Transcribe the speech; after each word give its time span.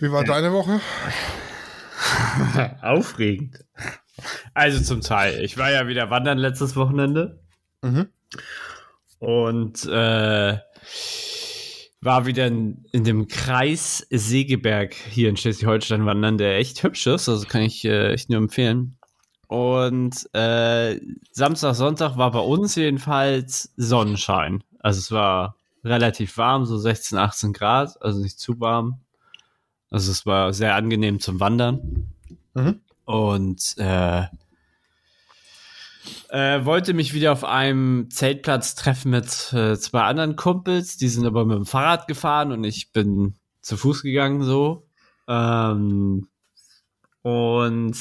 Wie 0.00 0.12
war 0.12 0.24
deine 0.24 0.52
Woche? 0.52 0.80
Aufregend. 2.82 3.64
Also 4.54 4.82
zum 4.82 5.00
Teil. 5.00 5.42
Ich 5.44 5.58
war 5.58 5.70
ja 5.70 5.86
wieder 5.86 6.10
wandern 6.10 6.38
letztes 6.38 6.76
Wochenende. 6.76 7.40
Mhm. 7.82 8.08
Und 9.18 9.84
äh, 9.86 10.58
war 12.00 12.26
wieder 12.26 12.46
in, 12.46 12.84
in, 12.92 13.04
dem 13.04 13.26
Kreis 13.26 14.06
Segeberg 14.10 14.94
hier 14.94 15.28
in 15.28 15.36
Schleswig-Holstein 15.36 16.06
wandern, 16.06 16.38
der 16.38 16.58
echt 16.58 16.82
hübsch 16.82 17.06
ist. 17.06 17.28
Also 17.28 17.46
kann 17.46 17.62
ich 17.62 17.84
äh, 17.84 18.12
echt 18.12 18.30
nur 18.30 18.38
empfehlen. 18.38 18.98
Und 19.48 20.28
äh, 20.34 21.00
Samstag, 21.32 21.74
Sonntag 21.74 22.16
war 22.16 22.30
bei 22.30 22.40
uns 22.40 22.76
jedenfalls 22.76 23.72
Sonnenschein. 23.76 24.62
Also 24.80 24.98
es 24.98 25.10
war 25.10 25.56
relativ 25.84 26.36
warm, 26.36 26.66
so 26.66 26.76
16, 26.76 27.18
18 27.18 27.52
Grad, 27.52 28.00
also 28.02 28.20
nicht 28.20 28.38
zu 28.38 28.60
warm. 28.60 29.00
Also 29.90 30.12
es 30.12 30.26
war 30.26 30.52
sehr 30.52 30.74
angenehm 30.74 31.20
zum 31.20 31.40
Wandern. 31.40 32.12
Mhm. 32.54 32.80
Und 33.04 33.74
äh, 33.78 34.24
äh, 36.28 36.64
wollte 36.64 36.92
mich 36.92 37.14
wieder 37.14 37.32
auf 37.32 37.44
einem 37.44 38.10
Zeltplatz 38.10 38.74
treffen 38.74 39.10
mit 39.10 39.52
äh, 39.52 39.78
zwei 39.78 40.02
anderen 40.02 40.36
Kumpels. 40.36 40.96
Die 40.96 41.08
sind 41.08 41.26
aber 41.26 41.44
mit 41.44 41.56
dem 41.56 41.66
Fahrrad 41.66 42.06
gefahren 42.06 42.52
und 42.52 42.64
ich 42.64 42.92
bin 42.92 43.34
zu 43.62 43.76
Fuß 43.76 44.02
gegangen 44.02 44.42
so. 44.42 44.86
Ähm, 45.26 46.28
und 47.22 47.96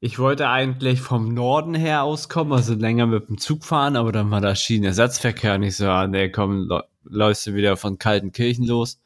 ich 0.00 0.18
wollte 0.18 0.48
eigentlich 0.48 1.00
vom 1.00 1.34
Norden 1.34 1.74
her 1.74 2.02
auskommen, 2.02 2.52
also 2.52 2.74
länger 2.74 3.06
mit 3.06 3.28
dem 3.28 3.38
Zug 3.38 3.64
fahren, 3.64 3.96
aber 3.96 4.12
dann 4.12 4.30
war 4.30 4.40
da 4.40 4.54
Schienenersatzverkehr 4.54 5.58
nicht 5.58 5.76
so, 5.76 5.88
ah, 5.88 6.06
nee, 6.06 6.30
komm, 6.30 6.70
läufst 7.04 7.46
du 7.46 7.54
wieder 7.54 7.76
von 7.76 7.98
kalten 7.98 8.32
Kirchen 8.32 8.66
los. 8.66 9.00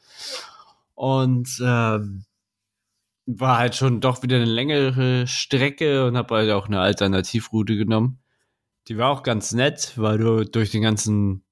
Und 0.94 1.48
ähm, 1.60 2.24
war 3.26 3.58
halt 3.58 3.74
schon 3.74 4.00
doch 4.00 4.22
wieder 4.22 4.36
eine 4.36 4.44
längere 4.44 5.26
Strecke 5.26 6.06
und 6.06 6.16
habe 6.16 6.34
halt 6.34 6.50
auch 6.50 6.66
eine 6.66 6.80
Alternativroute 6.80 7.76
genommen. 7.76 8.18
Die 8.88 8.98
war 8.98 9.10
auch 9.10 9.22
ganz 9.22 9.52
nett, 9.52 9.92
weil 9.96 10.18
du 10.18 10.44
durch 10.44 10.70
den 10.70 10.82
ganzen, 10.82 11.44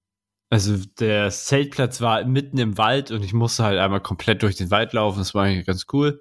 also 0.50 0.76
der 0.98 1.30
Zeltplatz 1.30 2.00
war 2.00 2.24
mitten 2.24 2.58
im 2.58 2.76
Wald 2.76 3.10
und 3.10 3.24
ich 3.24 3.32
musste 3.32 3.64
halt 3.64 3.78
einmal 3.78 4.00
komplett 4.00 4.42
durch 4.42 4.56
den 4.56 4.70
Wald 4.70 4.92
laufen. 4.92 5.18
Das 5.18 5.34
war 5.34 5.44
eigentlich 5.44 5.66
ganz 5.66 5.86
cool. 5.92 6.20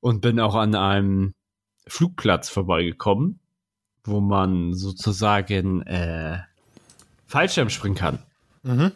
Und 0.00 0.20
bin 0.20 0.40
auch 0.40 0.54
an 0.54 0.74
einem 0.74 1.34
Flugplatz 1.86 2.48
vorbeigekommen, 2.48 3.40
wo 4.04 4.20
man 4.20 4.74
sozusagen 4.74 5.82
äh, 5.82 6.40
Fallschirm 7.26 7.70
springen 7.70 7.94
kann. 7.94 8.18
Mhm. 8.62 8.92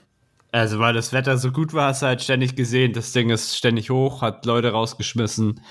Also, 0.53 0.79
weil 0.79 0.93
das 0.93 1.15
Wetter 1.15 1.39
so 1.39 1.51
gut 1.51 1.73
war, 1.73 1.89
hast 1.89 2.03
du 2.03 2.07
halt 2.07 2.23
ständig 2.23 2.55
gesehen, 2.55 2.93
das 2.93 3.13
Ding 3.13 3.31
ist 3.31 3.57
ständig 3.57 3.89
hoch, 3.89 4.21
hat 4.21 4.45
Leute 4.45 4.71
rausgeschmissen, 4.71 5.63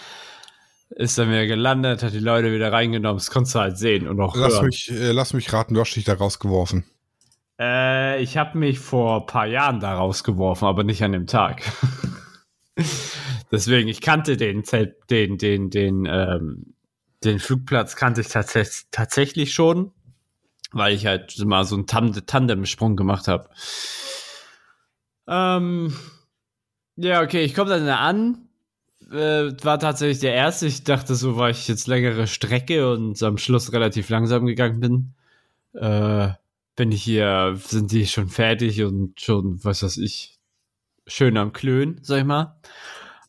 ist 0.90 1.20
dann 1.20 1.30
wieder 1.30 1.46
gelandet, 1.46 2.02
hat 2.02 2.14
die 2.14 2.20
Leute 2.20 2.52
wieder 2.52 2.74
reingenommen, 2.74 3.18
das 3.18 3.30
konntest 3.30 3.54
du 3.54 3.60
halt 3.60 3.78
sehen 3.78 4.08
und 4.08 4.20
auch 4.20 4.36
lass 4.36 4.54
hören. 4.54 4.66
Mich, 4.66 4.92
äh, 4.92 5.12
lass 5.12 5.34
mich 5.34 5.54
raten, 5.54 5.76
du 5.76 5.82
hast 5.82 5.96
dich 5.96 6.04
da 6.04 6.16
rausgeworfen. 6.16 6.84
Äh, 7.60 8.24
ich 8.24 8.38
habe 8.38 8.58
mich 8.58 8.80
vor 8.80 9.22
ein 9.22 9.26
paar 9.28 9.46
Jahren 9.46 9.80
da 9.80 9.94
rausgeworfen, 9.94 10.68
aber 10.68 10.84
nicht 10.84 11.04
an 11.04 11.12
dem 11.12 11.28
Tag. 11.28 11.62
Deswegen, 13.52 13.88
ich 13.88 14.02
kannte 14.02 14.36
den 14.36 14.64
Zelt, 14.64 14.96
den, 15.12 15.38
den, 15.38 15.70
den, 15.70 16.08
ähm, 16.10 16.74
den 17.24 17.38
Flugplatz 17.38 17.96
kannte 17.96 18.22
ich 18.22 18.30
tats 18.30 18.88
tatsächlich 18.90 19.54
schon, 19.54 19.92
weil 20.72 20.96
ich 20.96 21.06
halt 21.06 21.38
mal 21.46 21.66
so 21.66 21.76
einen 21.76 21.86
Tandem 21.86 22.26
Tandemsprung 22.26 22.96
gemacht 22.96 23.28
habe. 23.28 23.48
Ähm, 25.28 25.94
ja, 26.96 27.22
okay, 27.22 27.44
ich 27.44 27.56
komme 27.56 27.70
dann 27.72 27.86
da 27.86 27.98
an. 27.98 28.48
Äh, 29.12 29.54
war 29.64 29.80
tatsächlich 29.80 30.20
der 30.20 30.34
erste. 30.34 30.68
Ich 30.68 30.84
dachte, 30.84 31.16
so 31.16 31.38
war 31.38 31.50
ich 31.50 31.68
jetzt 31.68 31.88
längere 31.88 32.28
Strecke 32.28 32.92
und 32.92 33.22
am 33.24 33.38
Schluss 33.38 33.74
relativ 33.74 34.10
langsam 34.10 34.46
gegangen 34.46 34.80
bin. 34.80 35.14
Äh, 35.74 36.30
bin 36.76 36.92
ich 36.92 37.04
hier, 37.04 37.56
sind 37.58 37.92
die 37.92 38.08
schon 38.08 38.30
fertig 38.30 38.84
und 38.84 39.20
schon, 39.20 39.64
was 39.64 39.84
weiß 39.84 39.98
ich, 39.98 40.40
schön 41.08 41.38
am 41.38 41.54
Klönen, 41.54 42.00
sag 42.04 42.20
ich 42.20 42.26
mal. 42.26 42.60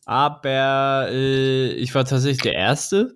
Aber 0.05 1.07
äh, 1.09 1.73
ich 1.73 1.93
war 1.95 2.05
tatsächlich 2.05 2.41
der 2.41 2.55
Erste. 2.55 3.15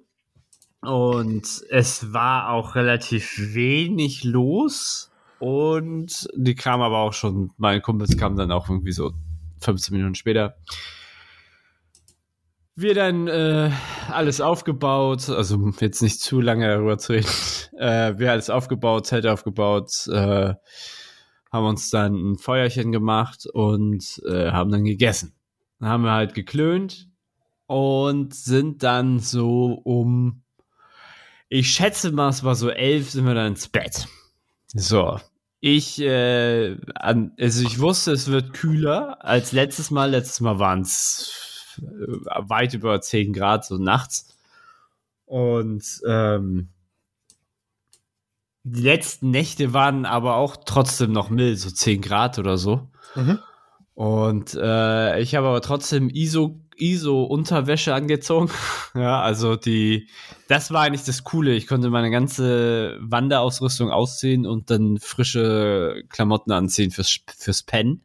Und 0.81 1.63
es 1.69 2.13
war 2.13 2.49
auch 2.51 2.75
relativ 2.75 3.53
wenig 3.53 4.23
los. 4.23 5.06
Und 5.39 6.27
die 6.35 6.55
kam 6.55 6.81
aber 6.81 6.99
auch 6.99 7.13
schon, 7.13 7.51
meine 7.57 7.81
Kumpels 7.81 8.17
kamen 8.17 8.37
dann 8.37 8.51
auch 8.51 8.69
irgendwie 8.69 8.91
so 8.91 9.13
15 9.61 9.95
Minuten 9.95 10.15
später. 10.15 10.57
Wir 12.75 12.93
dann 12.93 13.27
äh, 13.27 13.71
alles 14.09 14.39
aufgebaut, 14.39 15.29
also 15.29 15.71
jetzt 15.79 16.01
nicht 16.01 16.21
zu 16.21 16.41
lange 16.41 16.67
darüber 16.67 16.97
zu 16.97 17.13
reden. 17.13 17.27
Äh, 17.77 18.17
wir 18.17 18.31
alles 18.31 18.49
aufgebaut, 18.49 19.05
Zelt 19.05 19.27
aufgebaut, 19.27 20.07
äh, 20.07 20.55
haben 21.51 21.65
uns 21.67 21.91
dann 21.91 22.31
ein 22.31 22.37
Feuerchen 22.39 22.91
gemacht 22.91 23.45
und 23.53 24.19
äh, 24.27 24.49
haben 24.49 24.71
dann 24.71 24.83
gegessen. 24.83 25.35
Dann 25.79 25.89
haben 25.89 26.03
wir 26.03 26.11
halt 26.11 26.33
geklönt 26.33 27.07
und 27.67 28.33
sind 28.33 28.81
dann 28.81 29.19
so 29.19 29.73
um, 29.83 30.41
ich 31.49 31.69
schätze 31.69 32.11
mal, 32.11 32.29
es 32.29 32.43
war 32.43 32.55
so 32.55 32.71
elf, 32.71 33.11
sind 33.11 33.25
wir 33.25 33.35
dann 33.35 33.49
ins 33.49 33.67
Bett. 33.67 34.07
So, 34.73 35.19
ich, 35.59 35.99
äh, 36.01 36.77
an, 36.95 37.31
also 37.39 37.63
ich 37.63 37.79
wusste, 37.79 38.11
es 38.11 38.27
wird 38.27 38.53
kühler 38.53 39.23
als 39.23 39.51
letztes 39.51 39.91
Mal. 39.91 40.11
Letztes 40.11 40.39
Mal 40.39 40.59
waren 40.59 40.81
es 40.81 41.75
äh, 41.79 42.39
weit 42.49 42.73
über 42.73 43.01
10 43.01 43.33
Grad, 43.33 43.65
so 43.65 43.77
nachts. 43.77 44.37
Und 45.25 45.83
ähm, 46.07 46.69
die 48.63 48.81
letzten 48.81 49.31
Nächte 49.31 49.73
waren 49.73 50.05
aber 50.05 50.35
auch 50.35 50.57
trotzdem 50.57 51.11
noch 51.11 51.29
mild, 51.29 51.59
so 51.59 51.69
10 51.69 52.01
Grad 52.01 52.37
oder 52.37 52.57
so. 52.57 52.89
Mhm. 53.15 53.39
Und 53.95 54.53
äh, 54.53 55.19
ich 55.21 55.35
habe 55.35 55.47
aber 55.47 55.61
trotzdem 55.61 56.09
ISO 56.09 56.59
ISO-Unterwäsche 56.77 57.93
angezogen. 57.93 58.49
ja, 58.95 59.21
also 59.21 59.55
die, 59.55 60.07
das 60.47 60.71
war 60.71 60.83
eigentlich 60.83 61.03
das 61.03 61.23
Coole. 61.23 61.53
Ich 61.53 61.67
konnte 61.67 61.89
meine 61.89 62.11
ganze 62.11 62.97
Wanderausrüstung 63.01 63.91
ausziehen 63.91 64.45
und 64.45 64.69
dann 64.69 64.97
frische 64.97 66.03
Klamotten 66.09 66.51
anziehen 66.51 66.91
fürs, 66.91 67.19
fürs 67.37 67.63
Pennen. 67.63 68.03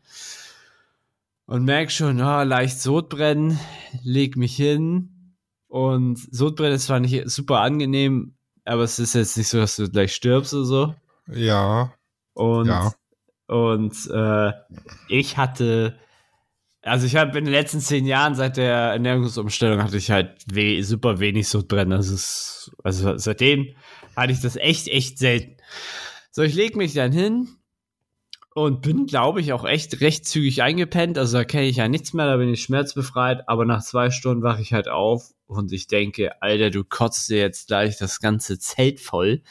Und 1.46 1.64
merk 1.64 1.90
schon, 1.90 2.20
oh, 2.20 2.42
leicht 2.42 2.80
Sodbrennen, 2.80 3.58
leg 4.02 4.36
mich 4.36 4.56
hin. 4.56 5.36
Und 5.68 6.18
Sodbrennen 6.34 6.76
ist 6.76 6.86
zwar 6.86 7.00
nicht 7.00 7.28
super 7.28 7.60
angenehm, 7.60 8.34
aber 8.64 8.82
es 8.82 8.98
ist 8.98 9.14
jetzt 9.14 9.36
nicht 9.36 9.48
so, 9.48 9.58
dass 9.58 9.76
du 9.76 9.90
gleich 9.90 10.14
stirbst 10.14 10.54
oder 10.54 10.64
so. 10.64 10.94
Ja. 11.28 11.92
Und, 12.34 12.68
ja. 12.68 12.92
und 13.46 13.94
äh, 14.10 14.52
ich 15.08 15.36
hatte 15.36 15.98
also 16.82 17.06
ich 17.06 17.16
habe 17.16 17.38
in 17.38 17.44
den 17.44 17.52
letzten 17.52 17.80
zehn 17.80 18.06
Jahren 18.06 18.34
seit 18.34 18.56
der 18.56 18.74
Ernährungsumstellung 18.74 19.82
hatte 19.82 19.96
ich 19.96 20.10
halt 20.10 20.42
we 20.46 20.82
super 20.82 21.20
wenig 21.20 21.48
Sodbrennen. 21.48 21.92
Also, 21.92 22.14
ist, 22.14 22.72
also 22.82 23.16
seitdem 23.16 23.74
hatte 24.16 24.32
ich 24.32 24.40
das 24.40 24.56
echt, 24.56 24.88
echt 24.88 25.18
selten. 25.18 25.56
So, 26.30 26.42
ich 26.42 26.54
lege 26.54 26.76
mich 26.76 26.92
dann 26.92 27.12
hin 27.12 27.48
und 28.54 28.82
bin, 28.82 29.06
glaube 29.06 29.40
ich, 29.40 29.52
auch 29.52 29.64
echt 29.64 30.00
recht 30.00 30.26
zügig 30.26 30.62
eingepennt. 30.62 31.18
Also 31.18 31.38
da 31.38 31.44
kenne 31.44 31.66
ich 31.66 31.76
ja 31.76 31.88
nichts 31.88 32.12
mehr, 32.14 32.26
da 32.26 32.36
bin 32.36 32.48
ich 32.48 32.62
schmerzbefreit. 32.62 33.48
Aber 33.48 33.64
nach 33.64 33.82
zwei 33.82 34.10
Stunden 34.10 34.42
wache 34.42 34.60
ich 34.62 34.72
halt 34.72 34.88
auf 34.88 35.30
und 35.46 35.72
ich 35.72 35.86
denke, 35.86 36.42
Alter, 36.42 36.70
du 36.70 36.84
kotzt 36.84 37.30
dir 37.30 37.38
jetzt 37.38 37.68
gleich 37.68 37.96
das 37.96 38.20
ganze 38.20 38.58
Zelt 38.58 39.00
voll. 39.00 39.42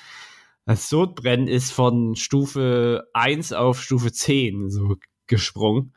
Das 0.66 0.90
Sodbrennen 0.90 1.48
ist 1.48 1.72
von 1.72 2.16
Stufe 2.16 3.08
1 3.14 3.54
auf 3.54 3.82
Stufe 3.82 4.12
10 4.12 4.70
so 4.70 4.98
gesprungen. 5.28 5.94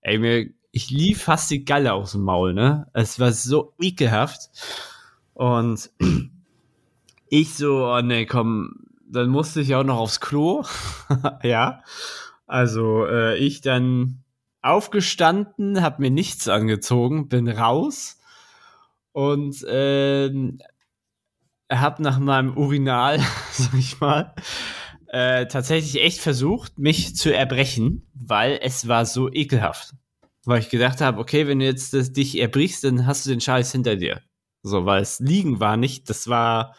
Ey, 0.00 0.18
mir 0.18 0.48
ich 0.70 0.90
lief 0.90 1.22
fast 1.22 1.50
die 1.50 1.64
Galle 1.64 1.92
aus 1.92 2.12
dem 2.12 2.22
Maul, 2.22 2.54
ne? 2.54 2.88
Es 2.92 3.18
war 3.18 3.32
so 3.32 3.74
ekelhaft. 3.80 4.50
Und 5.34 5.90
ich 7.28 7.54
so, 7.54 7.86
oh 7.86 8.00
ne, 8.00 8.26
komm, 8.26 8.86
dann 9.08 9.28
musste 9.28 9.60
ich 9.60 9.74
auch 9.74 9.84
noch 9.84 9.98
aufs 9.98 10.20
Klo. 10.20 10.64
ja. 11.42 11.82
Also 12.46 13.06
äh, 13.06 13.36
ich 13.38 13.60
dann 13.60 14.24
aufgestanden, 14.62 15.82
hab 15.82 15.98
mir 15.98 16.10
nichts 16.10 16.48
angezogen, 16.48 17.28
bin 17.28 17.48
raus 17.48 18.18
und 19.12 19.62
äh, 19.64 20.30
hab 21.70 22.00
nach 22.00 22.18
meinem 22.18 22.56
Urinal, 22.56 23.20
sag 23.52 23.74
ich 23.74 24.00
mal, 24.00 24.34
äh, 25.06 25.46
tatsächlich 25.46 26.02
echt 26.02 26.20
versucht, 26.20 26.78
mich 26.78 27.16
zu 27.16 27.34
erbrechen, 27.34 28.10
weil 28.14 28.58
es 28.62 28.88
war 28.88 29.06
so 29.06 29.30
ekelhaft 29.30 29.94
weil 30.48 30.60
ich 30.60 30.70
gedacht 30.70 31.02
habe, 31.02 31.20
okay, 31.20 31.46
wenn 31.46 31.58
du 31.58 31.66
jetzt 31.66 31.92
das, 31.92 32.10
dich 32.10 32.38
erbrichst, 32.38 32.82
dann 32.82 33.06
hast 33.06 33.26
du 33.26 33.30
den 33.30 33.40
Scheiß 33.40 33.70
hinter 33.70 33.96
dir. 33.96 34.22
So, 34.62 34.86
weil 34.86 35.02
es 35.02 35.20
liegen 35.20 35.60
war 35.60 35.76
nicht, 35.76 36.08
das 36.08 36.26
war, 36.26 36.74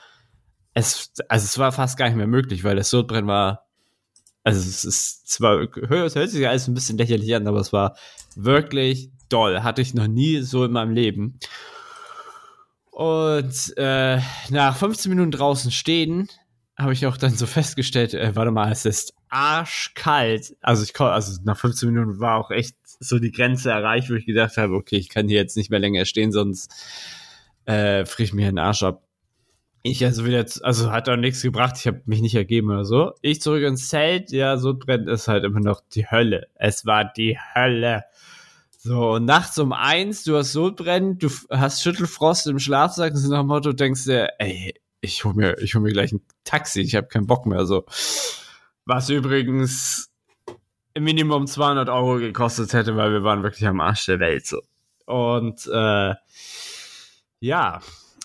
es, 0.73 1.11
also 1.27 1.45
es 1.45 1.57
war 1.59 1.71
fast 1.71 1.95
gar 1.95 2.07
nicht 2.07 2.17
mehr 2.17 2.25
möglich, 2.25 2.63
weil 2.63 2.75
das 2.75 2.89
Sodbrennen 2.89 3.27
war, 3.27 3.67
Also 4.43 4.59
es 4.59 4.83
ist 4.85 5.29
zwar, 5.29 5.61
es 5.61 6.15
hört 6.15 6.31
sich 6.31 6.47
alles 6.47 6.67
ein 6.67 6.73
bisschen 6.73 6.97
lächerlich 6.97 7.35
an, 7.35 7.45
aber 7.45 7.59
es 7.59 7.71
war 7.71 7.95
wirklich 8.35 9.11
doll. 9.29 9.61
Hatte 9.61 9.83
ich 9.83 9.93
noch 9.93 10.07
nie 10.07 10.41
so 10.41 10.65
in 10.65 10.71
meinem 10.71 10.91
Leben. 10.91 11.37
Und 12.89 13.77
äh, 13.77 14.19
nach 14.49 14.75
15 14.77 15.11
Minuten 15.11 15.29
draußen 15.29 15.69
stehen, 15.69 16.27
habe 16.75 16.93
ich 16.93 17.05
auch 17.05 17.17
dann 17.17 17.35
so 17.35 17.45
festgestellt, 17.45 18.15
äh, 18.15 18.35
warte 18.35 18.49
mal, 18.49 18.71
es 18.71 18.85
ist 18.85 19.13
arschkalt. 19.29 20.57
Also 20.61 20.83
ich 20.83 20.99
also 20.99 21.39
nach 21.43 21.57
15 21.57 21.91
Minuten 21.91 22.19
war 22.19 22.39
auch 22.39 22.49
echt 22.49 22.75
so 22.99 23.19
die 23.19 23.31
Grenze 23.31 23.71
erreicht, 23.71 24.09
wo 24.09 24.15
ich 24.15 24.25
gedacht 24.25 24.57
habe, 24.57 24.75
okay, 24.75 24.97
ich 24.97 25.09
kann 25.09 25.27
hier 25.27 25.37
jetzt 25.37 25.57
nicht 25.57 25.69
mehr 25.69 25.79
länger 25.79 26.05
stehen, 26.05 26.31
sonst 26.31 26.71
äh, 27.65 28.05
friere 28.05 28.25
ich 28.25 28.33
mir 28.33 28.45
den 28.45 28.59
Arsch 28.59 28.83
ab. 28.83 29.03
Ich 29.81 30.03
also 30.03 30.25
wieder, 30.25 30.45
also 30.61 30.91
hat 30.91 31.07
auch 31.07 31.15
nichts 31.15 31.41
gebracht, 31.41 31.75
ich 31.77 31.87
habe 31.87 32.01
mich 32.05 32.21
nicht 32.21 32.35
ergeben 32.35 32.69
oder 32.69 32.83
so. 32.83 33.13
Ich 33.21 33.41
zurück 33.41 33.63
ins 33.63 33.87
Zelt, 33.87 34.31
ja, 34.31 34.57
so 34.57 34.73
brennt 34.73 35.07
es 35.07 35.29
halt 35.29 35.45
immer 35.45 35.61
noch 35.61 35.81
die 35.93 36.05
Hölle. 36.11 36.47
Es 36.55 36.85
war 36.85 37.05
die 37.05 37.37
Hölle. 37.55 38.03
So, 38.77 39.11
und 39.11 39.25
nachts 39.25 39.57
um 39.57 39.71
eins, 39.71 40.23
du 40.23 40.35
hast 40.35 40.51
Sodbrennen, 40.51 41.17
du 41.17 41.29
hast 41.49 41.81
Schüttelfrost 41.81 42.47
im 42.47 42.59
Schlafsack, 42.59 43.13
und 43.13 43.29
nach 43.29 43.39
dem 43.39 43.47
Motto 43.47 43.71
denkst 43.71 44.05
dir, 44.05 44.29
ey, 44.39 44.73
ich 45.01 45.23
hol 45.23 45.33
mir, 45.33 45.57
ich 45.59 45.75
hol 45.75 45.81
mir 45.81 45.93
gleich 45.93 46.11
ein 46.11 46.21
Taxi, 46.43 46.81
ich 46.81 46.95
habe 46.95 47.07
keinen 47.07 47.27
Bock 47.27 47.45
mehr, 47.45 47.65
so. 47.65 47.85
Was 48.85 49.09
übrigens 49.09 50.09
Minimum 50.99 51.47
200 51.47 51.89
Euro 51.89 52.17
gekostet 52.17 52.73
hätte, 52.73 52.95
weil 52.95 53.11
wir 53.11 53.23
waren 53.23 53.43
wirklich 53.43 53.67
am 53.67 53.79
Arsch 53.79 54.05
der 54.05 54.19
Welt, 54.19 54.45
so. 54.45 54.61
Und, 55.05 55.67
äh, 55.67 56.13
ja, 57.39 57.81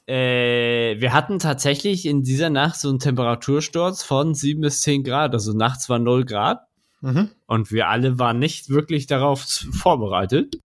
äh, 0.06 1.00
wir 1.00 1.12
hatten 1.12 1.38
tatsächlich 1.38 2.04
in 2.04 2.22
dieser 2.22 2.50
Nacht 2.50 2.78
so 2.78 2.90
einen 2.90 2.98
Temperatursturz 2.98 4.02
von 4.02 4.34
7 4.34 4.60
bis 4.60 4.82
10 4.82 5.02
Grad. 5.02 5.32
Also 5.32 5.52
nachts 5.52 5.88
war 5.88 5.98
0 5.98 6.24
Grad. 6.24 6.66
Mhm. 7.00 7.30
Und 7.46 7.70
wir 7.70 7.88
alle 7.88 8.18
waren 8.18 8.38
nicht 8.38 8.68
wirklich 8.68 9.06
darauf 9.06 9.42
vorbereitet. 9.72 10.58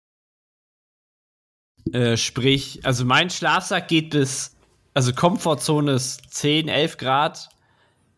Äh, 1.93 2.17
sprich, 2.17 2.81
also 2.85 3.05
mein 3.05 3.31
Schlafsack 3.31 3.89
geht 3.89 4.11
bis, 4.11 4.57
also 4.95 5.13
Komfortzone 5.13 5.93
ist 5.93 6.35
10, 6.35 6.69
11 6.69 6.97
Grad. 6.97 7.49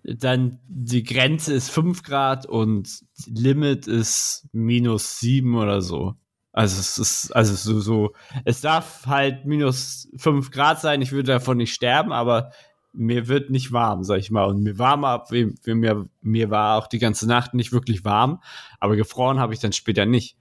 Dann 0.03 0.59
die 0.67 1.03
Grenze 1.03 1.53
ist 1.53 1.71
5 1.71 2.03
Grad 2.03 2.47
und 2.47 3.01
Limit 3.27 3.87
ist 3.87 4.49
minus 4.53 5.21
7 5.21 5.55
oder 5.57 5.83
so. 5.83 6.15
Also 6.53 6.81
es 6.81 6.99
ist, 6.99 7.31
also 7.37 7.55
so, 7.55 7.81
so, 7.81 8.15
es 8.45 8.61
darf 8.61 9.07
halt 9.07 9.45
minus 9.47 10.09
fünf 10.17 10.51
Grad 10.51 10.81
sein, 10.81 11.01
ich 11.01 11.13
würde 11.13 11.33
davon 11.33 11.59
nicht 11.59 11.73
sterben, 11.73 12.11
aber 12.13 12.51
mir 12.93 13.29
wird 13.29 13.51
nicht 13.51 13.71
warm, 13.71 14.03
sag 14.03 14.19
ich 14.19 14.33
mal. 14.33 14.47
Und 14.47 14.63
mir 14.63 14.77
war 14.77 14.97
mal, 14.97 15.23
mir, 15.31 16.09
mir 16.23 16.51
war 16.51 16.77
auch 16.77 16.89
die 16.89 16.99
ganze 16.99 17.29
Nacht 17.29 17.55
nicht 17.55 17.73
wirklich 17.73 18.05
warm, 18.05 18.43
aber 18.81 18.97
gefroren 18.97 19.39
habe 19.39 19.55
ich 19.55 19.61
dann 19.61 19.73
später 19.73 20.07
nicht. 20.07 20.37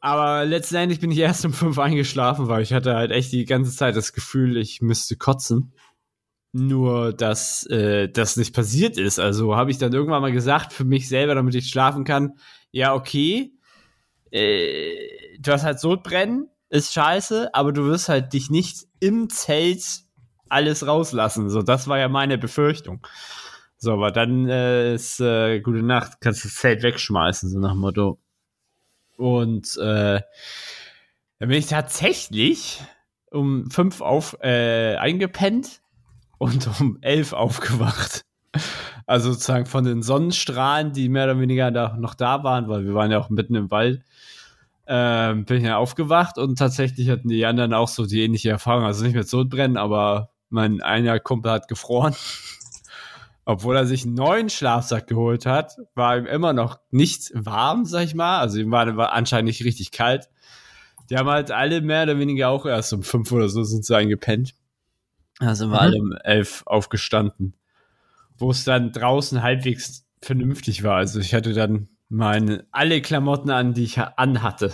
Aber 0.00 0.44
letztendlich 0.44 1.00
bin 1.00 1.10
ich 1.12 1.18
erst 1.18 1.44
um 1.44 1.52
fünf 1.52 1.78
eingeschlafen, 1.78 2.48
weil 2.48 2.62
ich 2.62 2.72
hatte 2.72 2.94
halt 2.94 3.12
echt 3.12 3.32
die 3.32 3.44
ganze 3.44 3.74
Zeit 3.74 3.96
das 3.96 4.12
Gefühl, 4.12 4.56
ich 4.56 4.82
müsste 4.82 5.16
kotzen. 5.16 5.72
Nur, 6.58 7.12
dass 7.12 7.66
äh, 7.66 8.08
das 8.08 8.38
nicht 8.38 8.54
passiert 8.54 8.96
ist. 8.96 9.18
Also 9.18 9.56
habe 9.56 9.70
ich 9.70 9.76
dann 9.76 9.92
irgendwann 9.92 10.22
mal 10.22 10.32
gesagt, 10.32 10.72
für 10.72 10.84
mich 10.84 11.06
selber, 11.06 11.34
damit 11.34 11.54
ich 11.54 11.68
schlafen 11.68 12.04
kann, 12.04 12.38
ja, 12.70 12.94
okay, 12.94 13.52
äh, 14.30 15.38
du 15.38 15.52
hast 15.52 15.64
halt 15.64 15.80
Sodbrennen, 15.80 16.48
ist 16.70 16.94
scheiße, 16.94 17.50
aber 17.52 17.74
du 17.74 17.84
wirst 17.84 18.08
halt 18.08 18.32
dich 18.32 18.48
nicht 18.48 18.86
im 19.00 19.28
Zelt 19.28 19.84
alles 20.48 20.86
rauslassen. 20.86 21.50
So, 21.50 21.60
das 21.60 21.88
war 21.88 21.98
ja 21.98 22.08
meine 22.08 22.38
Befürchtung. 22.38 23.06
So, 23.76 23.92
aber 23.92 24.10
dann 24.10 24.48
äh, 24.48 24.94
ist 24.94 25.20
äh, 25.20 25.60
gute 25.60 25.82
Nacht, 25.82 26.22
kannst 26.22 26.42
das 26.46 26.54
Zelt 26.54 26.82
wegschmeißen, 26.82 27.50
so 27.50 27.58
nach 27.58 27.72
dem 27.72 27.80
Motto. 27.80 28.18
Und 29.18 29.76
äh, 29.76 30.22
dann 31.38 31.48
bin 31.50 31.58
ich 31.58 31.66
tatsächlich 31.66 32.82
um 33.30 33.70
fünf 33.70 34.00
auf 34.00 34.38
äh, 34.40 34.96
eingepennt 34.96 35.82
und 36.38 36.68
um 36.80 36.98
elf 37.00 37.32
aufgewacht. 37.32 38.22
Also 39.06 39.32
sozusagen 39.32 39.66
von 39.66 39.84
den 39.84 40.02
Sonnenstrahlen, 40.02 40.92
die 40.92 41.08
mehr 41.08 41.24
oder 41.24 41.40
weniger 41.40 41.70
da 41.70 41.96
noch 41.96 42.14
da 42.14 42.42
waren, 42.42 42.68
weil 42.68 42.84
wir 42.84 42.94
waren 42.94 43.10
ja 43.10 43.18
auch 43.18 43.30
mitten 43.30 43.54
im 43.54 43.70
Wald, 43.70 44.02
ähm, 44.88 45.44
bin 45.44 45.58
ich 45.58 45.64
ja 45.64 45.76
aufgewacht 45.76 46.38
und 46.38 46.58
tatsächlich 46.58 47.08
hatten 47.08 47.28
die 47.28 47.44
anderen 47.46 47.74
auch 47.74 47.88
so 47.88 48.06
die 48.06 48.22
ähnliche 48.22 48.50
Erfahrung. 48.50 48.84
Also 48.84 49.04
nicht 49.04 49.14
mit 49.14 49.28
Sodbrennen, 49.28 49.76
aber 49.76 50.30
mein 50.48 50.80
einer 50.80 51.18
Kumpel 51.20 51.52
hat 51.52 51.68
gefroren. 51.68 52.14
Obwohl 53.44 53.76
er 53.76 53.86
sich 53.86 54.04
einen 54.04 54.14
neuen 54.14 54.50
Schlafsack 54.50 55.06
geholt 55.06 55.46
hat, 55.46 55.76
war 55.94 56.16
ihm 56.16 56.26
immer 56.26 56.52
noch 56.52 56.80
nicht 56.90 57.30
warm, 57.32 57.84
sag 57.84 58.04
ich 58.04 58.14
mal. 58.14 58.40
Also 58.40 58.58
ihm 58.58 58.72
war, 58.72 58.96
war 58.96 59.12
anscheinend 59.12 59.46
nicht 59.46 59.64
richtig 59.64 59.92
kalt. 59.92 60.28
Die 61.10 61.16
haben 61.16 61.28
halt 61.28 61.52
alle 61.52 61.80
mehr 61.80 62.02
oder 62.02 62.18
weniger 62.18 62.48
auch 62.48 62.66
erst 62.66 62.92
um 62.92 63.04
fünf 63.04 63.30
oder 63.30 63.48
so 63.48 63.62
sind 63.62 63.84
sie 63.84 63.96
eingepennt. 63.96 64.54
Da 65.38 65.54
sind 65.54 65.70
wir 65.70 65.76
mhm. 65.76 65.80
alle 65.80 65.98
um 65.98 66.12
elf 66.24 66.62
aufgestanden 66.66 67.54
wo 68.38 68.50
es 68.50 68.64
dann 68.64 68.92
draußen 68.92 69.42
halbwegs 69.42 70.06
vernünftig 70.22 70.82
war. 70.82 70.96
Also 70.96 71.20
ich 71.20 71.34
hatte 71.34 71.52
dann 71.52 71.88
meine 72.08 72.66
alle 72.70 73.00
Klamotten 73.00 73.50
an, 73.50 73.74
die 73.74 73.84
ich 73.84 73.98
anhatte. 73.98 74.72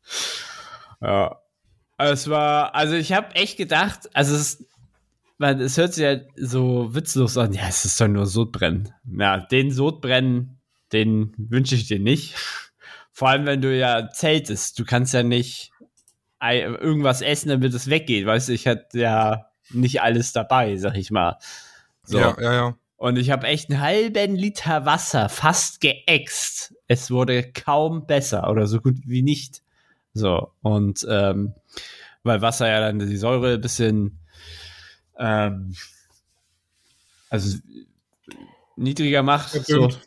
ja. 1.00 1.36
Es 1.98 2.30
war, 2.30 2.74
also 2.74 2.94
ich 2.94 3.12
habe 3.12 3.34
echt 3.34 3.58
gedacht, 3.58 4.08
also 4.14 4.34
es, 4.34 4.66
man, 5.36 5.60
es 5.60 5.76
hört 5.76 5.92
sich 5.92 6.04
ja 6.04 6.16
so 6.34 6.94
witzlos 6.94 7.36
an, 7.36 7.52
ja, 7.52 7.68
es 7.68 7.84
ist 7.84 8.00
doch 8.00 8.08
nur 8.08 8.24
Sodbrennen. 8.24 8.94
Ja, 9.04 9.36
den 9.36 9.70
Sodbrennen, 9.70 10.60
den 10.92 11.34
wünsche 11.36 11.74
ich 11.74 11.86
dir 11.88 11.98
nicht. 11.98 12.36
Vor 13.12 13.28
allem, 13.28 13.44
wenn 13.44 13.60
du 13.60 13.76
ja 13.76 14.08
zeltest. 14.08 14.78
Du 14.78 14.86
kannst 14.86 15.12
ja 15.12 15.22
nicht 15.22 15.72
irgendwas 16.42 17.20
essen, 17.20 17.50
damit 17.50 17.74
es 17.74 17.90
weggeht. 17.90 18.24
Weißt 18.24 18.48
du, 18.48 18.54
ich 18.54 18.66
hatte 18.66 18.98
ja 18.98 19.49
nicht 19.70 20.02
alles 20.02 20.32
dabei, 20.32 20.76
sag 20.76 20.96
ich 20.96 21.10
mal. 21.10 21.38
So. 22.04 22.18
Ja, 22.18 22.36
ja, 22.40 22.52
ja. 22.52 22.74
Und 22.96 23.16
ich 23.16 23.30
habe 23.30 23.46
echt 23.46 23.70
einen 23.70 23.80
halben 23.80 24.36
Liter 24.36 24.84
Wasser 24.84 25.28
fast 25.28 25.80
geäxt. 25.80 26.74
Es 26.86 27.10
wurde 27.10 27.50
kaum 27.50 28.06
besser 28.06 28.50
oder 28.50 28.66
so 28.66 28.80
gut 28.80 28.96
wie 29.06 29.22
nicht. 29.22 29.62
So, 30.12 30.52
und 30.60 31.06
ähm, 31.08 31.54
weil 32.22 32.42
Wasser 32.42 32.68
ja 32.68 32.80
dann 32.80 32.98
die 32.98 33.16
Säure 33.16 33.54
ein 33.54 33.60
bisschen 33.60 34.18
ähm, 35.18 35.74
also 37.30 37.58
niedriger 38.76 39.22
macht. 39.22 39.50
Verdünnt. 39.50 39.92
So. 39.92 39.98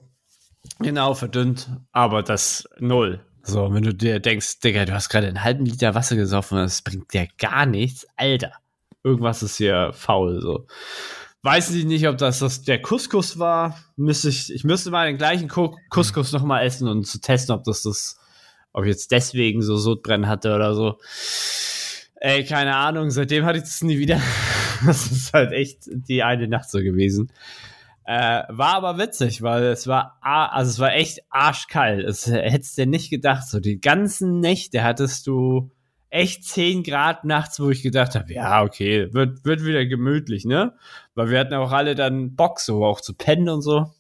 Genau, 0.79 1.13
verdünnt. 1.13 1.70
Aber 1.91 2.22
das 2.22 2.67
null. 2.79 3.25
So, 3.43 3.74
wenn 3.74 3.84
du 3.84 3.93
dir 3.93 4.20
denkst, 4.20 4.60
Digga, 4.60 4.86
du 4.86 4.93
hast 4.93 5.10
gerade 5.10 5.27
einen 5.27 5.43
halben 5.43 5.65
Liter 5.65 5.96
Wasser 5.96 6.15
gesoffen, 6.15 6.58
das 6.58 6.82
bringt 6.82 7.13
dir 7.13 7.27
gar 7.38 7.65
nichts, 7.65 8.08
Alter. 8.15 8.53
Irgendwas 9.03 9.43
ist 9.43 9.57
hier 9.57 9.91
faul, 9.93 10.41
so. 10.41 10.65
Weiß 11.41 11.72
ich 11.72 11.83
nicht, 11.83 12.07
ob 12.07 12.17
das, 12.17 12.39
das 12.39 12.62
der 12.62 12.81
Couscous 12.81 13.38
war. 13.38 13.77
Müsste 13.98 14.29
ich, 14.29 14.53
ich 14.53 14.63
müsste 14.63 14.91
mal 14.91 15.07
den 15.07 15.17
gleichen 15.17 15.50
Couscous 15.50 16.31
noch 16.31 16.43
mal 16.43 16.62
essen 16.62 16.88
und 16.88 17.05
zu 17.05 17.19
testen, 17.19 17.53
ob 17.53 17.65
das 17.65 17.83
das, 17.83 18.17
ob 18.72 18.86
ich 18.86 18.91
jetzt 18.91 19.12
deswegen 19.12 19.62
so 19.62 19.75
Sodbrennen 19.75 20.29
hatte 20.29 20.55
oder 20.55 20.74
so. 20.74 21.00
Ey, 22.15 22.45
keine 22.45 22.77
Ahnung. 22.77 23.12
Seitdem 23.12 23.43
hatte 23.43 23.57
ich 23.57 23.65
das 23.65 23.81
nie 23.81 24.00
wieder. 24.00 24.22
das 24.86 25.12
ist 25.12 25.33
halt 25.33 25.51
echt 25.51 25.79
die 25.88 26.24
eine 26.24 26.48
Nacht 26.48 26.69
so 26.69 26.79
gewesen. 26.79 27.29
Äh, 28.05 28.43
war 28.48 28.75
aber 28.75 28.98
witzig, 28.98 29.41
weil 29.41 29.63
es 29.63 29.86
war, 29.88 30.17
also 30.22 30.69
es 30.69 30.79
war 30.79 30.93
echt 30.93 31.19
arschkalt. 31.29 32.05
Es 32.05 32.25
hättest 32.27 32.77
du 32.77 32.86
nicht 32.86 33.10
gedacht. 33.10 33.48
So 33.50 33.60
die 33.60 33.81
ganzen 33.81 34.39
Nächte 34.39 34.81
hattest 34.83 35.27
du 35.27 35.72
echt 36.13 36.46
10 36.46 36.84
Grad 36.84 37.25
nachts, 37.25 37.60
wo 37.60 37.72
ich 37.72 37.82
gedacht 37.82 38.13
habe, 38.13 38.32
ja, 38.32 38.62
okay, 38.62 39.12
wird, 39.13 39.43
wird 39.46 39.65
wieder 39.65 39.86
gemütlich, 39.86 40.46
ne? 40.46 40.74
Weil 41.15 41.29
wir 41.32 41.39
hatten 41.39 41.55
auch 41.55 41.72
alle 41.72 41.96
dann 41.96 42.36
Bock, 42.36 42.60
so 42.60 42.86
auch 42.86 43.01
zu 43.01 43.15
pennen 43.15 43.50
und 43.50 43.63
so. 43.63 43.91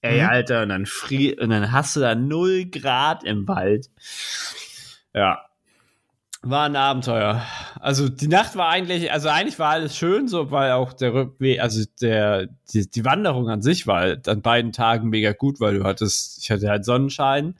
Ey, 0.00 0.22
mhm. 0.22 0.28
Alter, 0.28 0.62
und 0.62 0.70
dann 0.70 0.86
frie 0.86 1.38
und 1.38 1.50
dann 1.50 1.70
hast 1.70 1.94
du 1.94 2.00
da 2.00 2.14
0 2.14 2.70
Grad 2.70 3.22
im 3.24 3.46
Wald. 3.46 3.90
Ja. 5.14 5.42
War 6.40 6.64
ein 6.64 6.74
Abenteuer. 6.74 7.42
Also 7.78 8.08
die 8.08 8.28
Nacht 8.28 8.56
war 8.56 8.68
eigentlich, 8.68 9.12
also 9.12 9.28
eigentlich 9.28 9.58
war 9.58 9.72
alles 9.72 9.94
schön, 9.94 10.28
so 10.28 10.50
weil 10.50 10.72
auch 10.72 10.94
der 10.94 11.12
Rückweg, 11.12 11.60
also 11.60 11.84
der 12.00 12.48
die, 12.72 12.90
die 12.90 13.04
Wanderung 13.04 13.48
an 13.48 13.62
sich 13.62 13.86
war 13.86 14.00
halt 14.00 14.26
an 14.26 14.40
beiden 14.40 14.72
Tagen 14.72 15.10
mega 15.10 15.32
gut, 15.32 15.60
weil 15.60 15.78
du 15.78 15.84
hattest, 15.84 16.38
ich 16.42 16.50
hatte 16.50 16.68
halt 16.68 16.84
Sonnenschein 16.84 17.54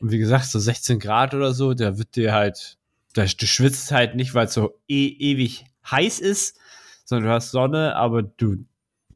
und 0.00 0.10
wie 0.10 0.18
gesagt 0.18 0.46
so 0.46 0.58
16 0.58 0.98
Grad 0.98 1.34
oder 1.34 1.52
so, 1.52 1.74
da 1.74 1.96
wird 1.98 2.16
dir 2.16 2.32
halt 2.32 2.78
du 3.12 3.46
schwitzt 3.46 3.92
halt 3.92 4.14
nicht, 4.14 4.34
weil 4.34 4.46
es 4.46 4.54
so 4.54 4.78
e 4.88 5.08
ewig 5.08 5.64
heiß 5.90 6.20
ist, 6.20 6.58
sondern 7.04 7.28
du 7.28 7.34
hast 7.34 7.50
Sonne, 7.50 7.96
aber 7.96 8.22
du, 8.22 8.64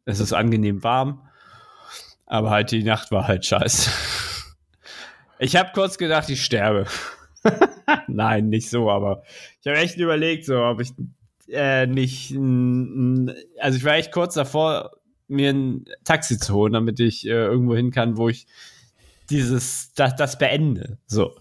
es 0.04 0.20
ist 0.20 0.32
angenehm 0.32 0.82
warm. 0.82 1.22
Aber 2.26 2.50
halt 2.50 2.72
die 2.72 2.82
Nacht 2.82 3.10
war 3.12 3.28
halt 3.28 3.44
scheiße. 3.44 3.90
Ich 5.38 5.54
habe 5.54 5.68
kurz 5.74 5.98
gedacht, 5.98 6.30
ich 6.30 6.42
sterbe. 6.42 6.86
Nein, 8.08 8.48
nicht 8.48 8.70
so, 8.70 8.90
aber 8.90 9.22
ich 9.60 9.66
habe 9.66 9.76
echt 9.76 9.98
überlegt, 9.98 10.46
so 10.46 10.64
ob 10.64 10.80
ich 10.80 10.94
äh, 11.48 11.86
nicht, 11.86 12.32
also 13.60 13.76
ich 13.76 13.84
war 13.84 13.96
echt 13.96 14.12
kurz 14.12 14.32
davor, 14.32 14.92
mir 15.28 15.50
ein 15.50 15.84
Taxi 16.04 16.38
zu 16.38 16.54
holen, 16.54 16.72
damit 16.72 17.00
ich 17.00 17.26
äh, 17.26 17.32
irgendwo 17.32 17.76
hin 17.76 17.90
kann, 17.90 18.16
wo 18.16 18.30
ich 18.30 18.46
dieses, 19.30 19.92
das, 19.94 20.16
das 20.16 20.38
beende. 20.38 20.98
So. 21.06 21.36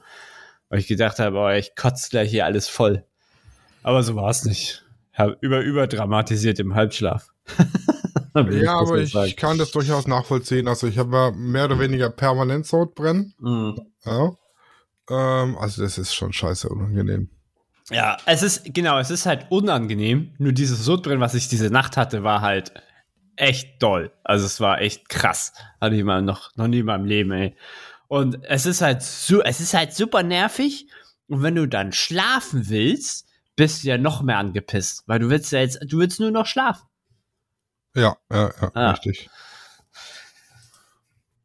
Weil 0.76 0.82
ich 0.82 0.88
gedacht 0.88 1.20
habe, 1.20 1.38
oh, 1.38 1.50
ich 1.52 1.74
kotze 1.78 2.10
gleich 2.10 2.30
hier 2.30 2.44
alles 2.44 2.68
voll. 2.68 3.06
Aber 3.82 4.04
so 4.04 4.18
war 4.18 4.30
es 4.30 4.44
nicht. 4.44 4.84
Hab 5.14 5.42
über, 5.42 5.62
überdramatisiert 5.62 6.60
im 6.60 6.76
Halbschlaf. 6.76 7.30
ja, 8.36 8.74
aber 8.74 8.98
ich, 8.98 9.16
ich, 9.16 9.38
kann 9.38 9.58
das 9.58 9.72
durchaus 9.72 10.06
nachvollziehen. 10.06 10.68
Also 10.68 10.88
ich 10.88 10.98
habe 10.98 11.32
mehr 11.32 11.64
oder 11.64 11.80
weniger 11.80 12.10
permanent 12.10 12.66
Sodbrennen. 12.66 13.34
Mhm. 13.40 13.80
Ja. 14.04 14.36
Ähm, 15.10 15.58
also 15.58 15.82
das 15.82 15.98
ist 15.98 16.14
schon 16.14 16.34
scheiße 16.34 16.68
unangenehm. 16.68 17.30
Ja, 17.90 18.18
es 18.26 18.44
ist, 18.44 18.74
genau, 18.74 19.00
es 19.00 19.12
ist 19.12 19.26
halt 19.26 19.46
unangenehm. 19.52 20.34
Nur 20.40 20.52
dieses 20.52 20.84
Sodbrennen, 20.84 21.22
was 21.22 21.36
ich 21.36 21.48
diese 21.48 21.70
Nacht 21.70 21.96
hatte, 21.96 22.24
war 22.24 22.42
halt 22.42 22.74
echt 23.38 23.82
doll. 23.82 24.12
Also 24.26 24.46
es 24.46 24.60
war 24.60 24.82
echt 24.82 25.08
krass. 25.08 25.54
Hatte 25.80 25.96
ich 25.96 26.04
mal 26.04 26.22
noch, 26.22 26.54
noch 26.58 26.68
nie 26.68 26.80
in 26.80 26.86
meinem 26.86 27.06
Leben, 27.06 27.32
ey. 27.32 27.56
Und 28.08 28.44
es 28.44 28.66
ist 28.66 28.82
halt 28.82 29.02
so, 29.02 29.42
es 29.42 29.60
ist 29.60 29.74
halt 29.74 29.94
super 29.94 30.24
nervig. 30.24 30.88
Und 31.28 31.42
wenn 31.42 31.56
du 31.56 31.68
dann 31.68 31.92
schlafen 31.92 32.70
willst, 32.70 33.28
bist 33.56 33.84
du 33.84 33.88
ja 33.88 33.98
noch 33.98 34.22
mehr 34.22 34.38
angepisst, 34.38 35.04
weil 35.08 35.20
du 35.20 35.30
willst 35.30 35.52
ja 35.52 35.60
jetzt, 35.60 35.80
du 35.88 36.00
willst 36.00 36.20
nur 36.20 36.32
noch 36.32 36.46
schlafen. 36.46 36.86
Ja, 37.96 38.18
ja, 38.32 38.52
ja, 38.62 38.72
ah. 38.74 38.92
richtig. 38.92 39.30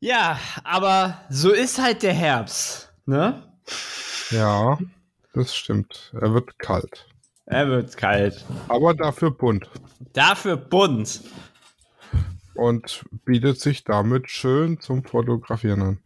Ja, 0.01 0.39
aber 0.65 1.21
so 1.29 1.53
ist 1.53 1.79
halt 1.81 2.03
der 2.03 2.15
Herbst, 2.15 2.93
ne? 3.07 3.43
Ja, 4.31 4.79
das 5.35 5.55
stimmt. 5.55 6.13
Er 6.21 6.35
wird 6.35 6.59
kalt. 6.59 7.07
Er 7.47 7.69
wird 7.69 7.97
kalt. 7.97 8.45
Aber 8.69 8.95
dafür 8.95 9.31
bunt. 9.31 9.69
Dafür 10.13 10.57
bunt. 10.57 11.23
Und 12.55 13.05
bietet 13.25 13.61
sich 13.61 13.85
damit 13.85 14.31
schön 14.31 14.81
zum 14.81 15.05
Fotografieren 15.05 15.83
an. 15.83 15.99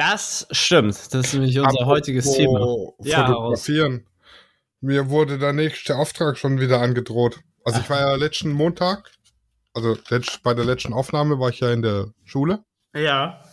Das 0.00 0.46
stimmt. 0.50 0.96
Das 1.12 1.26
ist 1.26 1.34
nämlich 1.34 1.58
unser 1.58 1.72
Apropos 1.72 1.86
heutiges 1.88 2.32
Thema. 2.32 2.58
Fotografieren. 2.58 3.92
Ja, 3.92 4.30
Mir 4.80 5.10
wurde 5.10 5.38
der 5.38 5.52
nächste 5.52 5.96
Auftrag 5.96 6.38
schon 6.38 6.58
wieder 6.58 6.80
angedroht. 6.80 7.40
Also 7.66 7.80
ich 7.80 7.90
war 7.90 8.00
ja 8.00 8.14
letzten 8.14 8.50
Montag, 8.50 9.10
also 9.74 9.98
bei 10.42 10.54
der 10.54 10.64
letzten 10.64 10.94
Aufnahme 10.94 11.38
war 11.38 11.50
ich 11.50 11.60
ja 11.60 11.70
in 11.70 11.82
der 11.82 12.14
Schule. 12.24 12.64
Ja. 12.94 13.44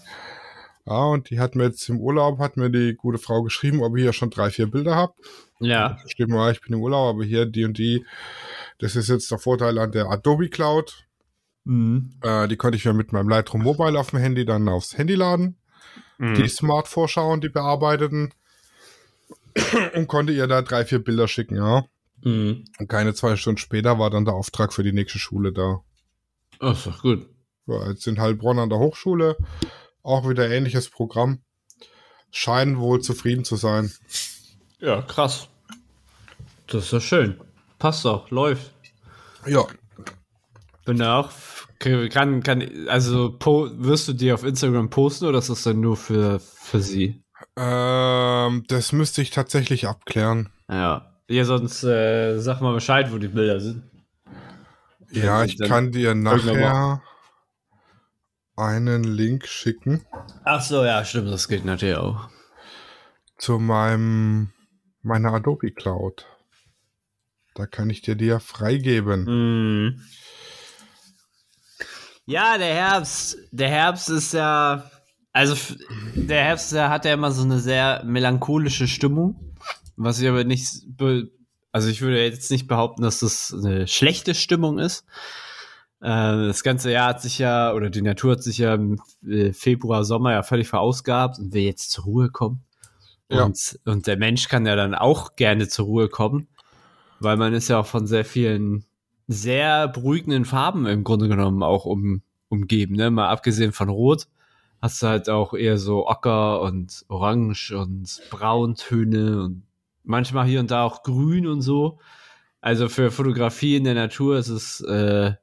Ja, 0.86 1.04
und 1.08 1.30
die 1.30 1.42
hat 1.42 1.56
mir 1.56 1.66
jetzt 1.66 1.89
im 1.89 2.00
Urlaub, 2.00 2.39
hat 2.39 2.56
mir 2.56 2.70
die 2.70 2.96
gute 2.96 3.18
Frau 3.18 3.44
geschrieben, 3.44 3.84
ob 3.84 3.98
ich 3.98 4.06
ja 4.06 4.13
schon 4.13 4.30
drei, 4.30 4.50
vier 4.50 4.72
Bilder 4.72 4.96
habe. 4.96 5.16
Ja. 5.60 5.98
Steht 6.06 6.30
mal, 6.30 6.54
ich 6.54 6.62
bin 6.62 6.75
im 6.75 6.82
Urlaub, 6.82 7.16
aber 7.16 7.25
hier 7.25 7.46
die 7.46 7.66
und 7.66 7.77
die. 7.77 8.06
Das 8.80 8.96
ist 8.96 9.10
jetzt 9.10 9.30
der 9.30 9.38
Vorteil 9.38 9.77
an 9.80 9.92
der 9.92 10.10
Adobe 10.10 10.48
Cloud. 10.48 11.08
Mhm. 11.66 12.12
Äh, 12.22 12.48
die 12.48 12.56
konnte 12.56 12.77
ich 12.77 12.86
mir 12.86 12.94
mit 12.94 13.12
meinem 13.12 13.27
Lightroom 13.27 13.63
Mobile 13.63 14.00
auf 14.00 14.12
dem 14.12 14.20
Handy 14.20 14.46
dann 14.46 14.70
aufs 14.70 14.98
Handy 14.98 15.16
laden. 15.16 15.58
Mhm. 16.18 16.36
Die 16.36 16.48
Smart-Vorschauen, 16.48 17.42
die 17.42 17.50
bearbeiteten. 17.50 18.34
und 19.96 20.08
konnte 20.08 20.34
ihr 20.34 20.48
da 20.48 20.62
drei, 20.62 20.86
vier 20.86 21.00
Bilder 21.00 21.28
schicken, 21.28 21.56
ja. 21.56 21.86
Mhm. 22.24 22.66
Und 22.80 22.88
keine 22.88 23.14
zwei 23.14 23.36
Stunden 23.36 23.58
später 23.58 24.00
war 24.00 24.10
dann 24.10 24.26
der 24.26 24.34
Auftrag 24.34 24.74
für 24.74 24.84
die 24.84 24.94
nächste 24.94 25.20
Schule 25.20 25.52
da. 25.52 25.82
Ach, 26.60 26.84
doch 26.84 27.02
gut. 27.02 27.28
Ja, 27.68 27.90
jetzt 27.90 28.08
in 28.08 28.20
Heilbronn 28.20 28.60
an 28.60 28.70
der 28.70 28.80
Hochschule. 28.80 29.38
Auch 30.02 30.28
wieder 30.28 30.50
ähnliches 30.50 30.90
Programm. 30.90 31.42
Scheinen 32.32 32.80
wohl 32.80 33.02
zufrieden 33.02 33.46
zu 33.46 33.56
sein. 33.56 33.92
Ja, 34.80 35.02
krass. 35.02 35.50
Das 36.68 36.86
ist 36.86 36.92
ja 36.94 37.00
schön. 37.00 37.40
Passt 37.80 38.06
doch, 38.06 38.30
läuft. 38.32 38.74
Ja. 39.46 39.66
Bin 40.86 40.98
da 40.98 41.20
auch, 41.20 41.32
kann, 41.79 42.43
kann, 42.43 42.88
also 42.88 43.38
wirst 43.39 44.07
du 44.07 44.13
die 44.13 44.31
auf 44.31 44.43
Instagram 44.43 44.89
posten 44.89 45.25
oder 45.25 45.39
ist 45.39 45.50
das 45.50 45.63
dann 45.63 45.79
nur 45.79 45.98
für, 45.98 46.39
für 46.39 46.81
sie? 46.81 47.24
Ähm, 47.55 48.63
das 48.67 48.91
müsste 48.91 49.22
ich 49.22 49.31
tatsächlich 49.31 49.88
abklären. 49.88 50.50
Ja. 50.69 51.13
Ja, 51.29 51.43
sonst 51.43 51.84
äh, 51.84 52.39
sag 52.39 52.62
mal 52.62 52.74
Bescheid, 52.74 53.12
wo 53.12 53.17
die 53.17 53.27
Bilder 53.27 53.60
sind. 53.60 53.84
Ja, 55.12 55.43
ich 55.43 55.57
kann 55.60 55.91
dir 55.91 56.15
nachher 56.15 57.01
einen 58.55 59.03
Link 59.03 59.46
schicken. 59.46 60.05
Ach 60.46 60.62
so, 60.62 60.84
ja, 60.84 61.03
stimmt, 61.03 61.29
das 61.29 61.48
geht 61.48 61.65
natürlich 61.65 61.98
auch. 61.98 62.29
Zu 63.38 63.60
meinem 63.60 64.51
meiner 65.01 65.34
Adobe 65.34 65.72
Cloud. 65.72 66.25
Da 67.55 67.65
kann 67.65 67.89
ich 67.89 68.01
dir 68.01 68.15
die 68.15 68.25
ja 68.25 68.39
freigeben. 68.39 69.24
Mm. 69.24 70.01
Ja, 72.27 72.57
der 72.57 72.74
Herbst, 72.74 73.38
der 73.51 73.69
Herbst 73.69 74.10
ist 74.10 74.34
ja, 74.34 74.91
also 75.31 75.55
der 76.13 76.43
Herbst 76.43 76.74
der 76.74 76.89
hat 76.89 77.05
ja 77.05 77.13
immer 77.13 77.31
so 77.31 77.43
eine 77.43 77.60
sehr 77.60 78.03
melancholische 78.03 78.89
Stimmung, 78.89 79.55
was 79.96 80.19
ich 80.19 80.27
aber 80.27 80.43
nicht, 80.43 80.67
also 81.72 81.88
ich 81.88 82.01
würde 82.01 82.22
jetzt 82.22 82.51
nicht 82.51 82.67
behaupten, 82.67 83.01
dass 83.01 83.19
das 83.19 83.53
eine 83.53 83.88
schlechte 83.88 84.36
Stimmung 84.36 84.77
ist. 84.77 85.05
Äh, 86.01 86.48
das 86.48 86.63
ganze 86.63 86.91
Jahr 86.91 87.07
hat 87.07 87.22
sich 87.22 87.39
ja, 87.39 87.72
oder 87.72 87.89
die 87.89 88.01
Natur 88.01 88.34
hat 88.34 88.43
sich 88.43 88.57
ja 88.57 88.74
im 88.74 89.01
äh, 89.25 89.53
Februar, 89.53 90.03
Sommer 90.03 90.34
ja 90.34 90.43
völlig 90.43 90.67
verausgabt 90.67 91.39
und 91.39 91.53
will 91.53 91.63
jetzt 91.63 91.91
zur 91.91 92.03
Ruhe 92.03 92.29
kommen. 92.29 92.65
Ja. 93.29 93.46
Und, 93.46 93.79
und 93.86 94.05
der 94.05 94.17
Mensch 94.17 94.50
kann 94.50 94.65
ja 94.65 94.75
dann 94.75 94.96
auch 94.96 95.38
gerne 95.38 95.69
zur 95.69 95.86
Ruhe 95.86 96.10
kommen, 96.10 96.50
weil 97.22 97.38
man 97.38 97.53
ist 97.53 97.69
ja 97.69 97.79
auch 97.79 97.86
von 97.88 98.05
sehr 98.05 98.25
vielen 98.25 98.84
sehr 99.27 99.88
beruhigenden 99.88 100.46
Farben 100.46 100.86
im 100.86 101.03
Grunde 101.03 101.27
genommen 101.27 101.63
auch 101.63 101.86
um, 101.86 102.22
umgeben. 102.50 102.96
Ne? 102.96 103.12
Mal 103.12 103.29
abgesehen 103.29 103.72
von 103.74 103.89
Rot 103.89 104.27
hast 104.81 105.01
du 105.01 105.07
halt 105.07 105.29
auch 105.29 105.53
eher 105.53 105.77
so 105.77 106.07
Ocker 106.07 106.62
und 106.62 107.05
Orange 107.10 107.72
und 107.72 108.22
Brauntöne 108.29 109.43
und 109.43 109.63
manchmal 110.03 110.46
hier 110.46 110.60
und 110.60 110.72
da 110.72 110.84
auch 110.84 111.03
Grün 111.03 111.48
und 111.48 111.62
so. 111.62 112.00
Also 112.62 112.89
für 112.89 113.12
Fotografie 113.12 113.75
in 113.75 113.84
der 113.84 113.96
Natur 113.96 114.38
ist 114.38 114.50
es 114.50 114.81
äh, 114.81 115.34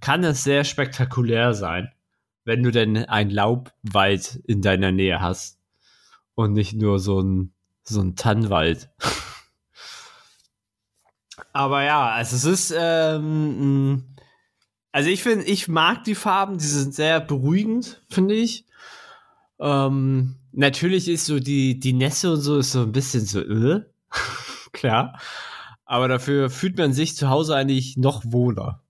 kann 0.00 0.24
es 0.24 0.44
sehr 0.44 0.64
spektakulär 0.64 1.54
sein, 1.54 1.90
wenn 2.44 2.62
du 2.62 2.70
denn 2.70 2.96
ein 2.96 3.30
Laubwald 3.30 4.40
in 4.46 4.62
deiner 4.62 4.92
Nähe 4.92 5.20
hast 5.20 5.58
und 6.34 6.52
nicht 6.52 6.74
nur 6.74 6.98
so 6.98 7.20
ein, 7.20 7.52
so 7.82 8.00
ein 8.00 8.16
Tannwald. 8.16 8.90
Aber 11.52 11.82
ja, 11.82 12.10
also 12.10 12.36
es 12.36 12.44
ist, 12.44 12.74
ähm, 12.76 14.04
also 14.92 15.10
ich 15.10 15.22
finde, 15.22 15.44
ich 15.44 15.68
mag 15.68 16.04
die 16.04 16.14
Farben, 16.14 16.58
die 16.58 16.66
sind 16.66 16.94
sehr 16.94 17.20
beruhigend, 17.20 18.02
finde 18.08 18.34
ich. 18.34 18.64
Ähm, 19.60 20.36
natürlich 20.52 21.08
ist 21.08 21.26
so 21.26 21.40
die, 21.40 21.78
die 21.78 21.92
Nässe 21.92 22.32
und 22.32 22.40
so 22.40 22.58
ist 22.58 22.72
so 22.72 22.82
ein 22.82 22.92
bisschen 22.92 23.24
so, 23.24 23.40
äh, 23.40 23.82
klar. 24.72 25.18
Aber 25.84 26.08
dafür 26.08 26.50
fühlt 26.50 26.76
man 26.76 26.92
sich 26.92 27.16
zu 27.16 27.28
Hause 27.28 27.56
eigentlich 27.56 27.96
noch 27.96 28.22
wohler 28.26 28.82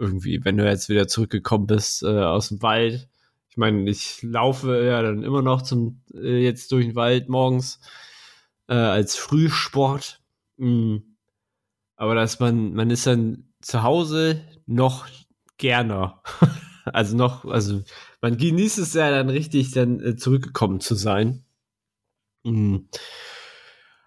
irgendwie, 0.00 0.44
wenn 0.44 0.56
du 0.56 0.64
jetzt 0.64 0.88
wieder 0.88 1.06
zurückgekommen 1.06 1.66
bist 1.66 2.02
äh, 2.02 2.06
aus 2.06 2.48
dem 2.48 2.62
Wald. 2.62 3.08
Ich 3.50 3.56
meine, 3.56 3.88
ich 3.88 4.22
laufe 4.22 4.84
ja 4.84 5.02
dann 5.02 5.22
immer 5.22 5.42
noch 5.42 5.62
zum 5.62 6.02
äh, 6.14 6.42
jetzt 6.42 6.72
durch 6.72 6.86
den 6.86 6.94
Wald 6.96 7.28
morgens 7.28 7.80
äh, 8.68 8.74
als 8.74 9.16
Frühsport. 9.16 10.22
Mhm. 10.56 11.09
Aber 12.00 12.14
dass 12.14 12.40
man, 12.40 12.72
man 12.72 12.88
ist 12.88 13.06
dann 13.06 13.52
zu 13.60 13.82
Hause 13.82 14.40
noch 14.64 15.06
gerne. 15.58 16.14
also 16.86 17.14
noch, 17.14 17.44
also 17.44 17.82
man 18.22 18.38
genießt 18.38 18.78
es 18.78 18.94
ja 18.94 19.10
dann 19.10 19.28
richtig, 19.28 19.72
dann 19.72 20.00
äh, 20.00 20.16
zurückgekommen 20.16 20.80
zu 20.80 20.94
sein. 20.94 21.44
Mhm. 22.42 22.88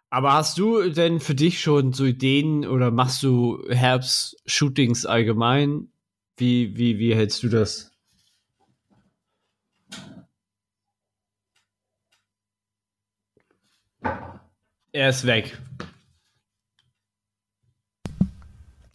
Aber 0.10 0.34
hast 0.34 0.58
du 0.58 0.90
denn 0.90 1.20
für 1.20 1.36
dich 1.36 1.62
schon 1.62 1.94
so 1.94 2.04
Ideen 2.04 2.66
oder 2.66 2.90
machst 2.90 3.22
du 3.22 3.64
Herbst-Shootings 3.70 5.06
allgemein? 5.06 5.90
Wie, 6.36 6.76
wie, 6.76 6.98
wie 6.98 7.14
hältst 7.14 7.44
du 7.44 7.50
das? 7.50 7.92
Er 14.94 15.10
ist 15.10 15.28
weg. 15.28 15.60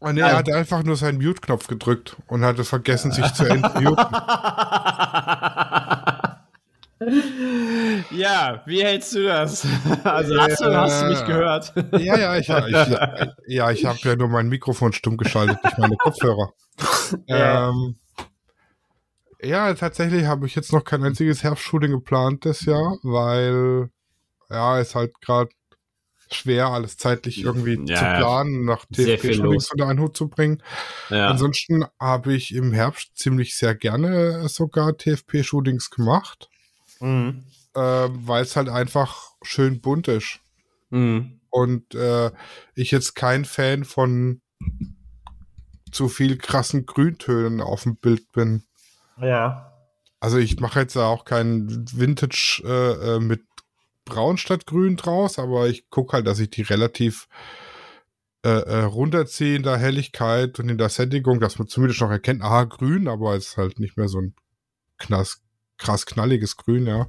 Oh 0.00 0.12
nee, 0.12 0.21
er 0.21 0.37
hat 0.37 0.52
einfach 0.52 0.85
nur 0.85 0.97
seinen 0.97 1.19
Mute-Knopf 1.19 1.67
gedrückt 1.67 2.17
und 2.28 2.45
hatte 2.45 2.64
vergessen, 2.64 3.11
sich 3.11 3.33
zu 3.35 3.45
entmuten. 3.47 3.97
Ja, 8.11 8.62
wie 8.67 8.83
hältst 8.83 9.14
du 9.14 9.25
das? 9.25 9.67
Also 10.05 10.40
hast 10.40 10.61
du, 10.61 10.76
hast 10.76 11.02
du 11.02 11.07
mich 11.07 11.25
gehört? 11.25 11.73
Ja, 11.93 12.19
ja, 12.19 12.37
ich, 12.37 12.49
ich, 12.49 12.99
ja, 13.47 13.71
ich 13.71 13.85
habe 13.87 13.99
ja 14.02 14.17
nur 14.17 14.28
mein 14.28 14.49
Mikrofon 14.49 14.93
stumm 14.93 15.17
geschaltet 15.17 15.59
durch 15.62 15.78
meine 15.78 15.97
Kopfhörer. 15.97 16.52
Ja, 17.26 17.71
ähm, 17.71 17.97
ja 19.43 19.75
tatsächlich 19.75 20.26
habe 20.26 20.47
ich 20.47 20.55
jetzt 20.55 20.73
noch 20.73 20.85
kein 20.85 21.02
einziges 21.02 21.43
Herbstshooting 21.43 21.90
geplant 21.90 22.45
das 22.45 22.64
Jahr, 22.67 22.99
weil 23.02 23.90
ja, 24.49 24.78
es 24.78 24.95
halt 24.95 25.21
gerade 25.21 25.50
schwer, 26.35 26.68
alles 26.68 26.97
zeitlich 26.97 27.42
irgendwie 27.42 27.78
ja, 27.87 27.97
zu 27.97 28.04
planen, 28.04 28.64
nach 28.64 28.85
TFP-Shootings 28.87 29.70
unter 29.73 29.88
einen 29.88 30.00
Hut 30.00 30.16
zu 30.16 30.28
bringen. 30.28 30.62
Ja. 31.11 31.28
Ansonsten 31.28 31.85
habe 31.99 32.35
ich 32.35 32.54
im 32.54 32.73
Herbst 32.73 33.16
ziemlich 33.16 33.56
sehr 33.56 33.75
gerne 33.75 34.49
sogar 34.49 34.97
TFP-Shootings 34.97 35.90
gemacht, 35.90 36.49
mhm. 37.00 37.44
äh, 37.75 37.80
weil 37.80 38.42
es 38.42 38.56
halt 38.56 38.68
einfach 38.68 39.32
schön 39.42 39.80
bunt 39.80 40.08
ist. 40.08 40.40
Mhm. 40.90 41.40
Und 41.50 41.94
äh, 41.94 42.30
ich 42.75 42.90
jetzt 42.90 43.14
kein 43.14 43.44
Fan 43.44 43.85
von 43.85 44.40
zu 45.90 46.08
viel 46.08 46.37
krassen 46.37 46.87
Grüntönen 46.87 47.61
auf 47.61 47.85
dem 47.85 47.97
Bild 47.97 48.30
bin. 48.32 48.64
Ja. 49.20 49.73
Also 50.20 50.38
ich 50.38 50.58
mache 50.61 50.80
jetzt 50.80 50.97
auch 50.97 51.25
kein 51.25 51.87
Vintage 51.92 52.62
äh, 52.64 53.16
äh, 53.16 53.20
mit 53.20 53.42
braun 54.08 54.38
statt 54.38 54.66
grün 54.66 54.96
draus, 54.96 55.38
aber 55.38 55.68
ich 55.68 55.90
gucke 55.90 56.14
halt, 56.14 56.26
dass 56.26 56.38
ich 56.38 56.50
die 56.50 56.62
relativ 56.62 57.28
äh, 58.44 58.50
äh, 58.50 58.84
runterziehe 58.84 59.56
in 59.56 59.62
der 59.62 59.76
Helligkeit 59.76 60.58
und 60.58 60.68
in 60.68 60.78
der 60.78 60.88
Sättigung, 60.88 61.40
dass 61.40 61.58
man 61.58 61.68
zumindest 61.68 62.00
noch 62.00 62.10
erkennt, 62.10 62.42
aha, 62.42 62.64
grün, 62.64 63.08
aber 63.08 63.34
es 63.34 63.48
ist 63.48 63.56
halt 63.56 63.80
nicht 63.80 63.96
mehr 63.96 64.08
so 64.08 64.20
ein 64.20 64.34
knass, 64.98 65.42
krass 65.76 66.06
knalliges 66.06 66.56
Grün, 66.56 66.86
ja. 66.86 67.08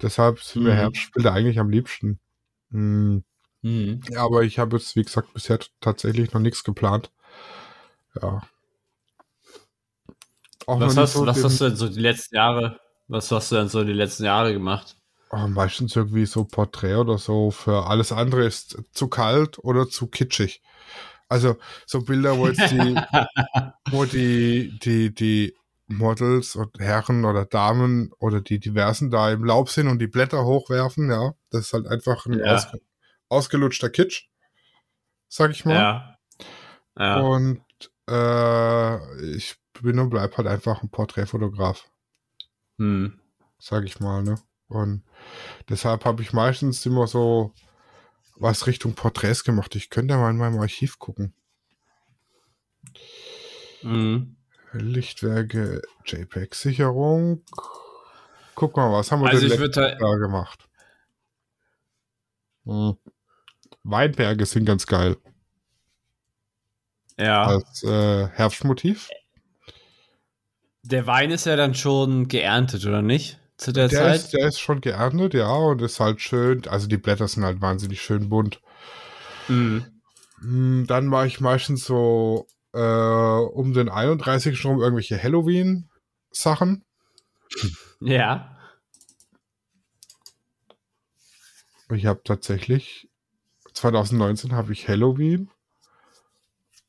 Deshalb 0.00 0.40
sind 0.40 0.62
mir 0.62 0.72
mhm. 0.72 0.76
Herbstbilder 0.76 1.32
eigentlich 1.32 1.58
am 1.58 1.70
liebsten. 1.70 2.20
Mhm. 2.70 3.24
Mhm. 3.62 4.00
Ja, 4.10 4.24
aber 4.24 4.42
ich 4.42 4.58
habe 4.58 4.76
jetzt, 4.76 4.96
wie 4.96 5.02
gesagt, 5.02 5.34
bisher 5.34 5.58
tatsächlich 5.80 6.32
noch 6.32 6.40
nichts 6.40 6.64
geplant. 6.64 7.10
Ja. 8.20 8.40
Auch 10.66 10.80
was 10.80 10.96
hast, 10.96 11.12
so 11.14 11.26
was 11.26 11.42
hast 11.44 11.60
du 11.60 11.64
denn 11.64 11.76
so 11.76 11.88
die 11.88 12.00
letzten 12.00 12.36
Jahre, 12.36 12.80
was 13.08 13.30
hast 13.30 13.52
du 13.52 13.56
denn 13.56 13.68
so 13.68 13.84
die 13.84 13.92
letzten 13.92 14.24
Jahre 14.24 14.52
gemacht? 14.52 14.96
Oh, 15.32 15.46
meistens 15.46 15.94
irgendwie 15.94 16.26
so 16.26 16.44
Porträt 16.44 16.96
oder 16.96 17.16
so. 17.16 17.52
Für 17.52 17.86
alles 17.86 18.10
andere 18.10 18.44
ist 18.44 18.82
zu 18.90 19.08
kalt 19.08 19.58
oder 19.60 19.88
zu 19.88 20.08
kitschig. 20.08 20.60
Also 21.28 21.56
so 21.86 22.02
Bilder, 22.02 22.36
wo 22.36 22.48
jetzt 22.48 22.72
die, 22.72 22.96
wo 23.90 24.04
die, 24.04 24.76
die, 24.80 25.14
die 25.14 25.54
Models 25.86 26.56
und 26.56 26.78
Herren 26.80 27.24
oder 27.24 27.44
Damen 27.44 28.10
oder 28.18 28.40
die 28.40 28.58
diversen 28.58 29.10
da 29.10 29.30
im 29.30 29.44
Laub 29.44 29.70
sind 29.70 29.86
und 29.86 30.00
die 30.00 30.08
Blätter 30.08 30.44
hochwerfen, 30.44 31.10
ja. 31.10 31.34
Das 31.50 31.66
ist 31.66 31.72
halt 31.72 31.86
einfach 31.86 32.26
ein 32.26 32.38
ja. 32.38 32.54
ausge 32.54 32.80
ausgelutschter 33.28 33.90
Kitsch, 33.90 34.28
sag 35.28 35.52
ich 35.52 35.64
mal. 35.64 35.74
Ja. 35.74 36.18
ja. 36.98 37.20
Und 37.20 37.62
äh, 38.08 39.36
ich 39.36 39.56
bin 39.80 40.00
und 40.00 40.10
bleib 40.10 40.36
halt 40.36 40.48
einfach 40.48 40.82
ein 40.82 40.90
Porträtfotograf. 40.90 41.88
Hm. 42.78 43.20
Sag 43.58 43.84
ich 43.84 44.00
mal, 44.00 44.24
ne? 44.24 44.34
Und 44.70 45.02
deshalb 45.68 46.04
habe 46.04 46.22
ich 46.22 46.32
meistens 46.32 46.86
immer 46.86 47.06
so 47.06 47.52
was 48.36 48.66
Richtung 48.66 48.94
Porträts 48.94 49.44
gemacht. 49.44 49.74
Ich 49.76 49.90
könnte 49.90 50.16
mal 50.16 50.30
in 50.30 50.38
meinem 50.38 50.58
Archiv 50.58 50.98
gucken. 50.98 51.34
Mhm. 53.82 54.36
Lichtwerke, 54.72 55.82
JPEG-Sicherung. 56.06 57.42
Guck 58.54 58.76
mal, 58.76 58.92
was 58.92 59.10
haben 59.10 59.22
wir 59.22 59.30
also 59.30 59.48
denn 59.48 59.72
da 59.72 60.14
gemacht? 60.16 60.68
Hm. 62.64 62.96
Weinberge 63.82 64.46
sind 64.46 64.66
ganz 64.66 64.86
geil. 64.86 65.16
Ja. 67.18 67.46
Als 67.46 67.82
äh, 67.82 68.28
Herbstmotiv. 68.28 69.08
Der 70.82 71.06
Wein 71.06 71.30
ist 71.30 71.46
ja 71.46 71.56
dann 71.56 71.74
schon 71.74 72.28
geerntet, 72.28 72.86
oder 72.86 73.02
nicht? 73.02 73.39
Zu 73.60 73.72
der, 73.72 73.88
der 73.88 73.98
Zeit? 73.98 74.16
Ist, 74.16 74.32
der 74.32 74.48
ist 74.48 74.58
schon 74.58 74.80
geerntet, 74.80 75.34
ja, 75.34 75.52
und 75.52 75.82
ist 75.82 76.00
halt 76.00 76.20
schön. 76.20 76.66
Also 76.66 76.86
die 76.86 76.96
Blätter 76.96 77.28
sind 77.28 77.44
halt 77.44 77.60
wahnsinnig 77.60 78.00
schön 78.00 78.30
bunt. 78.30 78.60
Mhm. 79.48 79.84
Mm, 80.40 80.84
dann 80.86 81.06
mache 81.06 81.26
ich 81.26 81.40
meistens 81.40 81.84
so 81.84 82.46
äh, 82.72 82.78
um 82.80 83.74
den 83.74 83.88
31. 83.88 84.64
rum 84.64 84.80
irgendwelche 84.80 85.22
Halloween-Sachen. 85.22 86.84
Ja. 88.00 88.56
Ich 91.92 92.06
habe 92.06 92.22
tatsächlich 92.24 93.10
2019 93.74 94.52
habe 94.52 94.72
ich 94.72 94.88
Halloween 94.88 95.50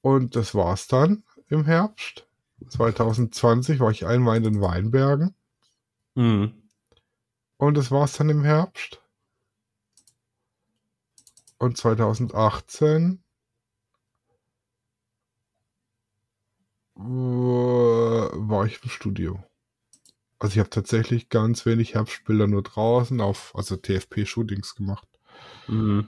und 0.01 0.35
das 0.35 0.55
war's 0.55 0.87
dann 0.87 1.23
im 1.49 1.65
Herbst. 1.65 2.27
2020 2.69 3.79
war 3.79 3.91
ich 3.91 4.05
einmal 4.05 4.37
in 4.37 4.43
den 4.43 4.61
Weinbergen. 4.61 5.35
Mhm. 6.15 6.60
Und 7.61 7.77
das 7.77 7.91
war 7.91 8.05
es 8.05 8.13
dann 8.13 8.29
im 8.29 8.43
Herbst. 8.43 9.03
Und 11.59 11.77
2018 11.77 13.23
war 16.95 18.65
ich 18.65 18.81
im 18.81 18.89
Studio. 18.89 19.43
Also 20.39 20.53
ich 20.53 20.59
habe 20.59 20.71
tatsächlich 20.71 21.29
ganz 21.29 21.67
wenig 21.67 21.93
Herbstbilder 21.93 22.47
nur 22.47 22.63
draußen 22.63 23.21
auf, 23.21 23.53
also 23.53 23.75
TFP-Shootings 23.75 24.73
gemacht. 24.73 25.07
Mhm. 25.67 26.07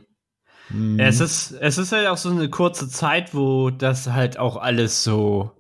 Mhm. 0.70 1.00
Es 1.00 1.20
ist, 1.20 1.52
es 1.52 1.78
ist 1.78 1.92
halt 1.92 2.08
auch 2.08 2.18
so 2.18 2.32
eine 2.32 2.50
kurze 2.50 2.90
Zeit, 2.90 3.36
wo 3.36 3.70
das 3.70 4.08
halt 4.08 4.40
auch 4.40 4.58
alles 4.58 5.04
so, 5.04 5.52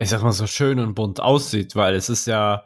ich 0.00 0.08
sag 0.08 0.24
mal, 0.24 0.32
so 0.32 0.48
schön 0.48 0.80
und 0.80 0.94
bunt 0.94 1.20
aussieht, 1.20 1.76
weil 1.76 1.94
es 1.94 2.08
ist 2.08 2.26
ja, 2.26 2.64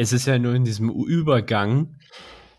es 0.00 0.14
ist 0.14 0.26
ja 0.26 0.38
nur 0.38 0.54
in 0.54 0.64
diesem 0.64 0.88
Übergang, 0.88 1.94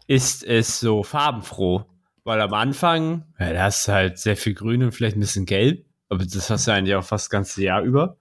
ist 0.05 0.43
es 0.43 0.79
so 0.79 1.01
farbenfroh. 1.01 1.85
Weil 2.23 2.39
am 2.39 2.53
Anfang, 2.53 3.33
ja, 3.39 3.51
da 3.51 3.63
hast 3.63 3.87
du 3.87 3.93
halt 3.93 4.19
sehr 4.19 4.37
viel 4.37 4.53
Grün 4.53 4.83
und 4.83 4.91
vielleicht 4.91 5.17
ein 5.17 5.21
bisschen 5.21 5.47
Gelb, 5.47 5.87
aber 6.07 6.23
das 6.23 6.51
hast 6.51 6.67
du 6.67 6.71
eigentlich 6.71 6.93
auch 6.93 7.03
fast 7.03 7.25
das 7.25 7.29
ganze 7.31 7.63
Jahr 7.63 7.81
über. 7.81 8.17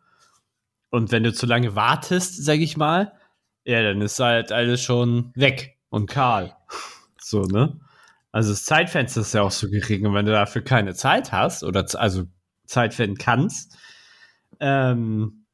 Und 0.89 1.13
wenn 1.13 1.23
du 1.23 1.35
zu 1.35 1.45
lange 1.45 1.77
wartest, 1.77 2.43
sag 2.43 2.61
ich 2.61 2.79
mal, 2.79 3.13
ja, 3.65 3.83
dann 3.83 4.01
ist 4.01 4.19
halt 4.19 4.53
alles 4.53 4.81
schon 4.81 5.33
weg 5.35 5.79
und 5.91 6.09
kahl. 6.09 6.57
So, 7.23 7.43
ne? 7.43 7.79
Also 8.33 8.51
das 8.51 8.65
Zeitfenster 8.65 9.21
ist 9.21 9.35
ja 9.35 9.43
auch 9.43 9.53
so 9.53 9.71
gering 9.71 10.05
und 10.05 10.15
wenn 10.15 10.27
du 10.27 10.33
dafür 10.33 10.63
keine 10.63 10.95
Zeit 10.95 11.31
hast 11.31 11.63
oder 11.63 11.87
also 11.95 12.25
Zeit 12.67 12.93
finden 12.95 13.19
kannst, 13.19 13.77
ähm, 14.59 15.45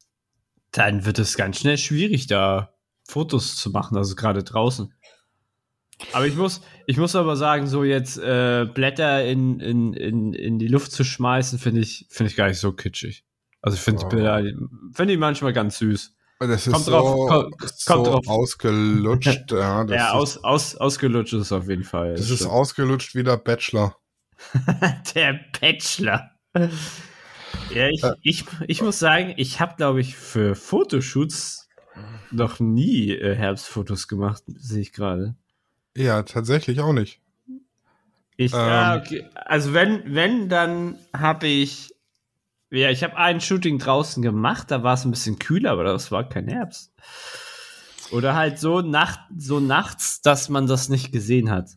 dann 0.70 1.04
wird 1.04 1.18
es 1.18 1.36
ganz 1.36 1.58
schnell 1.58 1.76
schwierig, 1.76 2.28
da 2.28 2.75
Fotos 3.08 3.56
zu 3.56 3.70
machen, 3.70 3.96
also 3.96 4.14
gerade 4.14 4.42
draußen. 4.42 4.92
Aber 6.12 6.26
ich 6.26 6.36
muss, 6.36 6.60
ich 6.86 6.98
muss 6.98 7.16
aber 7.16 7.36
sagen, 7.36 7.66
so 7.66 7.82
jetzt 7.82 8.18
äh, 8.18 8.66
Blätter 8.72 9.24
in, 9.24 9.60
in, 9.60 9.94
in, 9.94 10.32
in 10.34 10.58
die 10.58 10.68
Luft 10.68 10.92
zu 10.92 11.04
schmeißen, 11.04 11.58
finde 11.58 11.80
ich, 11.80 12.06
finde 12.10 12.30
ich 12.30 12.36
gar 12.36 12.48
nicht 12.48 12.58
so 12.58 12.72
kitschig. 12.72 13.24
Also 13.62 13.76
ich 13.76 13.80
finde 13.80 14.04
oh. 14.04 14.08
Bilder, 14.08 14.42
finde 14.92 15.14
ich 15.14 15.18
manchmal 15.18 15.52
ganz 15.52 15.78
süß. 15.78 16.12
Das 16.38 16.66
ist 16.66 16.72
kommt 16.72 16.84
so, 16.84 16.90
drauf, 16.90 17.28
kommt, 17.28 17.78
so 17.78 18.04
drauf. 18.04 18.28
ausgelutscht. 18.28 19.50
ja, 19.52 19.84
ja 19.88 20.12
aus, 20.12 20.36
aus, 20.44 20.76
ausgelutscht 20.76 21.32
ist 21.32 21.42
es 21.42 21.52
auf 21.52 21.66
jeden 21.68 21.84
Fall. 21.84 22.12
Das, 22.12 22.28
das 22.28 22.42
ist 22.42 22.46
ausgelutscht 22.46 23.14
wie 23.14 23.22
der 23.22 23.38
Bachelor. 23.38 23.96
der 25.14 25.40
Bachelor. 25.58 26.30
Ja, 27.74 27.88
ich, 27.88 28.02
äh. 28.02 28.12
ich, 28.22 28.44
ich 28.66 28.82
muss 28.82 28.98
sagen, 28.98 29.32
ich 29.38 29.60
habe, 29.60 29.76
glaube 29.76 30.02
ich, 30.02 30.14
für 30.14 30.54
Fotoshoots 30.54 31.65
noch 32.32 32.60
nie 32.60 33.10
äh, 33.10 33.34
Herbstfotos 33.34 34.08
gemacht, 34.08 34.42
sehe 34.46 34.82
ich 34.82 34.92
gerade. 34.92 35.34
Ja, 35.96 36.22
tatsächlich 36.22 36.80
auch 36.80 36.92
nicht. 36.92 37.20
Ich, 38.36 38.52
ähm, 38.52 38.58
ja, 38.58 38.96
okay. 38.96 39.24
Also 39.34 39.72
wenn, 39.72 40.14
wenn, 40.14 40.48
dann 40.48 40.98
habe 41.12 41.46
ich, 41.46 41.94
ja, 42.70 42.90
ich 42.90 43.02
habe 43.02 43.16
ein 43.16 43.40
Shooting 43.40 43.78
draußen 43.78 44.22
gemacht, 44.22 44.70
da 44.70 44.82
war 44.82 44.94
es 44.94 45.04
ein 45.04 45.10
bisschen 45.10 45.38
kühler, 45.38 45.72
aber 45.72 45.84
das 45.84 46.12
war 46.12 46.28
kein 46.28 46.48
Herbst. 46.48 46.92
Oder 48.12 48.34
halt 48.34 48.58
so, 48.58 48.82
Nacht, 48.82 49.20
so 49.36 49.58
nachts, 49.58 50.20
dass 50.20 50.48
man 50.48 50.66
das 50.66 50.88
nicht 50.88 51.12
gesehen 51.12 51.50
hat. 51.50 51.70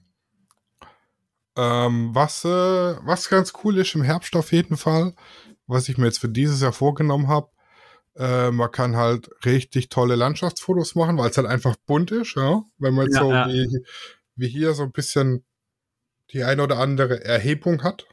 Ähm, 1.55 2.13
was, 2.13 2.45
äh, 2.45 2.47
was 2.47 3.29
ganz 3.29 3.53
cool 3.63 3.77
ist 3.77 3.95
im 3.95 4.03
Herbst 4.03 4.35
auf 4.35 4.51
jeden 4.51 4.77
Fall, 4.77 5.13
was 5.65 5.89
ich 5.89 5.97
mir 5.97 6.05
jetzt 6.05 6.19
für 6.19 6.29
dieses 6.29 6.61
Jahr 6.61 6.73
vorgenommen 6.73 7.27
habe, 7.27 7.49
äh, 8.19 8.51
man 8.51 8.69
kann 8.71 8.97
halt 8.97 9.29
richtig 9.45 9.87
tolle 9.87 10.15
Landschaftsfotos 10.15 10.93
machen, 10.95 11.17
weil 11.17 11.29
es 11.29 11.37
halt 11.37 11.47
einfach 11.47 11.77
bunt 11.87 12.11
ist, 12.11 12.35
ja. 12.35 12.63
Wenn 12.77 12.93
man 12.93 13.09
ja, 13.09 13.19
so 13.21 13.31
ja. 13.31 13.47
Wie, 13.47 13.85
wie 14.35 14.47
hier 14.49 14.73
so 14.73 14.83
ein 14.83 14.91
bisschen 14.91 15.45
die 16.31 16.43
eine 16.43 16.63
oder 16.63 16.79
andere 16.79 17.23
Erhebung 17.23 17.81
hat. 17.81 18.05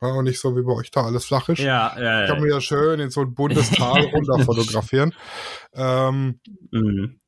Ja, 0.00 0.08
und 0.08 0.24
nicht 0.24 0.40
so 0.40 0.56
wie 0.56 0.62
bei 0.62 0.72
euch 0.72 0.90
da 0.92 1.04
alles 1.04 1.24
flach 1.24 1.48
ist. 1.48 1.58
Ja, 1.58 1.98
ja, 1.98 2.20
ja. 2.20 2.26
Kann 2.28 2.38
man 2.38 2.48
ja 2.48 2.60
schön 2.60 3.00
in 3.00 3.10
so 3.10 3.22
ein 3.22 3.34
buntes 3.34 3.70
Tal 3.70 4.04
runter 4.14 4.38
fotografieren. 4.44 5.12
Ähm, 5.74 6.38
mhm. 6.70 7.18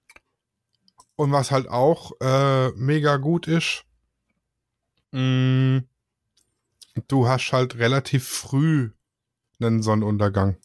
Und 1.17 1.33
was 1.33 1.51
halt 1.51 1.69
auch 1.69 2.13
äh, 2.21 2.69
mega 2.77 3.17
gut 3.17 3.49
ist, 3.49 3.85
mh, 5.11 5.81
mm, 5.81 5.89
du 7.09 7.27
hast 7.27 7.53
halt 7.53 7.79
relativ 7.79 8.29
früh 8.29 8.91
einen 9.61 9.83
Sonnenuntergang. 9.83 10.57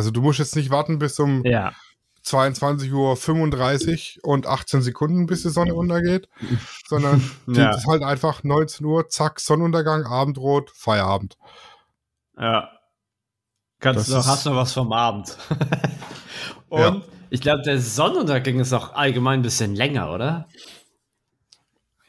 Also 0.00 0.10
du 0.10 0.22
musst 0.22 0.38
jetzt 0.38 0.56
nicht 0.56 0.70
warten 0.70 0.98
bis 0.98 1.20
um 1.20 1.44
ja. 1.44 1.74
22 2.22 2.90
Uhr 2.90 3.18
35 3.18 4.20
und 4.22 4.46
18 4.46 4.80
Sekunden, 4.80 5.26
bis 5.26 5.42
die 5.42 5.50
Sonne 5.50 5.74
untergeht, 5.74 6.26
sondern 6.88 7.22
ja. 7.48 7.76
ist 7.76 7.86
halt 7.86 8.02
einfach 8.02 8.42
19 8.42 8.86
Uhr, 8.86 9.10
zack, 9.10 9.40
Sonnenuntergang, 9.40 10.06
Abendrot, 10.06 10.70
Feierabend. 10.70 11.36
Ja. 12.38 12.70
Kannst 13.78 14.08
du 14.08 14.14
noch, 14.14 14.26
hast 14.26 14.46
noch 14.46 14.56
was 14.56 14.72
vom 14.72 14.90
Abend. 14.90 15.36
und 16.70 16.80
ja. 16.80 17.02
ich 17.28 17.42
glaube, 17.42 17.60
der 17.60 17.78
Sonnenuntergang 17.78 18.58
ist 18.58 18.72
auch 18.72 18.94
allgemein 18.94 19.40
ein 19.40 19.42
bisschen 19.42 19.74
länger, 19.74 20.14
oder? 20.14 20.48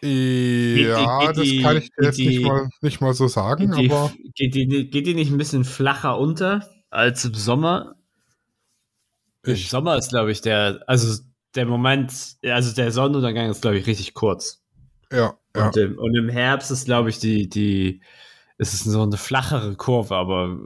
Ja, 0.02 1.20
geht, 1.26 1.36
geht, 1.36 1.38
das 1.38 1.62
kann 1.62 1.78
ich 1.78 1.90
jetzt 2.02 2.18
die, 2.18 2.28
nicht, 2.28 2.46
mal, 2.46 2.70
nicht 2.80 3.02
mal 3.02 3.14
so 3.14 3.28
sagen, 3.28 3.70
geht 3.72 3.92
aber. 3.92 4.14
Geht 4.34 4.56
die, 4.56 4.90
geht 4.90 5.08
die 5.08 5.14
nicht 5.14 5.30
ein 5.30 5.38
bisschen 5.38 5.66
flacher 5.66 6.18
unter 6.18 6.70
als 6.92 7.26
im 7.26 7.34
Sommer? 7.34 7.96
Ich. 9.44 9.64
Im 9.64 9.70
Sommer 9.70 9.98
ist, 9.98 10.10
glaube 10.10 10.32
ich, 10.32 10.42
der, 10.42 10.84
also 10.86 11.24
der 11.56 11.66
Moment, 11.66 12.14
also 12.44 12.76
der 12.76 12.92
Sonnenuntergang 12.92 13.50
ist, 13.50 13.62
glaube 13.62 13.78
ich, 13.78 13.88
richtig 13.88 14.14
kurz. 14.14 14.62
Ja, 15.12 15.34
ja. 15.56 15.68
Und 15.68 15.78
im, 15.78 15.98
und 15.98 16.16
im 16.16 16.30
Herbst 16.30 16.70
ist, 16.70 16.86
glaube 16.86 17.10
ich, 17.10 17.20
die, 17.20 17.50
die, 17.50 18.02
es 18.58 18.74
ist 18.74 18.84
so 18.84 19.02
eine 19.02 19.18
flachere 19.18 19.76
Kurve, 19.76 20.16
aber 20.16 20.58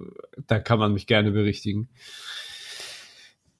da 0.47 0.59
kann 0.59 0.79
man 0.79 0.93
mich 0.93 1.07
gerne 1.07 1.31
berichtigen. 1.31 1.89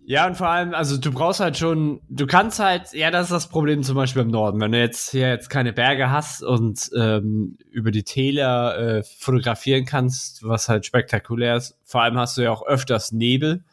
Ja, 0.07 0.27
und 0.27 0.37
vor 0.37 0.49
allem, 0.49 0.75
also 0.75 0.97
du 0.97 1.11
brauchst 1.11 1.39
halt 1.39 1.57
schon, 1.57 1.99
du 2.09 2.27
kannst 2.27 2.59
halt, 2.59 2.93
ja, 2.93 3.09
das 3.09 3.23
ist 3.23 3.31
das 3.31 3.49
Problem 3.49 3.81
zum 3.81 3.95
Beispiel 3.95 4.21
im 4.21 4.27
Norden. 4.27 4.61
Wenn 4.61 4.71
du 4.71 4.79
jetzt 4.79 5.09
hier 5.09 5.29
jetzt 5.29 5.49
keine 5.49 5.73
Berge 5.73 6.11
hast 6.11 6.43
und 6.43 6.91
ähm, 6.95 7.57
über 7.71 7.89
die 7.89 8.03
Täler 8.03 8.77
äh, 8.77 9.03
fotografieren 9.03 9.85
kannst, 9.85 10.43
was 10.43 10.69
halt 10.69 10.85
spektakulär 10.85 11.55
ist, 11.55 11.75
vor 11.83 12.03
allem 12.03 12.19
hast 12.19 12.37
du 12.37 12.43
ja 12.43 12.51
auch 12.51 12.67
öfters 12.67 13.13
Nebel, 13.13 13.63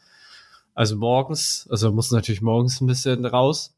also 0.75 0.97
morgens, 0.97 1.69
also 1.71 1.93
musst 1.93 2.13
du 2.13 2.15
natürlich 2.17 2.41
morgens 2.41 2.81
ein 2.81 2.87
bisschen 2.87 3.27
raus. 3.27 3.75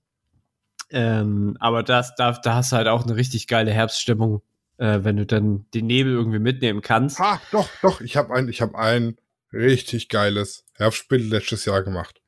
Ähm, 0.90 1.56
aber 1.58 1.82
das, 1.82 2.14
da, 2.14 2.32
da 2.32 2.54
hast 2.54 2.70
du 2.70 2.76
halt 2.76 2.86
auch 2.86 3.02
eine 3.04 3.16
richtig 3.16 3.48
geile 3.48 3.72
Herbststimmung, 3.72 4.42
äh, 4.76 5.00
wenn 5.02 5.16
du 5.16 5.26
dann 5.26 5.66
den 5.74 5.88
Nebel 5.88 6.12
irgendwie 6.12 6.38
mitnehmen 6.38 6.82
kannst. 6.82 7.18
Ha, 7.18 7.40
doch, 7.50 7.68
doch, 7.82 8.00
ich 8.00 8.16
habe 8.16 8.32
ein, 8.32 8.48
ich 8.48 8.62
habe 8.62 8.78
ein 8.78 9.16
richtig 9.52 10.08
geiles 10.08 10.64
Herbstbild 10.74 11.28
letztes 11.28 11.64
Jahr 11.64 11.82
gemacht. 11.82 12.20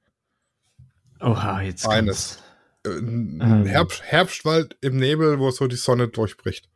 Oha, 1.21 1.63
jetzt 1.63 1.89
Eines. 1.89 2.43
Äh, 2.85 2.91
ein 2.91 3.41
ähm. 3.41 3.67
Herbst, 3.67 4.03
Herbstwald 4.03 4.77
im 4.81 4.97
Nebel, 4.97 5.39
wo 5.39 5.51
so 5.51 5.67
die 5.67 5.77
Sonne 5.77 6.09
durchbricht. 6.09 6.69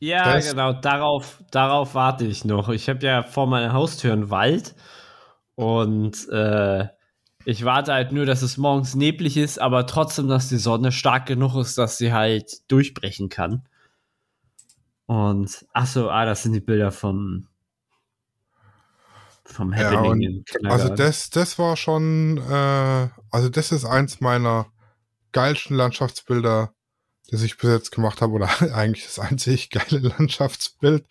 Ja, 0.00 0.34
das 0.34 0.50
genau, 0.50 0.72
darauf, 0.72 1.42
darauf 1.50 1.94
warte 1.94 2.26
ich 2.26 2.44
noch. 2.44 2.68
Ich 2.68 2.88
habe 2.88 3.04
ja 3.06 3.22
vor 3.22 3.46
meiner 3.46 3.72
Haustür 3.72 4.12
einen 4.12 4.28
Wald 4.28 4.74
und 5.54 6.28
äh, 6.28 6.88
ich 7.46 7.64
warte 7.64 7.92
halt 7.92 8.12
nur, 8.12 8.26
dass 8.26 8.42
es 8.42 8.56
morgens 8.56 8.94
neblig 8.94 9.36
ist, 9.36 9.58
aber 9.58 9.86
trotzdem, 9.86 10.28
dass 10.28 10.48
die 10.48 10.56
Sonne 10.56 10.92
stark 10.92 11.26
genug 11.26 11.56
ist, 11.56 11.78
dass 11.78 11.98
sie 11.98 12.12
halt 12.12 12.70
durchbrechen 12.70 13.28
kann. 13.28 13.66
Und 15.06 15.66
ach 15.72 15.86
so, 15.86 16.10
ah, 16.10 16.24
das 16.24 16.42
sind 16.42 16.54
die 16.54 16.60
Bilder 16.60 16.90
vom 16.90 17.48
vom 19.54 19.74
Happening. 19.74 20.44
Ja, 20.62 20.70
also 20.70 20.88
das, 20.88 21.30
das 21.30 21.58
war 21.58 21.76
schon, 21.76 22.38
äh, 22.38 23.08
also 23.30 23.48
das 23.48 23.72
ist 23.72 23.84
eins 23.84 24.20
meiner 24.20 24.66
geilsten 25.32 25.76
Landschaftsbilder, 25.76 26.72
das 27.30 27.42
ich 27.42 27.56
bis 27.56 27.70
jetzt 27.70 27.92
gemacht 27.92 28.20
habe, 28.20 28.32
oder 28.32 28.48
eigentlich 28.74 29.04
das 29.04 29.18
einzig 29.18 29.70
geile 29.70 30.00
Landschaftsbild. 30.00 31.06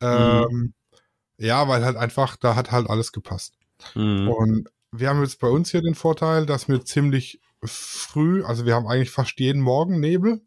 Ähm, 0.00 0.46
mhm. 0.50 0.74
Ja, 1.38 1.68
weil 1.68 1.84
halt 1.84 1.96
einfach, 1.96 2.36
da 2.36 2.54
hat 2.54 2.70
halt 2.70 2.88
alles 2.88 3.12
gepasst. 3.12 3.54
Mhm. 3.94 4.28
Und 4.28 4.68
wir 4.92 5.08
haben 5.08 5.22
jetzt 5.22 5.40
bei 5.40 5.48
uns 5.48 5.70
hier 5.70 5.82
den 5.82 5.94
Vorteil, 5.94 6.46
dass 6.46 6.68
wir 6.68 6.84
ziemlich 6.84 7.40
früh, 7.64 8.44
also 8.44 8.66
wir 8.66 8.74
haben 8.74 8.86
eigentlich 8.86 9.10
fast 9.10 9.38
jeden 9.38 9.60
Morgen 9.60 10.00
Nebel. 10.00 10.42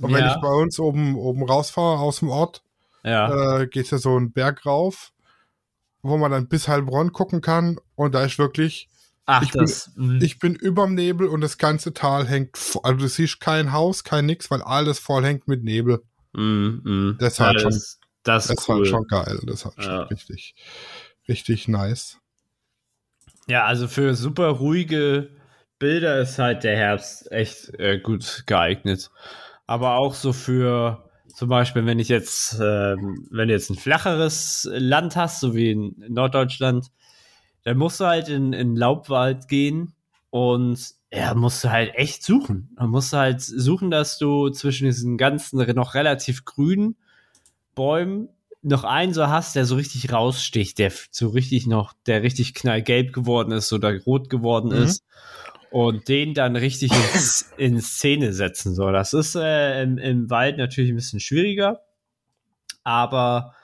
Und 0.00 0.10
ja. 0.10 0.16
wenn 0.16 0.26
ich 0.26 0.40
bei 0.40 0.48
uns 0.48 0.78
oben, 0.80 1.16
oben 1.16 1.44
rausfahre 1.44 2.00
aus 2.00 2.20
dem 2.20 2.30
Ort, 2.30 2.62
ja. 3.04 3.60
äh, 3.60 3.66
geht 3.66 3.90
ja 3.90 3.98
so 3.98 4.18
ein 4.18 4.32
Berg 4.32 4.64
rauf 4.66 5.12
wo 6.02 6.16
man 6.16 6.30
dann 6.30 6.48
bis 6.48 6.68
Heilbronn 6.68 7.12
gucken 7.12 7.40
kann 7.40 7.78
und 7.94 8.14
da 8.14 8.24
ist 8.24 8.38
wirklich 8.38 8.88
Ach, 9.24 9.42
ich, 9.42 9.50
das, 9.50 9.92
bin, 9.94 10.16
mhm. 10.16 10.22
ich 10.22 10.38
bin 10.38 10.54
überm 10.54 10.94
Nebel 10.94 11.28
und 11.28 11.40
das 11.40 11.56
ganze 11.56 11.94
Tal 11.94 12.26
hängt, 12.26 12.58
also 12.82 12.98
du 12.98 13.08
siehst 13.08 13.40
kein 13.40 13.72
Haus, 13.72 14.02
kein 14.02 14.26
nix, 14.26 14.50
weil 14.50 14.62
alles 14.62 14.98
voll 14.98 15.24
hängt 15.24 15.46
mit 15.46 15.62
Nebel. 15.62 16.02
Mm, 16.32 16.40
mm. 16.82 17.16
Das 17.20 17.34
ist 17.34 17.40
halt 17.40 17.60
schon, 17.60 17.80
das, 18.24 18.50
ist 18.50 18.68
cool. 18.68 18.76
halt 18.76 18.88
schon 18.88 19.06
geil. 19.06 19.40
Das 19.44 19.60
ist 19.60 19.64
halt 19.64 19.76
ja. 19.78 19.82
schon 19.84 20.02
richtig, 20.08 20.54
richtig 21.28 21.68
nice. 21.68 22.18
Ja, 23.46 23.64
also 23.64 23.86
für 23.86 24.14
super 24.14 24.48
ruhige 24.48 25.30
Bilder 25.78 26.20
ist 26.20 26.38
halt 26.38 26.64
der 26.64 26.76
Herbst 26.76 27.30
echt 27.30 27.78
äh, 27.78 28.00
gut 28.00 28.44
geeignet. 28.46 29.10
Aber 29.66 29.96
auch 29.96 30.14
so 30.14 30.32
für 30.32 31.10
zum 31.34 31.48
Beispiel, 31.48 31.86
wenn 31.86 31.98
ich 31.98 32.08
jetzt, 32.08 32.54
äh, 32.54 32.96
wenn 32.96 33.48
du 33.48 33.54
jetzt 33.54 33.70
ein 33.70 33.76
flacheres 33.76 34.68
Land 34.72 35.16
hast, 35.16 35.40
so 35.40 35.54
wie 35.54 35.70
in 35.70 35.94
Norddeutschland, 36.08 36.88
dann 37.64 37.78
musst 37.78 38.00
du 38.00 38.06
halt 38.06 38.28
in, 38.28 38.52
in 38.52 38.76
Laubwald 38.76 39.48
gehen 39.48 39.94
und 40.30 40.94
ja, 41.12 41.34
musst 41.34 41.62
du 41.64 41.70
halt 41.70 41.94
echt 41.94 42.24
suchen. 42.24 42.70
Man 42.76 42.90
muss 42.90 43.12
halt 43.12 43.40
suchen, 43.40 43.90
dass 43.90 44.18
du 44.18 44.50
zwischen 44.50 44.86
diesen 44.86 45.18
ganzen 45.18 45.58
noch 45.74 45.94
relativ 45.94 46.44
grünen 46.44 46.96
Bäumen 47.74 48.28
noch 48.62 48.84
einen 48.84 49.12
so 49.12 49.26
hast, 49.26 49.56
der 49.56 49.66
so 49.66 49.74
richtig 49.74 50.12
raussticht, 50.12 50.78
der 50.78 50.92
so 51.10 51.28
richtig 51.28 51.66
noch, 51.66 51.94
der 52.06 52.22
richtig 52.22 52.54
knallgelb 52.54 53.12
geworden 53.12 53.52
ist 53.52 53.72
oder 53.72 54.00
rot 54.04 54.30
geworden 54.30 54.68
mhm. 54.68 54.84
ist 54.84 55.04
und 55.72 56.08
den 56.08 56.34
dann 56.34 56.56
richtig 56.56 56.92
ins, 56.92 57.50
in 57.56 57.80
Szene 57.80 58.32
setzen 58.32 58.74
soll. 58.74 58.92
Das 58.92 59.12
ist 59.12 59.34
äh, 59.34 59.82
im, 59.82 59.98
im 59.98 60.30
Wald 60.30 60.58
natürlich 60.58 60.90
ein 60.90 60.96
bisschen 60.96 61.20
schwieriger, 61.20 61.80
aber 62.84 63.54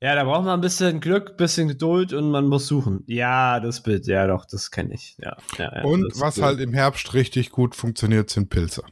ja, 0.00 0.14
da 0.14 0.22
braucht 0.22 0.44
man 0.44 0.54
ein 0.54 0.60
bisschen 0.60 1.00
Glück, 1.00 1.30
ein 1.30 1.36
bisschen 1.36 1.66
Geduld 1.66 2.12
und 2.12 2.30
man 2.30 2.46
muss 2.46 2.68
suchen. 2.68 3.02
Ja, 3.06 3.58
das 3.58 3.82
Bild, 3.82 4.06
ja 4.06 4.28
doch, 4.28 4.44
das 4.44 4.70
kenne 4.70 4.94
ich. 4.94 5.16
Ja, 5.18 5.36
ja, 5.56 5.74
ja 5.74 5.82
und 5.82 6.12
was 6.20 6.40
halt 6.40 6.60
im 6.60 6.72
Herbst 6.72 7.14
richtig 7.14 7.50
gut 7.50 7.74
funktioniert, 7.74 8.30
sind 8.30 8.48
Pilze. 8.48 8.84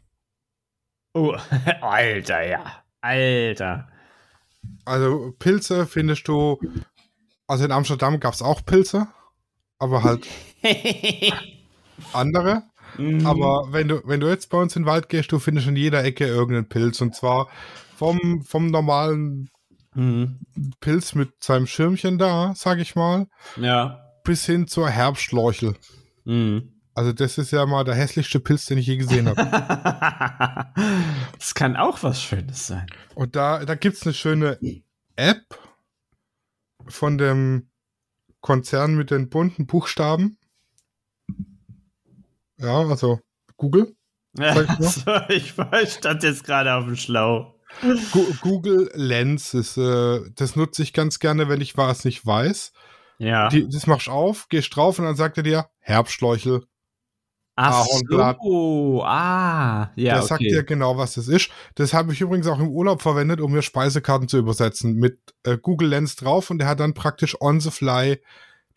Oh, 1.15 1.37
Alter, 1.81 2.45
ja. 2.45 2.83
Alter. 3.01 3.89
Also 4.85 5.33
Pilze 5.39 5.87
findest 5.87 6.27
du, 6.27 6.59
also 7.47 7.65
in 7.65 7.71
Amsterdam 7.71 8.19
gab 8.19 8.35
es 8.35 8.43
auch 8.43 8.65
Pilze, 8.65 9.07
aber 9.79 10.03
halt 10.03 10.27
andere. 12.13 12.63
Mhm. 12.99 13.27
Aber 13.27 13.69
wenn 13.71 13.89
du, 13.89 14.03
wenn 14.05 14.21
du 14.21 14.29
jetzt 14.29 14.51
bei 14.51 14.59
uns 14.59 14.77
in 14.77 14.83
den 14.83 14.89
Wald 14.89 15.09
gehst, 15.09 15.33
du 15.33 15.39
findest 15.39 15.69
in 15.69 15.77
jeder 15.77 16.05
Ecke 16.05 16.27
irgendeinen 16.27 16.69
Pilz. 16.69 17.01
Und 17.01 17.15
zwar 17.15 17.49
vom, 17.97 18.43
vom 18.43 18.67
normalen 18.67 19.49
mhm. 19.95 20.41
Pilz 20.81 21.15
mit 21.15 21.43
seinem 21.43 21.67
Schirmchen 21.67 22.19
da, 22.19 22.53
sag 22.57 22.79
ich 22.79 22.95
mal, 22.95 23.27
ja. 23.57 24.01
bis 24.25 24.47
hin 24.47 24.67
zur 24.67 24.89
Herbstschläuchel. 24.89 25.75
Mhm. 26.25 26.73
Also 26.95 27.13
das 27.13 27.37
ist 27.37 27.51
ja 27.51 27.67
mal 27.67 27.85
der 27.85 27.95
hässlichste 27.95 28.41
Pilz, 28.41 28.65
den 28.65 28.79
ich 28.79 28.87
je 28.87 28.97
gesehen 28.97 29.29
habe. 29.29 29.43
das 31.39 31.55
kann 31.55 31.77
auch 31.77 32.03
was 32.03 32.23
Schönes 32.23 32.67
sein. 32.67 32.87
Und 33.15 33.37
da, 33.37 33.67
da 33.67 33.75
gibt 33.75 33.97
es 33.97 34.03
eine 34.05 34.15
schöne 34.15 34.59
App 35.15 35.45
von 36.89 37.19
dem 37.19 37.69
Konzern 38.41 38.95
mit 38.95 39.11
den 39.11 39.29
bunten 39.29 39.67
Buchstaben. 39.67 40.39
Ja, 42.59 42.79
also 42.81 43.21
Google. 43.57 43.95
ich, 45.29 45.55
ich 45.83 45.93
stand 45.93 46.23
jetzt 46.23 46.45
gerade 46.45 46.75
auf 46.75 46.85
dem 46.85 46.97
Schlauch. 46.97 47.55
Google 48.41 48.91
Lens 48.95 49.55
ist, 49.55 49.77
äh, 49.77 50.21
das 50.35 50.57
nutze 50.57 50.83
ich 50.83 50.93
ganz 50.93 51.19
gerne, 51.19 51.49
wenn 51.49 51.61
ich 51.61 51.77
was 51.77 52.05
nicht 52.05 52.25
weiß. 52.25 52.73
Ja. 53.19 53.49
Die, 53.49 53.69
das 53.69 53.87
machst 53.87 54.07
du 54.07 54.13
auf, 54.13 54.49
gehst 54.49 54.75
drauf 54.75 54.99
und 54.99 55.05
dann 55.05 55.17
sagt 55.17 55.37
er 55.37 55.43
dir 55.43 55.67
Herbstschläuchel. 55.81 56.65
Ach 57.59 57.87
so, 57.87 59.03
ah, 59.03 59.91
ja. 59.97 60.13
Der 60.13 60.19
okay. 60.19 60.27
sagt 60.27 60.43
dir 60.43 60.63
genau, 60.63 60.99
was 60.99 61.15
das 61.15 61.27
ist. 61.27 61.51
Das 61.75 61.95
habe 61.95 62.13
ich 62.13 62.21
übrigens 62.21 62.47
auch 62.49 62.59
im 62.59 62.69
Urlaub 62.69 63.01
verwendet, 63.01 63.41
um 63.41 63.51
mir 63.51 63.63
Speisekarten 63.63 64.29
zu 64.29 64.37
übersetzen. 64.37 64.97
Mit 64.97 65.19
äh, 65.43 65.57
Google 65.57 65.89
Lens 65.89 66.17
drauf 66.17 66.51
und 66.51 66.59
der 66.59 66.69
hat 66.69 66.81
dann 66.81 66.93
praktisch 66.93 67.41
on 67.41 67.61
the 67.61 67.71
fly 67.71 68.21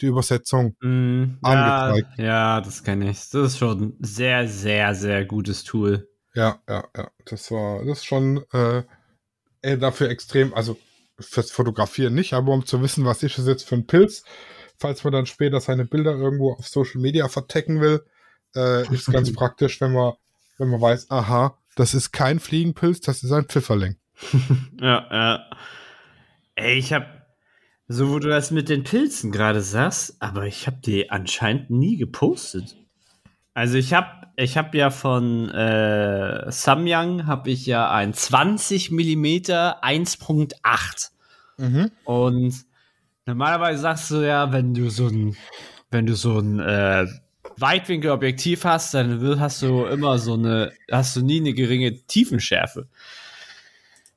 die 0.02 0.08
Übersetzung 0.08 0.76
mm, 0.82 1.40
angezeigt. 1.42 2.18
Ja, 2.18 2.26
ja 2.26 2.62
das 2.62 2.84
kenne 2.84 3.10
ich. 3.10 3.30
Das 3.30 3.54
ist 3.54 3.58
schon 3.58 3.82
ein 3.82 3.98
sehr, 4.00 4.48
sehr, 4.48 4.96
sehr 4.96 5.26
gutes 5.26 5.64
Tool. 5.64 6.08
Ja, 6.34 6.60
ja, 6.68 6.86
ja. 6.96 7.12
Das 7.26 7.52
war, 7.52 7.84
das 7.86 8.00
ist 8.00 8.06
schon 8.06 8.44
äh, 8.54 9.78
dafür 9.78 10.10
extrem, 10.10 10.54
also 10.54 10.78
fürs 11.20 11.52
Fotografieren 11.52 12.14
nicht, 12.14 12.34
aber 12.34 12.54
um 12.54 12.66
zu 12.66 12.82
wissen, 12.82 13.06
was 13.06 13.24
ist 13.24 13.38
es 13.38 13.48
jetzt 13.48 13.68
für 13.68 13.76
ein 13.76 13.88
Pilz, 13.88 14.24
falls 14.78 15.04
man 15.04 15.14
dann 15.14 15.26
später 15.26 15.60
seine 15.60 15.86
Bilder 15.86 16.14
irgendwo 16.16 16.54
auf 16.54 16.68
Social 16.68 17.02
Media 17.02 17.28
vertecken 17.28 17.82
will, 17.82 18.06
äh, 18.56 18.92
ist 18.94 19.12
ganz 19.12 19.34
praktisch, 19.36 19.82
wenn 19.82 19.92
man, 19.92 20.14
wenn 20.58 20.70
man 20.70 20.82
weiß, 20.82 21.12
aha, 21.12 21.58
das 21.76 21.94
ist 21.94 22.12
kein 22.12 22.40
Fliegenpilz, 22.40 23.02
das 23.02 23.24
ist 23.24 23.32
ein 23.32 23.46
Pfifferling. 23.46 23.98
ja, 24.82 25.08
ja. 25.12 25.50
Ey, 26.56 26.78
ich 26.78 26.94
habe 26.94 27.19
so, 27.92 28.12
wo 28.12 28.20
du 28.20 28.30
das 28.30 28.52
mit 28.52 28.70
den 28.70 28.84
Pilzen 28.84 29.32
gerade 29.32 29.62
sagst, 29.62 30.16
aber 30.20 30.46
ich 30.46 30.68
habe 30.68 30.78
die 30.86 31.10
anscheinend 31.10 31.72
nie 31.72 31.98
gepostet. 31.98 32.78
Also 33.56 33.78
ich 33.78 33.94
habe 33.94 34.28
ich 34.36 34.58
hab 34.58 34.76
ja 34.76 34.92
von 34.92 35.50
äh, 35.50 36.50
Samyang 36.52 37.26
habe 37.26 37.50
ich 37.50 37.66
ja 37.66 37.92
ein 37.92 38.14
20 38.14 38.92
mm 38.92 39.26
1.8. 39.26 41.10
Mhm. 41.58 41.92
Und 42.06 42.54
normalerweise 43.26 43.82
sagst 43.82 44.12
du 44.12 44.26
ja, 44.26 44.54
wenn 44.54 44.76
du 44.76 44.90
so 44.90 45.08
ein, 45.08 45.36
wenn 45.90 46.06
du 46.06 46.16
so 46.16 46.38
ein 46.38 46.60
äh, 46.60 47.08
Weitwinkelobjektiv 47.58 48.66
hast, 48.66 48.94
dann 48.94 49.40
hast 49.40 49.64
du 49.64 49.86
immer 49.86 50.20
so 50.20 50.36
eine, 50.36 50.72
hast 50.92 51.16
du 51.16 51.22
nie 51.22 51.40
eine 51.40 51.54
geringe 51.54 52.06
Tiefenschärfe. 52.06 52.88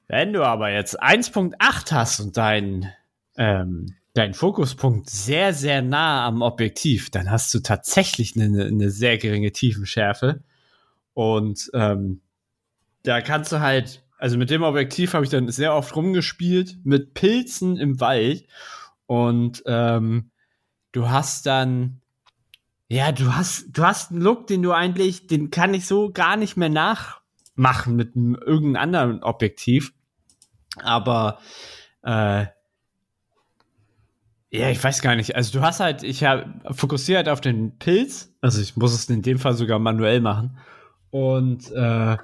Wenn 0.08 0.35
du 0.35 0.44
aber 0.44 0.70
jetzt 0.70 1.02
1.8 1.02 1.90
hast 1.90 2.20
und 2.20 2.37
dein, 2.37 2.92
ähm, 3.37 3.95
dein 4.14 4.35
Fokuspunkt 4.35 5.09
sehr, 5.09 5.55
sehr 5.55 5.83
nah 5.83 6.27
am 6.27 6.42
Objektiv, 6.42 7.11
dann 7.11 7.31
hast 7.31 7.53
du 7.55 7.61
tatsächlich 7.61 8.37
eine, 8.37 8.66
eine 8.66 8.90
sehr 8.90 9.18
geringe 9.18 9.53
Tiefenschärfe. 9.53 10.42
Und 11.14 11.71
ähm, 11.75 12.21
da 13.03 13.21
kannst 13.21 13.53
du 13.53 13.61
halt, 13.61 14.05
also 14.18 14.37
mit 14.37 14.51
dem 14.51 14.62
Objektiv 14.62 15.14
habe 15.14 15.25
ich 15.25 15.31
dann 15.31 15.51
sehr 15.51 15.75
oft 15.75 15.97
rumgespielt, 15.97 16.79
mit 16.85 17.14
Pilzen 17.14 17.77
im 17.77 18.01
Wald. 18.01 18.47
Und 19.07 19.62
ähm, 19.66 20.31
du 20.92 21.09
hast 21.09 21.47
dann, 21.47 22.01
ja, 22.88 23.12
du 23.12 23.35
hast, 23.35 23.66
du 23.73 23.83
hast 23.83 24.11
einen 24.11 24.21
Look, 24.21 24.47
den 24.47 24.62
du 24.62 24.73
eigentlich, 24.73 25.27
den 25.27 25.51
kann 25.51 25.75
ich 25.75 25.87
so 25.87 26.12
gar 26.12 26.37
nicht 26.37 26.57
mehr 26.57 26.68
nachmachen 26.68 27.97
mit 27.97 28.14
einem, 28.14 28.35
irgendeinem 28.35 28.83
anderen 28.83 29.23
Objektiv. 29.23 29.92
Aber 30.77 31.38
äh, 32.03 32.47
ja, 34.52 34.68
ich 34.70 34.82
weiß 34.82 35.00
gar 35.00 35.16
nicht. 35.16 35.34
Also 35.34 35.58
du 35.58 35.64
hast 35.64 35.80
halt, 35.80 36.02
ich 36.02 36.24
habe 36.24 36.52
fokussiert 36.72 37.28
auf 37.28 37.40
den 37.40 37.78
Pilz. 37.78 38.34
Also 38.42 38.60
ich 38.60 38.76
muss 38.76 38.92
es 38.92 39.08
in 39.08 39.22
dem 39.22 39.38
Fall 39.38 39.54
sogar 39.54 39.78
manuell 39.78 40.20
machen. 40.20 40.58
Und 41.10 41.70
äh, 41.72 42.16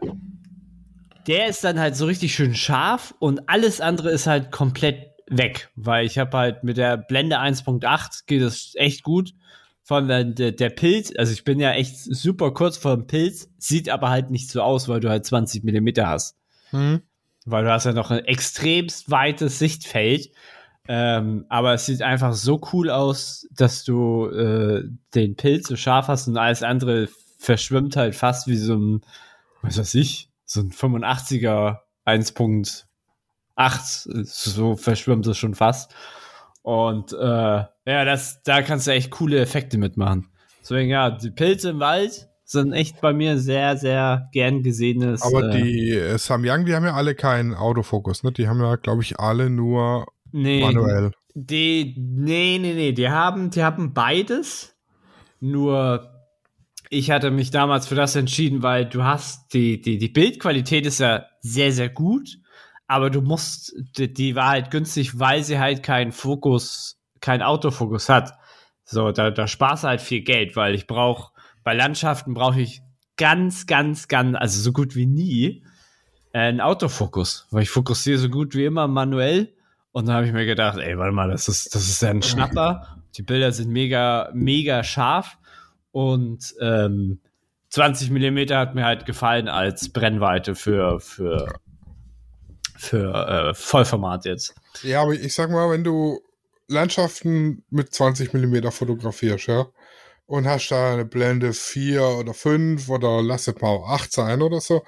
der 1.26 1.46
ist 1.48 1.64
dann 1.64 1.78
halt 1.78 1.96
so 1.96 2.06
richtig 2.06 2.34
schön 2.34 2.54
scharf 2.54 3.14
und 3.18 3.48
alles 3.48 3.80
andere 3.80 4.10
ist 4.10 4.26
halt 4.26 4.50
komplett 4.50 5.08
weg, 5.26 5.70
weil 5.76 6.06
ich 6.06 6.18
habe 6.18 6.36
halt 6.36 6.64
mit 6.64 6.76
der 6.76 6.96
Blende 6.96 7.38
1.8 7.38 8.22
geht 8.26 8.42
es 8.42 8.72
echt 8.76 9.02
gut. 9.02 9.34
Von 9.82 10.06
der, 10.06 10.24
der, 10.24 10.52
der 10.52 10.68
Pilz, 10.68 11.12
also 11.16 11.32
ich 11.32 11.44
bin 11.44 11.60
ja 11.60 11.72
echt 11.72 11.96
super 11.96 12.52
kurz 12.52 12.76
vor 12.76 12.94
dem 12.94 13.06
Pilz, 13.06 13.48
sieht 13.56 13.88
aber 13.88 14.10
halt 14.10 14.30
nicht 14.30 14.50
so 14.50 14.60
aus, 14.60 14.86
weil 14.86 15.00
du 15.00 15.08
halt 15.08 15.24
20 15.24 15.64
Millimeter 15.64 16.06
hast. 16.06 16.36
Mhm. 16.72 17.00
Weil 17.46 17.64
du 17.64 17.72
hast 17.72 17.86
ja 17.86 17.94
noch 17.94 18.10
ein 18.10 18.22
extremst 18.26 19.10
weites 19.10 19.58
Sichtfeld. 19.58 20.30
Ähm, 20.90 21.44
aber 21.50 21.74
es 21.74 21.84
sieht 21.84 22.00
einfach 22.00 22.32
so 22.32 22.62
cool 22.72 22.88
aus, 22.88 23.46
dass 23.54 23.84
du 23.84 24.26
äh, 24.30 24.84
den 25.14 25.36
Pilz 25.36 25.68
so 25.68 25.76
scharf 25.76 26.08
hast 26.08 26.28
und 26.28 26.38
alles 26.38 26.62
andere 26.62 27.08
verschwimmt 27.38 27.94
halt 27.94 28.14
fast 28.14 28.48
wie 28.48 28.56
so 28.56 28.74
ein, 28.74 29.02
was 29.60 29.78
weiß 29.78 29.94
ich, 29.96 30.30
so 30.46 30.60
ein 30.60 30.70
85er 30.70 31.80
1.8. 32.06 34.24
So 34.24 34.76
verschwimmt 34.76 35.26
es 35.26 35.36
schon 35.36 35.54
fast. 35.54 35.94
Und 36.62 37.12
äh, 37.12 37.16
ja, 37.16 38.04
das, 38.04 38.42
da 38.42 38.62
kannst 38.62 38.86
du 38.86 38.92
echt 38.92 39.10
coole 39.10 39.40
Effekte 39.40 39.76
mitmachen. 39.76 40.30
Deswegen 40.62 40.88
ja, 40.90 41.10
die 41.10 41.30
Pilze 41.30 41.68
im 41.70 41.80
Wald 41.80 42.28
sind 42.44 42.72
echt 42.72 43.02
bei 43.02 43.12
mir 43.12 43.38
sehr, 43.38 43.76
sehr 43.76 44.30
gern 44.32 44.62
gesehenes. 44.62 45.20
Aber 45.22 45.50
äh, 45.50 45.62
die 45.62 45.90
äh, 45.90 46.16
Samyang, 46.16 46.64
die 46.64 46.74
haben 46.74 46.86
ja 46.86 46.94
alle 46.94 47.14
keinen 47.14 47.54
Autofokus, 47.54 48.22
ne? 48.22 48.32
Die 48.32 48.48
haben 48.48 48.60
ja, 48.60 48.76
glaube 48.76 49.02
ich, 49.02 49.20
alle 49.20 49.50
nur 49.50 50.06
nee, 50.32 50.60
manuell. 50.60 51.12
Die, 51.34 51.94
nee, 51.98 52.58
nee, 52.60 52.74
nee, 52.74 52.92
die 52.92 53.08
haben, 53.08 53.50
die 53.50 53.62
haben 53.62 53.94
beides. 53.94 54.74
Nur 55.40 56.10
ich 56.90 57.10
hatte 57.10 57.30
mich 57.30 57.50
damals 57.50 57.86
für 57.86 57.94
das 57.94 58.16
entschieden, 58.16 58.62
weil 58.62 58.86
du 58.86 59.04
hast 59.04 59.52
die, 59.52 59.80
die, 59.80 59.98
die 59.98 60.08
Bildqualität 60.08 60.86
ist 60.86 61.00
ja 61.00 61.26
sehr, 61.40 61.72
sehr 61.72 61.88
gut, 61.88 62.38
aber 62.86 63.10
du 63.10 63.20
musst, 63.20 63.74
die, 63.96 64.12
die 64.12 64.34
war 64.34 64.48
halt 64.48 64.70
günstig, 64.70 65.18
weil 65.18 65.42
sie 65.44 65.58
halt 65.58 65.82
keinen 65.82 66.12
Fokus, 66.12 66.98
keinen 67.20 67.42
Autofokus 67.42 68.08
hat. 68.08 68.32
So, 68.84 69.12
da, 69.12 69.30
da 69.30 69.46
sparst 69.46 69.84
du 69.84 69.88
halt 69.88 70.00
viel 70.00 70.22
Geld, 70.22 70.56
weil 70.56 70.74
ich 70.74 70.86
brauche, 70.86 71.32
bei 71.62 71.74
Landschaften 71.74 72.32
brauche 72.32 72.60
ich 72.60 72.80
ganz, 73.18 73.66
ganz, 73.66 74.08
ganz, 74.08 74.36
also 74.38 74.60
so 74.60 74.72
gut 74.72 74.96
wie 74.96 75.06
nie 75.06 75.62
äh, 76.32 76.38
einen 76.38 76.62
Autofokus, 76.62 77.46
weil 77.50 77.64
ich 77.64 77.70
fokussiere 77.70 78.18
so 78.18 78.30
gut 78.30 78.54
wie 78.54 78.64
immer 78.64 78.88
manuell. 78.88 79.54
Und 79.92 80.06
dann 80.06 80.16
habe 80.16 80.26
ich 80.26 80.32
mir 80.32 80.46
gedacht, 80.46 80.78
ey, 80.78 80.96
warte 80.98 81.12
mal, 81.12 81.30
das 81.30 81.48
ist, 81.48 81.74
das 81.74 81.88
ist 81.88 82.02
ja 82.02 82.10
ein 82.10 82.22
Schnapper. 82.22 82.98
Die 83.16 83.22
Bilder 83.22 83.52
sind 83.52 83.70
mega, 83.70 84.30
mega 84.34 84.84
scharf. 84.84 85.38
Und 85.92 86.54
ähm, 86.60 87.20
20 87.70 88.10
mm 88.10 88.54
hat 88.54 88.74
mir 88.74 88.84
halt 88.84 89.06
gefallen 89.06 89.48
als 89.48 89.92
Brennweite 89.92 90.54
für, 90.54 91.00
für, 91.00 91.54
für 92.76 93.14
äh, 93.50 93.54
Vollformat 93.54 94.24
jetzt. 94.24 94.54
Ja, 94.82 95.02
aber 95.02 95.14
ich 95.14 95.34
sag 95.34 95.50
mal, 95.50 95.70
wenn 95.70 95.84
du 95.84 96.20
Landschaften 96.68 97.64
mit 97.70 97.92
20 97.92 98.32
mm 98.32 98.68
fotografierst, 98.70 99.46
ja, 99.48 99.66
und 100.26 100.46
hast 100.46 100.68
da 100.68 100.92
eine 100.92 101.06
Blende 101.06 101.54
4 101.54 102.02
oder 102.02 102.34
5 102.34 102.88
oder 102.90 103.22
lass 103.22 103.48
es 103.48 103.60
mal 103.60 103.82
8 103.86 104.12
sein 104.12 104.42
oder 104.42 104.60
so, 104.60 104.84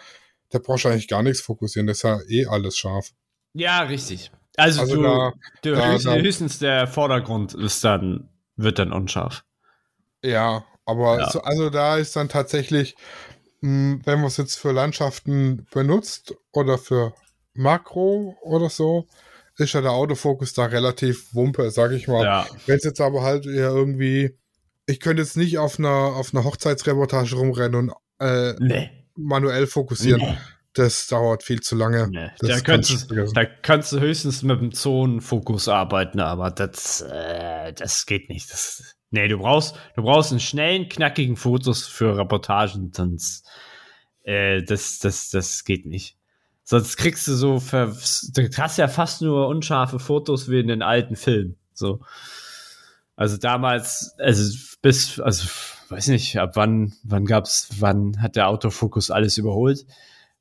da 0.51 0.59
brauchst 0.59 0.85
du 0.85 0.89
eigentlich 0.91 1.09
gar 1.09 1.23
nichts 1.23 1.41
fokussieren, 1.41 1.87
das 1.87 1.99
ist 1.99 2.03
ja 2.03 2.19
eh 2.29 2.47
alles 2.47 2.77
scharf. 2.77 3.11
Ja, 3.55 3.81
richtig. 3.81 4.31
Also, 4.61 4.83
also 4.83 4.97
du, 4.97 5.03
da, 5.03 5.33
du 5.63 5.75
da, 5.75 5.93
höchstens, 5.93 6.05
da, 6.05 6.15
höchstens 6.21 6.59
der 6.59 6.87
Vordergrund 6.87 7.55
ist 7.55 7.83
dann, 7.85 8.29
wird 8.57 8.79
dann 8.79 8.93
unscharf. 8.93 9.45
Ja, 10.23 10.65
aber 10.85 11.19
ja. 11.19 11.31
so, 11.31 11.43
also 11.43 11.71
da 11.71 11.97
ist 11.97 12.17
dann 12.17 12.29
tatsächlich, 12.29 12.97
mh, 13.61 13.69
hm, 13.69 14.03
wenn 14.05 14.19
man 14.19 14.29
es 14.29 14.37
jetzt 14.37 14.57
für 14.57 14.73
Landschaften 14.73 15.67
benutzt 15.73 16.35
oder 16.53 16.79
für 16.79 17.15
Makro 17.55 18.37
oder 18.43 18.69
so, 18.69 19.07
ist 19.57 19.75
ja 19.75 19.81
der 19.81 19.93
Autofokus 19.93 20.55
da 20.55 20.67
relativ 20.67 21.35
wumpe, 21.35 21.71
sag 21.71 21.93
ich 21.93 22.09
mal. 22.09 22.25
Ja. 22.25 22.47
Wenn 22.67 22.77
es 22.77 22.85
jetzt 22.85 23.01
aber 23.01 23.23
halt 23.23 23.47
eher 23.47 23.71
irgendwie, 23.71 24.37
ich 24.87 25.01
könnte 25.01 25.23
jetzt 25.23 25.37
nicht 25.37 25.59
auf 25.59 25.79
einer, 25.79 25.89
auf 25.89 26.35
einer 26.35 26.45
Hochzeitsreportage 26.45 27.37
rumrennen 27.37 27.91
und 27.91 27.93
äh, 28.19 28.55
nee. 28.59 28.91
manuell 29.17 29.67
fokussieren. 29.67 30.21
Nee. 30.21 30.39
Das 30.75 31.09
dauert 31.09 31.43
viel 31.43 31.61
zu 31.61 31.75
lange. 31.75 32.09
Nee, 32.11 32.31
da, 32.39 32.61
könntest, 32.61 33.11
da 33.35 33.45
kannst 33.45 33.93
du 33.93 33.99
höchstens 33.99 34.43
mit 34.43 34.61
dem 34.61 34.73
Zonenfokus 34.73 35.69
arbeiten, 35.69 36.21
aber 36.21 36.51
das, 36.51 37.01
äh, 37.01 37.73
das 37.73 38.07
geht 38.07 38.29
nicht. 38.29 38.53
Das, 38.53 38.95
Nee, 39.11 39.27
du 39.27 39.39
brauchst, 39.39 39.75
du 39.97 40.03
brauchst 40.03 40.31
einen 40.31 40.41
schnellen, 40.41 40.89
knackigen 40.89 41.37
Fotos 41.37 41.87
für 41.87 42.17
Reportagen, 42.17 42.93
sonst 42.95 43.45
äh, 44.23 44.63
das, 44.63 45.01
das, 45.01 45.31
das 45.31 45.65
geht 45.65 45.85
nicht. 45.85 46.17
Sonst 46.63 46.97
kriegst 46.97 47.27
du 47.27 47.35
so, 47.35 47.59
du 47.59 48.49
hast 48.57 48.79
ja 48.79 48.87
fast 48.87 49.23
nur 49.23 49.49
unscharfe 49.49 49.99
Fotos 49.99 50.49
wie 50.49 50.61
in 50.61 50.69
den 50.69 50.83
alten 50.83 51.17
Filmen. 51.17 51.57
So. 51.75 52.01
Also 53.17 53.37
damals, 53.37 54.15
also 54.19 54.57
bis, 54.81 55.19
also 55.19 55.49
weiß 55.89 56.07
nicht, 56.09 56.39
ab 56.39 56.53
wann, 56.55 56.95
wann 57.03 57.25
gab's, 57.25 57.69
wann 57.81 58.23
hat 58.23 58.37
der 58.37 58.47
Autofokus 58.47 59.11
alles 59.11 59.37
überholt? 59.37 59.85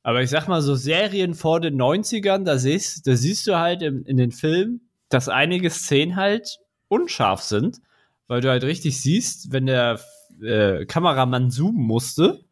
Aber 0.09 0.23
ich 0.23 0.29
sag 0.29 0.47
mal, 0.47 0.61
so 0.61 0.75
Serien 0.75 1.35
vor 1.35 1.59
den 1.59 1.79
90ern, 1.79 2.43
da 2.43 2.57
siehst, 2.57 3.05
da 3.05 3.15
siehst 3.15 3.47
du 3.47 3.57
halt 3.57 3.81
in, 3.81 4.03
in 4.03 4.17
den 4.17 4.31
Filmen, 4.31 4.89
dass 5.09 5.29
einige 5.29 5.69
Szenen 5.69 6.15
halt 6.15 6.59
unscharf 6.87 7.41
sind 7.41 7.81
weil 8.29 8.41
du 8.41 8.49
halt 8.49 8.63
richtig 8.63 9.01
siehst, 9.01 9.51
wenn 9.51 9.65
der 9.65 9.99
äh, 10.41 10.85
Kameramann 10.85 11.51
zoomen 11.51 11.83
musste, 11.83 12.45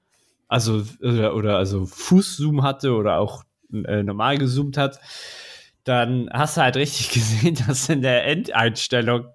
also 0.50 0.84
oder, 1.02 1.36
oder 1.36 1.58
also 1.58 1.86
Fußzoom 1.86 2.63
hatte 2.63 2.93
oder 2.93 3.20
auch 3.20 3.43
äh, 3.72 4.04
normal 4.04 4.39
gezoomt 4.39 4.76
hat, 4.76 5.00
dann 5.84 6.30
hast 6.34 6.58
du 6.58 6.62
halt 6.62 6.76
richtig 6.76 7.12
gesehen, 7.13 7.58
dass 7.67 7.88
in 7.88 8.02
der 8.02 8.26
Endeinstellung 8.26 9.28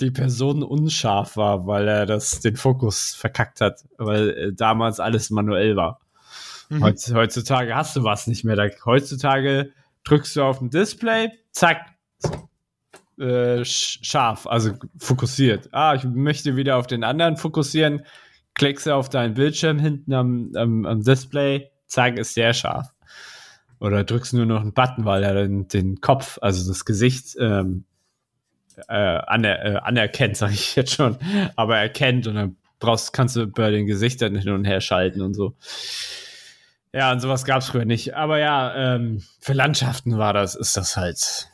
die 0.00 0.10
Person 0.10 0.62
unscharf 0.62 1.36
war, 1.36 1.66
weil 1.66 1.86
er 1.86 2.06
das 2.06 2.40
den 2.40 2.56
Fokus 2.56 3.14
verkackt 3.14 3.60
hat, 3.60 3.84
weil 3.98 4.30
äh, 4.30 4.52
damals 4.54 4.98
alles 4.98 5.30
manuell 5.30 5.76
war. 5.76 6.00
Mhm. 6.68 6.82
Heutzutage 6.84 7.74
hast 7.74 7.96
du 7.96 8.04
was 8.04 8.26
nicht 8.26 8.44
mehr. 8.44 8.56
Da, 8.56 8.68
heutzutage 8.84 9.72
drückst 10.04 10.36
du 10.36 10.42
auf 10.42 10.60
ein 10.60 10.70
Display, 10.70 11.30
zack, 11.52 11.96
äh, 13.18 13.64
scharf, 13.64 14.46
also 14.46 14.72
fokussiert. 14.98 15.68
Ah, 15.72 15.94
ich 15.94 16.04
möchte 16.04 16.56
wieder 16.56 16.76
auf 16.76 16.86
den 16.86 17.04
anderen 17.04 17.36
fokussieren. 17.36 18.04
Klickst 18.54 18.86
du 18.86 18.94
auf 18.94 19.08
deinen 19.08 19.34
Bildschirm 19.34 19.78
hinten 19.78 20.12
am, 20.12 20.52
am, 20.54 20.86
am 20.86 21.02
Display, 21.02 21.70
zack, 21.86 22.18
ist 22.18 22.34
sehr 22.34 22.54
scharf. 22.54 22.88
Oder 23.78 24.04
drückst 24.04 24.32
nur 24.34 24.46
noch 24.46 24.60
einen 24.60 24.72
Button, 24.72 25.04
weil 25.04 25.22
er 25.22 25.34
den, 25.34 25.68
den 25.68 26.00
Kopf, 26.00 26.38
also 26.40 26.66
das 26.66 26.84
Gesicht 26.84 27.36
ähm, 27.38 27.84
äh, 28.88 28.94
aner, 28.94 29.64
äh, 29.64 29.76
anerkennt, 29.76 30.36
sage 30.36 30.54
ich 30.54 30.76
jetzt 30.76 30.94
schon, 30.94 31.18
aber 31.56 31.78
erkennt 31.78 32.26
und 32.26 32.34
dann 32.34 32.56
brauchst, 32.78 33.12
kannst 33.12 33.36
du 33.36 33.46
bei 33.46 33.70
den 33.70 33.86
Gesichtern 33.86 34.36
hin 34.36 34.52
und 34.52 34.64
her 34.64 34.80
schalten 34.80 35.20
und 35.22 35.34
so. 35.34 35.56
Ja, 36.92 37.12
und 37.12 37.20
sowas 37.20 37.44
gab 37.44 37.60
es 37.60 37.68
früher 37.68 37.84
nicht. 37.84 38.14
Aber 38.14 38.38
ja, 38.38 38.94
ähm, 38.94 39.22
für 39.40 39.52
Landschaften 39.52 40.18
war 40.18 40.32
das, 40.32 40.54
ist 40.54 40.76
das 40.76 40.96
halt 40.96 41.50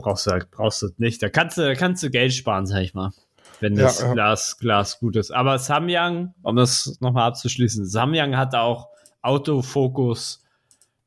brauchst 0.00 0.26
du, 0.26 0.38
brauchst 0.50 0.82
du 0.82 0.88
nicht. 0.98 1.22
Da 1.22 1.28
kannst 1.28 1.58
du, 1.58 1.74
kannst 1.76 2.02
du 2.02 2.10
Geld 2.10 2.32
sparen, 2.32 2.66
sag 2.66 2.80
ich 2.82 2.94
mal. 2.94 3.12
wenn 3.60 3.74
das 3.76 4.00
ja, 4.00 4.06
ja. 4.06 4.12
Glas, 4.14 4.58
Glas 4.58 4.98
gut 4.98 5.16
ist. 5.16 5.30
Aber 5.30 5.58
Samyang, 5.58 6.34
um 6.42 6.56
das 6.56 6.96
nochmal 7.00 7.28
abzuschließen, 7.28 7.84
Samyang 7.86 8.36
hat 8.36 8.54
auch 8.54 8.88
Autofokus 9.22 10.42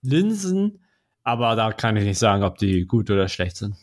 Linsen, 0.02 0.84
aber 1.24 1.56
da 1.56 1.72
kann 1.72 1.98
ich 1.98 2.04
nicht 2.04 2.20
sagen, 2.20 2.44
ob 2.44 2.58
die 2.58 2.86
gut 2.86 3.10
oder 3.10 3.28
schlecht 3.28 3.58
sind. 3.58 3.76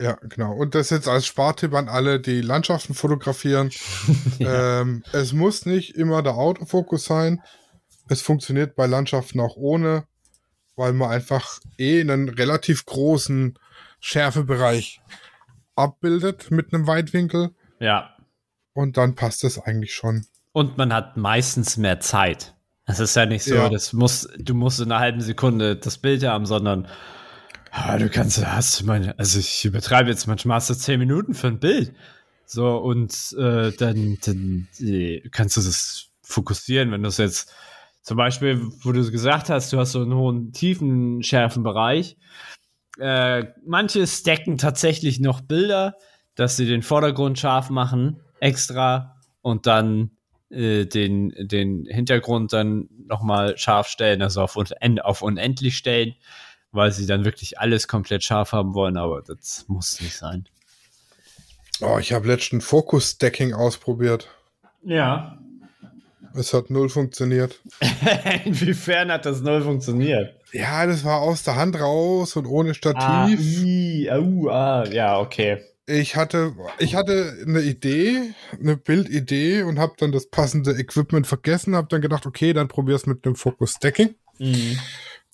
Ja, 0.00 0.18
genau. 0.22 0.52
Und 0.52 0.74
das 0.74 0.90
jetzt 0.90 1.08
als 1.08 1.24
Spartipp 1.24 1.72
an 1.72 1.88
alle, 1.88 2.20
die 2.20 2.40
Landschaften 2.40 2.94
fotografieren. 2.94 3.70
ja. 4.38 4.80
ähm, 4.80 5.04
es 5.12 5.32
muss 5.32 5.66
nicht 5.66 5.94
immer 5.94 6.22
der 6.22 6.34
Autofokus 6.34 7.04
sein. 7.04 7.40
Es 8.08 8.22
funktioniert 8.22 8.76
bei 8.76 8.86
Landschaften 8.86 9.40
auch 9.40 9.56
ohne, 9.56 10.04
weil 10.76 10.92
man 10.92 11.10
einfach 11.10 11.60
eh 11.78 12.00
einen 12.00 12.28
relativ 12.28 12.84
großen 12.86 13.58
Schärfebereich 14.00 15.00
abbildet 15.76 16.50
mit 16.50 16.72
einem 16.72 16.86
Weitwinkel. 16.86 17.50
Ja. 17.80 18.10
Und 18.72 18.96
dann 18.96 19.14
passt 19.14 19.44
es 19.44 19.58
eigentlich 19.58 19.94
schon. 19.94 20.26
Und 20.52 20.76
man 20.76 20.92
hat 20.92 21.16
meistens 21.16 21.76
mehr 21.76 22.00
Zeit. 22.00 22.54
Es 22.86 23.00
ist 23.00 23.16
ja 23.16 23.24
nicht 23.26 23.44
so, 23.44 23.54
ja. 23.54 23.68
das 23.68 23.92
muss, 23.92 24.28
du 24.38 24.54
musst 24.54 24.80
in 24.80 24.92
einer 24.92 25.00
halben 25.00 25.20
Sekunde 25.20 25.76
das 25.76 25.98
Bild 25.98 26.22
haben, 26.24 26.44
sondern 26.44 26.86
ah, 27.70 27.96
du 27.96 28.10
kannst, 28.10 28.44
hast 28.44 28.82
meine, 28.82 29.18
also 29.18 29.38
ich 29.38 29.64
übertreibe 29.64 30.10
jetzt, 30.10 30.26
manchmal 30.26 30.56
hast 30.56 30.70
du 30.70 30.74
zehn 30.74 30.98
Minuten 30.98 31.34
für 31.34 31.46
ein 31.46 31.60
Bild. 31.60 31.94
So, 32.46 32.76
und 32.76 33.34
äh, 33.38 33.72
dann, 33.72 34.18
dann 34.24 34.68
äh, 34.80 35.20
kannst 35.30 35.56
du 35.56 35.62
das 35.62 36.08
fokussieren, 36.22 36.92
wenn 36.92 37.02
du 37.02 37.08
es 37.08 37.16
jetzt 37.16 37.52
zum 38.04 38.18
Beispiel, 38.18 38.70
wo 38.82 38.92
du 38.92 39.10
gesagt 39.10 39.48
hast, 39.48 39.72
du 39.72 39.78
hast 39.78 39.92
so 39.92 40.02
einen 40.02 40.14
hohen 40.14 40.52
Tiefenschärfenbereich. 40.52 42.18
Äh, 42.98 43.44
manche 43.66 44.06
stacken 44.06 44.58
tatsächlich 44.58 45.20
noch 45.20 45.40
Bilder, 45.40 45.96
dass 46.34 46.56
sie 46.56 46.66
den 46.66 46.82
Vordergrund 46.82 47.38
scharf 47.38 47.70
machen, 47.70 48.20
extra, 48.40 49.16
und 49.40 49.66
dann 49.66 50.10
äh, 50.50 50.84
den, 50.84 51.32
den 51.38 51.86
Hintergrund 51.86 52.52
dann 52.52 52.90
nochmal 53.06 53.56
scharf 53.56 53.88
stellen, 53.88 54.20
also 54.20 54.42
auf, 54.42 54.56
auf 54.56 55.22
unendlich 55.22 55.76
stellen, 55.78 56.14
weil 56.72 56.92
sie 56.92 57.06
dann 57.06 57.24
wirklich 57.24 57.58
alles 57.58 57.88
komplett 57.88 58.22
scharf 58.22 58.52
haben 58.52 58.74
wollen, 58.74 58.98
aber 58.98 59.22
das 59.22 59.64
muss 59.66 59.98
nicht 60.02 60.16
sein. 60.16 60.46
Oh, 61.80 61.96
ich 61.98 62.12
habe 62.12 62.28
letztens 62.28 62.66
Focus-Stacking 62.66 63.54
ausprobiert. 63.54 64.28
Ja. 64.82 65.38
Es 66.36 66.52
hat 66.52 66.68
null 66.68 66.88
funktioniert. 66.88 67.60
Inwiefern 68.44 69.12
hat 69.12 69.24
das 69.24 69.40
null 69.40 69.62
funktioniert? 69.62 70.34
Ja, 70.52 70.86
das 70.86 71.04
war 71.04 71.20
aus 71.20 71.44
der 71.44 71.56
Hand 71.56 71.78
raus 71.78 72.36
und 72.36 72.46
ohne 72.46 72.74
Stativ. 72.74 73.02
Ah, 73.02 73.28
i, 73.28 74.10
au, 74.10 74.48
ah, 74.48 74.84
ja, 74.90 75.18
okay. 75.18 75.62
Ich 75.86 76.16
hatte, 76.16 76.54
ich 76.78 76.94
hatte 76.94 77.44
eine 77.46 77.60
Idee, 77.60 78.34
eine 78.58 78.76
Bildidee 78.76 79.62
und 79.62 79.78
habe 79.78 79.94
dann 79.98 80.12
das 80.12 80.28
passende 80.30 80.72
Equipment 80.72 81.26
vergessen, 81.26 81.76
habe 81.76 81.88
dann 81.88 82.00
gedacht, 82.00 82.26
okay, 82.26 82.52
dann 82.52 82.68
probier's 82.68 83.06
mit 83.06 83.24
einem 83.24 83.36
Focus 83.36 83.74
Stacking. 83.74 84.14
Mhm. 84.38 84.78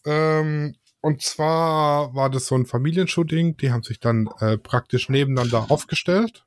Ähm, 0.04 0.74
und 1.00 1.22
zwar 1.22 2.14
war 2.14 2.28
das 2.28 2.46
so 2.46 2.56
ein 2.56 2.66
Familienshooting, 2.66 3.56
die 3.56 3.70
haben 3.70 3.84
sich 3.84 4.00
dann 4.00 4.28
äh, 4.40 4.58
praktisch 4.58 5.08
nebeneinander 5.08 5.70
aufgestellt. 5.70 6.44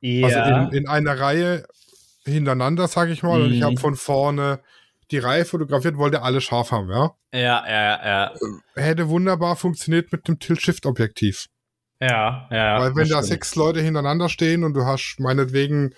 Ja. 0.00 0.26
Also 0.26 0.76
in, 0.76 0.82
in 0.82 0.88
einer 0.88 1.18
Reihe 1.18 1.66
hintereinander, 2.28 2.88
sag 2.88 3.08
ich 3.08 3.22
mal. 3.22 3.38
Mhm. 3.38 3.44
Und 3.44 3.52
ich 3.52 3.62
habe 3.62 3.72
mhm. 3.72 3.78
von 3.78 3.96
vorne 3.96 4.60
die 5.10 5.18
Reihe 5.18 5.44
fotografiert, 5.44 5.96
wollte 5.96 6.22
alle 6.22 6.40
scharf 6.40 6.70
haben, 6.70 6.90
ja? 6.90 7.12
Ja, 7.32 7.64
ja, 7.66 8.06
ja. 8.06 8.34
Hätte 8.74 9.08
wunderbar 9.08 9.56
funktioniert 9.56 10.12
mit 10.12 10.28
dem 10.28 10.38
Tilt-Shift-Objektiv. 10.38 11.46
Ja, 12.00 12.46
ja. 12.50 12.80
Weil 12.80 12.94
wenn 12.94 13.08
da 13.08 13.22
sechs 13.22 13.56
Leute 13.56 13.80
hintereinander 13.80 14.28
stehen 14.28 14.64
und 14.64 14.74
du 14.74 14.84
hast 14.84 15.16
meinetwegen 15.18 15.94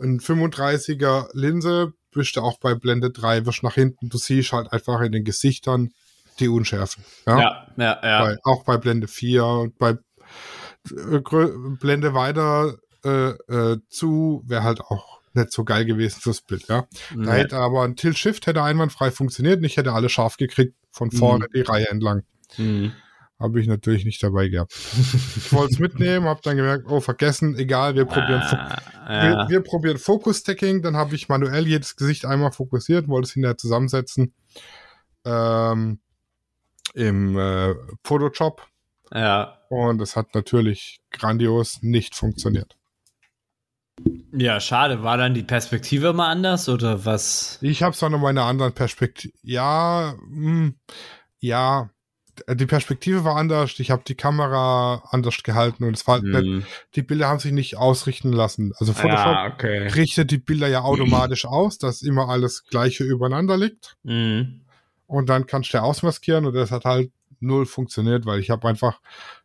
ein 0.00 0.18
35er 0.18 1.28
Linse, 1.32 1.92
bist 2.10 2.36
du 2.36 2.40
auch 2.40 2.58
bei 2.58 2.74
Blende 2.74 3.10
3, 3.10 3.46
wirst 3.46 3.62
nach 3.62 3.74
hinten, 3.74 4.08
du 4.08 4.18
siehst 4.18 4.52
halt 4.52 4.72
einfach 4.72 5.00
in 5.00 5.12
den 5.12 5.24
Gesichtern 5.24 5.90
die 6.40 6.48
Unschärfen. 6.48 7.04
Ja, 7.26 7.38
ja, 7.38 7.66
ja. 7.76 8.00
ja. 8.02 8.24
Bei, 8.24 8.36
auch 8.44 8.64
bei 8.64 8.78
Blende 8.78 9.06
4 9.06 9.44
und 9.44 9.78
bei 9.78 9.90
äh, 10.90 11.20
Blende 11.80 12.14
weiter 12.14 12.76
äh, 13.04 13.30
äh, 13.30 13.78
zu 13.88 14.42
wäre 14.46 14.64
halt 14.64 14.80
auch 14.80 15.20
nicht 15.34 15.52
so 15.52 15.64
geil 15.64 15.84
gewesen 15.84 16.20
fürs 16.20 16.40
Bild, 16.40 16.68
ja. 16.68 16.86
Nee. 17.14 17.26
Da 17.26 17.32
hätte 17.32 17.56
aber 17.56 17.82
ein 17.82 17.96
Tilt-Shift 17.96 18.46
hätte 18.46 18.62
einwandfrei 18.62 19.10
funktioniert 19.10 19.58
und 19.58 19.64
ich 19.64 19.76
hätte 19.76 19.92
alle 19.92 20.08
scharf 20.08 20.36
gekriegt 20.36 20.74
von 20.90 21.10
vorne 21.10 21.46
mhm. 21.46 21.52
die 21.54 21.62
Reihe 21.62 21.88
entlang. 21.90 22.22
Mhm. 22.56 22.92
Habe 23.38 23.60
ich 23.60 23.66
natürlich 23.66 24.04
nicht 24.04 24.22
dabei 24.22 24.48
gehabt. 24.48 24.72
ich 25.36 25.52
wollte 25.52 25.74
es 25.74 25.78
mitnehmen, 25.80 26.26
habe 26.26 26.40
dann 26.42 26.56
gemerkt, 26.56 26.86
oh, 26.88 27.00
vergessen, 27.00 27.56
egal, 27.58 27.96
wir 27.96 28.04
probieren, 28.04 28.40
ah, 28.42 28.78
ja. 29.08 29.48
wir, 29.48 29.48
wir, 29.48 29.60
probieren 29.60 29.98
Focus-Stacking, 29.98 30.82
dann 30.82 30.96
habe 30.96 31.14
ich 31.16 31.28
manuell 31.28 31.66
jedes 31.66 31.96
Gesicht 31.96 32.24
einmal 32.24 32.52
fokussiert, 32.52 33.08
wollte 33.08 33.26
es 33.26 33.32
hinterher 33.32 33.58
zusammensetzen. 33.58 34.32
Ähm, 35.24 35.98
Im 36.94 37.36
äh, 37.36 37.74
Photoshop. 38.04 38.62
Ja. 39.12 39.58
Und 39.68 40.00
es 40.00 40.16
hat 40.16 40.34
natürlich 40.34 41.00
grandios 41.10 41.82
nicht 41.82 42.14
funktioniert. 42.14 42.76
Ja, 44.36 44.58
schade. 44.60 45.02
War 45.02 45.16
dann 45.16 45.34
die 45.34 45.42
Perspektive 45.42 46.12
mal 46.12 46.30
anders 46.30 46.68
oder 46.68 47.04
was? 47.04 47.58
Ich 47.60 47.82
habe 47.82 47.94
es 47.94 48.02
auch 48.02 48.08
nochmal 48.08 48.32
in 48.32 48.38
einer 48.38 48.48
anderen 48.48 48.72
Perspektive. 48.72 49.32
Ja, 49.42 50.14
mh, 50.28 50.46
hm, 50.46 50.74
ja. 51.38 51.90
Die 52.52 52.66
Perspektive 52.66 53.22
war 53.22 53.36
anders. 53.36 53.78
Ich 53.78 53.92
habe 53.92 54.02
die 54.04 54.16
Kamera 54.16 55.04
anders 55.10 55.40
gehalten 55.44 55.84
und 55.84 55.94
es 55.94 56.08
war 56.08 56.20
hm. 56.20 56.30
nicht, 56.32 56.66
die 56.96 57.02
Bilder 57.02 57.28
haben 57.28 57.38
sich 57.38 57.52
nicht 57.52 57.76
ausrichten 57.76 58.32
lassen. 58.32 58.72
Also 58.78 58.92
Photoshop 58.92 59.26
ja, 59.26 59.52
okay. 59.54 59.86
richtet 59.86 60.32
die 60.32 60.38
Bilder 60.38 60.66
ja 60.66 60.80
automatisch 60.80 61.44
aus, 61.44 61.78
dass 61.78 62.02
immer 62.02 62.28
alles 62.28 62.64
gleiche 62.66 63.04
übereinander 63.04 63.56
liegt. 63.56 63.96
Mhm. 64.02 64.62
Und 65.06 65.28
dann 65.28 65.46
kannst 65.46 65.72
du 65.74 65.80
ausmaskieren 65.80 66.44
und 66.44 66.54
das 66.54 66.72
hat 66.72 66.84
halt 66.84 67.12
null 67.38 67.66
funktioniert, 67.66 68.26
weil 68.26 68.40
ich 68.40 68.50
habe 68.50 68.66
einfach 68.66 69.00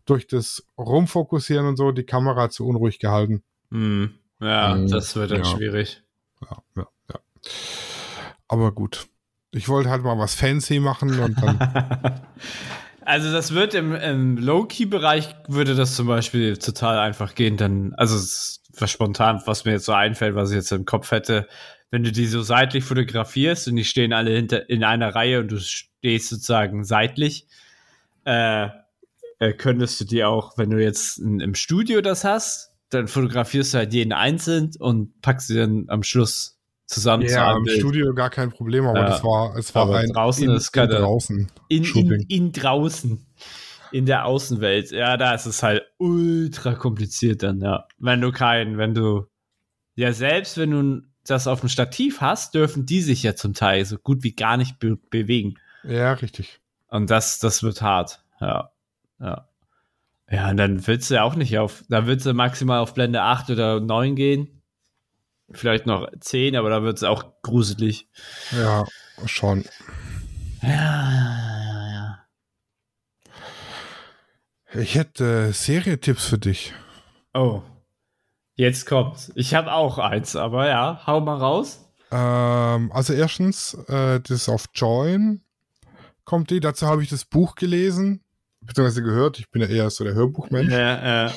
durch 0.06 0.26
das 0.26 0.66
Rumfokussieren 0.76 1.68
und 1.68 1.76
so 1.76 1.92
die 1.92 2.06
Kamera 2.06 2.50
zu 2.50 2.66
unruhig 2.66 2.98
gehalten. 2.98 3.44
Mhm. 3.70 4.16
Ja, 4.39 4.75
ähm, 4.75 4.89
das 4.89 5.15
wird 5.15 5.32
dann 5.32 5.43
ja. 5.43 5.45
schwierig. 5.45 6.02
Ja, 6.41 6.58
ja, 6.78 6.88
ja. 7.12 7.19
Aber 8.47 8.71
gut. 8.71 9.08
Ich 9.52 9.67
wollte 9.67 9.89
halt 9.89 10.04
mal 10.04 10.17
was 10.17 10.36
fancy 10.36 10.80
machen 10.80 11.19
und 11.19 11.41
dann. 11.41 11.60
also 13.02 13.32
das 13.32 13.54
wird 13.54 13.73
im, 13.73 13.95
im 13.95 14.38
Low-Key-Bereich 14.38 15.36
würde 15.47 15.75
das 15.75 15.95
zum 15.95 16.08
Beispiel 16.08 16.58
total 16.58 16.99
einfach 16.99 17.34
gehen. 17.34 17.58
Dann, 17.58 17.93
also 17.95 18.15
was 18.78 18.91
spontan, 18.91 19.41
was 19.45 19.65
mir 19.65 19.71
jetzt 19.71 19.86
so 19.86 19.93
einfällt, 19.93 20.36
was 20.36 20.52
ich 20.52 20.56
jetzt 20.56 20.71
im 20.71 20.86
Kopf 20.86 21.12
hätte, 21.12 21.47
wenn 21.91 22.04
du 22.04 22.12
die 22.12 22.28
so 22.28 22.41
seitlich 22.41 22.84
fotografierst 22.84 23.67
und 23.67 23.75
die 23.75 23.84
stehen 23.84 24.13
alle 24.13 24.32
hinter 24.32 24.69
in 24.69 24.84
einer 24.84 25.15
Reihe 25.15 25.39
und 25.39 25.52
du 25.52 25.60
stehst 25.60 26.30
sozusagen 26.30 26.84
seitlich, 26.84 27.47
äh, 28.25 28.67
äh, 29.39 29.54
könntest 29.54 29.99
du 29.99 30.06
die 30.06 30.23
auch, 30.23 30.58
wenn 30.58 30.69
du 30.69 30.78
jetzt 30.78 31.17
in, 31.17 31.39
im 31.39 31.56
Studio 31.56 32.02
das 32.02 32.23
hast, 32.23 32.68
dann 32.89 33.08
fotografierst 33.08 33.73
du 33.73 33.80
halt 33.80 33.93
jeden 33.93 34.13
einzeln 34.13 34.71
und 34.80 35.21
packst 35.21 35.47
sie 35.47 35.56
dann 35.56 35.86
am 35.88 36.04
Schluss 36.04 36.60
zusammen. 36.86 37.23
Ja, 37.28 37.56
im 37.56 37.63
Bild. 37.63 37.80
Studio 37.80 38.13
gar 38.13 38.30
kein 38.30 38.49
Problem, 38.49 38.86
aber 38.88 38.99
ja, 38.99 39.10
das 39.10 39.23
war, 39.23 39.56
es 39.56 39.73
war 39.75 39.89
rein 39.89 40.10
draußen 40.10 40.43
in, 40.43 40.56
ist 40.56 40.75
in 40.75 40.89
draußen. 40.89 41.52
In, 41.67 41.84
in, 41.84 42.12
in, 42.28 42.52
draußen. 42.52 43.25
In 43.91 44.06
der 44.06 44.25
Außenwelt. 44.25 44.91
Ja, 44.91 45.17
da 45.17 45.34
ist 45.34 45.45
es 45.45 45.63
halt 45.63 45.84
ultra 45.97 46.73
kompliziert 46.75 47.43
dann, 47.43 47.62
ja. 47.62 47.86
Wenn 47.97 48.21
du 48.21 48.32
keinen, 48.32 48.78
wenn 48.78 48.93
du, 48.93 49.25
ja, 49.95 50.13
selbst 50.13 50.58
wenn 50.58 50.71
du 50.71 51.02
das 51.25 51.47
auf 51.47 51.60
dem 51.60 51.69
Stativ 51.69 52.21
hast, 52.21 52.56
dürfen 52.56 52.86
die 52.86 53.02
sich 53.02 53.23
ja 53.23 53.36
zum 53.36 53.54
Teil 53.54 53.86
so 53.86 53.97
gut 53.97 54.23
wie 54.23 54.36
gar 54.36 54.58
nicht 54.58 54.80
be 54.80 54.97
bewegen. 55.10 55.56
Ja, 55.84 56.13
richtig. 56.13 56.60
Und 56.88 57.10
das, 57.10 57.39
das 57.39 57.64
wird 57.64 57.82
hart. 57.82 58.24
Ja. 58.41 58.72
Ja. 59.20 59.49
Ja, 60.32 60.49
und 60.49 60.57
dann 60.57 60.86
willst 60.86 61.09
du 61.09 61.15
ja 61.15 61.23
auch 61.23 61.36
nicht 61.36 61.57
auf, 61.57 61.84
da 61.89 62.05
willst 62.05 62.25
du 62.25 62.34
maximal 62.34 62.80
auf 62.80 62.93
Blende 62.93 63.21
8 63.21 63.49
oder 63.49 63.80
9 63.80 64.15
gehen. 64.15 64.61
Vielleicht 65.51 65.88
noch 65.88 66.07
10, 66.19 66.55
aber 66.55 66.69
da 66.69 66.84
wird 66.84 66.97
es 66.97 67.03
auch 67.03 67.41
gruselig. 67.41 68.07
Ja, 68.51 68.86
schon. 69.25 69.65
Ja, 70.61 70.69
ja, 70.69 71.69
ja, 71.71 71.91
ja. 71.91 72.19
Ich 74.80 74.93
hätte 74.93 75.47
äh, 75.47 75.51
Serietipps 75.51 76.25
für 76.25 76.38
dich. 76.38 76.73
Oh. 77.34 77.63
Jetzt 78.53 78.86
kommt's. 78.86 79.32
Ich 79.36 79.55
habe 79.55 79.71
auch 79.71 79.97
eins, 79.97 80.36
aber 80.36 80.67
ja, 80.67 81.01
hau 81.07 81.21
mal 81.21 81.38
raus. 81.38 81.89
Ähm, 82.11 82.91
also 82.91 83.13
erstens, 83.13 83.73
äh, 83.88 84.19
das 84.19 84.49
auf 84.49 84.65
Join 84.75 85.41
kommt 86.25 86.51
die. 86.51 86.59
Dazu 86.59 86.86
habe 86.86 87.01
ich 87.01 87.09
das 87.09 87.25
Buch 87.25 87.55
gelesen 87.55 88.21
beziehungsweise 88.62 89.03
gehört. 89.03 89.39
Ich 89.39 89.49
bin 89.49 89.62
ja 89.62 89.68
eher 89.68 89.89
so 89.89 90.03
der 90.03 90.14
Hörbuchmensch. 90.14 90.72
Ja, 90.72 91.28
ja. 91.28 91.34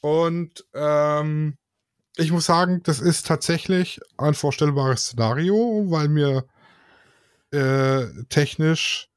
Und 0.00 0.64
ähm, 0.74 1.56
ich 2.16 2.30
muss 2.32 2.46
sagen, 2.46 2.82
das 2.82 3.00
ist 3.00 3.26
tatsächlich 3.26 4.00
ein 4.16 4.34
vorstellbares 4.34 5.06
Szenario, 5.06 5.84
weil 5.88 6.08
mir 6.08 6.44
äh, 7.50 8.06
technisch, 8.28 9.08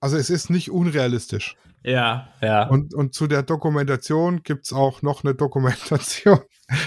also 0.00 0.16
es 0.16 0.30
ist 0.30 0.50
nicht 0.50 0.70
unrealistisch. 0.70 1.56
Ja, 1.82 2.28
ja. 2.42 2.68
Und, 2.68 2.94
und 2.94 3.14
zu 3.14 3.26
der 3.26 3.42
Dokumentation 3.42 4.42
gibt 4.42 4.66
es 4.66 4.72
auch 4.72 5.00
noch 5.00 5.24
eine 5.24 5.34
Dokumentation. 5.34 6.40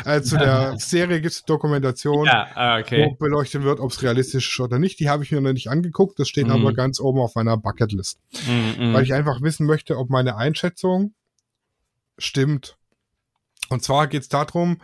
Also 0.06 0.30
zu 0.36 0.38
der 0.38 0.76
Serie 0.78 1.20
gibt 1.20 1.34
es 1.34 1.44
Dokumentation, 1.44 2.26
ja, 2.26 2.48
ah, 2.54 2.80
okay. 2.80 3.06
wo 3.06 3.16
beleuchtet 3.16 3.64
wird, 3.64 3.80
ob 3.80 3.92
es 3.92 4.04
realistisch 4.04 4.50
ist 4.50 4.60
oder 4.60 4.78
nicht. 4.78 5.00
Die 5.00 5.10
habe 5.10 5.24
ich 5.24 5.32
mir 5.32 5.42
noch 5.42 5.54
nicht 5.54 5.70
angeguckt. 5.70 6.20
Das 6.20 6.28
steht 6.28 6.46
mhm. 6.46 6.54
aber 6.54 6.74
ganz 6.74 7.00
oben 7.00 7.20
auf 7.20 7.34
meiner 7.36 7.58
Bucketlist. 7.58 8.20
Mhm, 8.48 8.94
weil 8.94 9.04
ich 9.04 9.14
einfach 9.14 9.42
wissen 9.42 9.66
möchte, 9.66 9.98
ob 9.98 10.10
meine 10.10 10.36
Einschätzung 10.36 11.16
stimmt. 12.20 12.78
Und 13.70 13.84
zwar 13.84 14.08
geht 14.08 14.22
es 14.22 14.30
darum, 14.30 14.80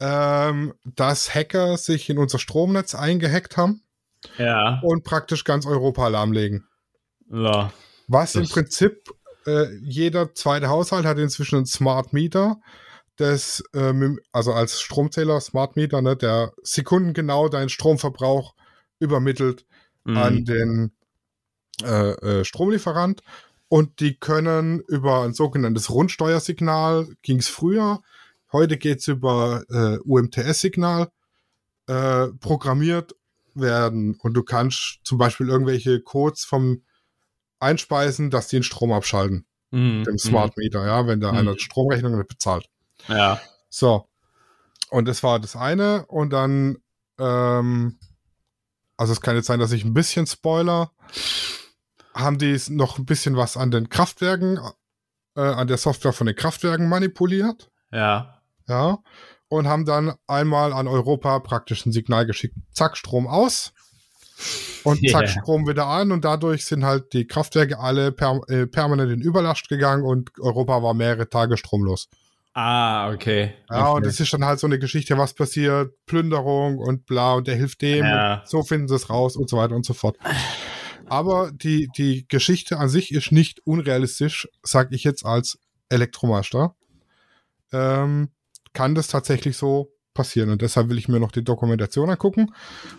ähm, 0.00 0.74
dass 0.84 1.34
Hacker 1.34 1.78
sich 1.78 2.10
in 2.10 2.18
unser 2.18 2.38
Stromnetz 2.38 2.94
eingehackt 2.94 3.56
haben 3.56 3.82
ja. 4.36 4.80
und 4.82 5.04
praktisch 5.04 5.44
ganz 5.44 5.66
Europa 5.66 6.08
lahmlegen. 6.08 6.66
Ja. 7.30 7.72
Was 8.06 8.34
im 8.36 8.48
Prinzip 8.48 9.10
äh, 9.48 9.78
jeder 9.82 10.34
zweite 10.34 10.68
Haushalt 10.68 11.06
hat 11.06 11.18
inzwischen 11.18 11.56
einen 11.56 11.66
Smart 11.66 12.12
Meter, 12.12 12.60
das, 13.16 13.62
äh, 13.72 13.92
also 14.30 14.52
als 14.52 14.80
Stromzähler, 14.80 15.40
Smart 15.40 15.76
Meter, 15.76 16.02
ne, 16.02 16.16
der 16.16 16.52
sekundengenau 16.62 17.48
deinen 17.48 17.70
Stromverbrauch 17.70 18.54
übermittelt 19.00 19.64
mhm. 20.04 20.16
an 20.16 20.44
den 20.44 20.92
äh, 21.82 22.10
äh, 22.10 22.44
Stromlieferant. 22.44 23.22
Und 23.68 24.00
die 24.00 24.18
können 24.18 24.80
über 24.88 25.22
ein 25.22 25.34
sogenanntes 25.34 25.90
Rundsteuersignal, 25.90 27.08
ging 27.22 27.38
es 27.38 27.48
früher, 27.48 28.00
heute 28.50 28.78
geht 28.78 29.00
es 29.00 29.08
über 29.08 29.64
äh, 29.70 29.98
UMTS-Signal, 29.98 31.08
programmiert 32.40 33.14
werden. 33.54 34.18
Und 34.20 34.34
du 34.34 34.42
kannst 34.42 34.98
zum 35.04 35.16
Beispiel 35.16 35.48
irgendwelche 35.48 36.02
Codes 36.02 36.44
vom 36.44 36.82
einspeisen, 37.60 38.30
dass 38.30 38.48
die 38.48 38.56
den 38.56 38.62
Strom 38.62 38.92
abschalten. 38.92 39.46
Mhm. 39.70 40.04
Dem 40.04 40.18
Smart 40.18 40.56
Meter, 40.56 40.86
ja, 40.86 41.06
wenn 41.06 41.20
da 41.20 41.32
mhm. 41.32 41.38
einer 41.38 41.58
Stromrechnung 41.58 42.16
nicht 42.16 42.28
bezahlt. 42.28 42.68
Ja. 43.08 43.40
So. 43.68 44.08
Und 44.90 45.06
das 45.06 45.22
war 45.22 45.38
das 45.38 45.56
eine. 45.56 46.06
Und 46.06 46.32
dann, 46.32 46.78
ähm, 47.18 47.98
also 48.96 49.12
es 49.12 49.20
kann 49.20 49.36
jetzt 49.36 49.46
sein, 49.46 49.60
dass 49.60 49.72
ich 49.72 49.84
ein 49.84 49.94
bisschen 49.94 50.26
spoiler, 50.26 50.92
haben 52.14 52.38
die 52.38 52.58
noch 52.70 52.98
ein 52.98 53.06
bisschen 53.06 53.36
was 53.36 53.56
an 53.56 53.70
den 53.70 53.88
Kraftwerken, 53.90 54.58
äh, 55.36 55.40
an 55.40 55.68
der 55.68 55.76
Software 55.76 56.12
von 56.12 56.26
den 56.26 56.36
Kraftwerken 56.36 56.88
manipuliert. 56.88 57.70
Ja. 57.92 58.40
Ja. 58.66 58.98
Und 59.50 59.66
haben 59.66 59.86
dann 59.86 60.14
einmal 60.26 60.72
an 60.72 60.88
Europa 60.88 61.38
praktisch 61.38 61.86
ein 61.86 61.92
Signal 61.92 62.26
geschickt. 62.26 62.54
Zack, 62.72 62.96
Strom 62.96 63.26
aus. 63.26 63.72
Und 64.84 65.00
zack, 65.10 65.22
yeah. 65.22 65.28
Strom 65.28 65.66
wieder 65.66 65.86
an 65.86 66.12
und 66.12 66.24
dadurch 66.24 66.64
sind 66.64 66.84
halt 66.84 67.12
die 67.12 67.26
Kraftwerke 67.26 67.78
alle 67.78 68.12
per, 68.12 68.40
äh, 68.48 68.66
permanent 68.66 69.12
in 69.12 69.20
Überlast 69.20 69.68
gegangen 69.68 70.04
und 70.04 70.30
Europa 70.40 70.82
war 70.82 70.94
mehrere 70.94 71.28
Tage 71.28 71.56
stromlos. 71.56 72.08
Ah, 72.54 73.12
okay. 73.12 73.54
Ja, 73.70 73.90
okay. 73.90 73.96
und 73.96 74.06
es 74.06 74.18
ist 74.18 74.32
dann 74.32 74.44
halt 74.44 74.58
so 74.58 74.66
eine 74.66 74.78
Geschichte, 74.78 75.16
was 75.16 75.34
passiert, 75.34 75.92
Plünderung 76.06 76.78
und 76.78 77.06
bla, 77.06 77.34
und 77.34 77.46
der 77.46 77.54
hilft 77.54 77.82
dem, 77.82 78.04
ja. 78.04 78.42
so 78.46 78.62
finden 78.62 78.88
sie 78.88 78.96
es 78.96 79.10
raus 79.10 79.36
und 79.36 79.48
so 79.48 79.58
weiter 79.58 79.76
und 79.76 79.86
so 79.86 79.94
fort. 79.94 80.16
Aber 81.06 81.52
die, 81.52 81.88
die 81.96 82.26
Geschichte 82.28 82.78
an 82.78 82.88
sich 82.88 83.12
ist 83.12 83.32
nicht 83.32 83.60
unrealistisch, 83.64 84.48
sag 84.62 84.92
ich 84.92 85.04
jetzt 85.04 85.24
als 85.24 85.58
Elektromeister. 85.88 86.74
Ähm, 87.72 88.30
kann 88.72 88.94
das 88.94 89.08
tatsächlich 89.08 89.56
so 89.56 89.92
passieren. 90.18 90.50
Und 90.50 90.62
deshalb 90.62 90.88
will 90.88 90.98
ich 90.98 91.08
mir 91.08 91.20
noch 91.20 91.30
die 91.30 91.44
Dokumentation 91.44 92.10
angucken, 92.10 92.52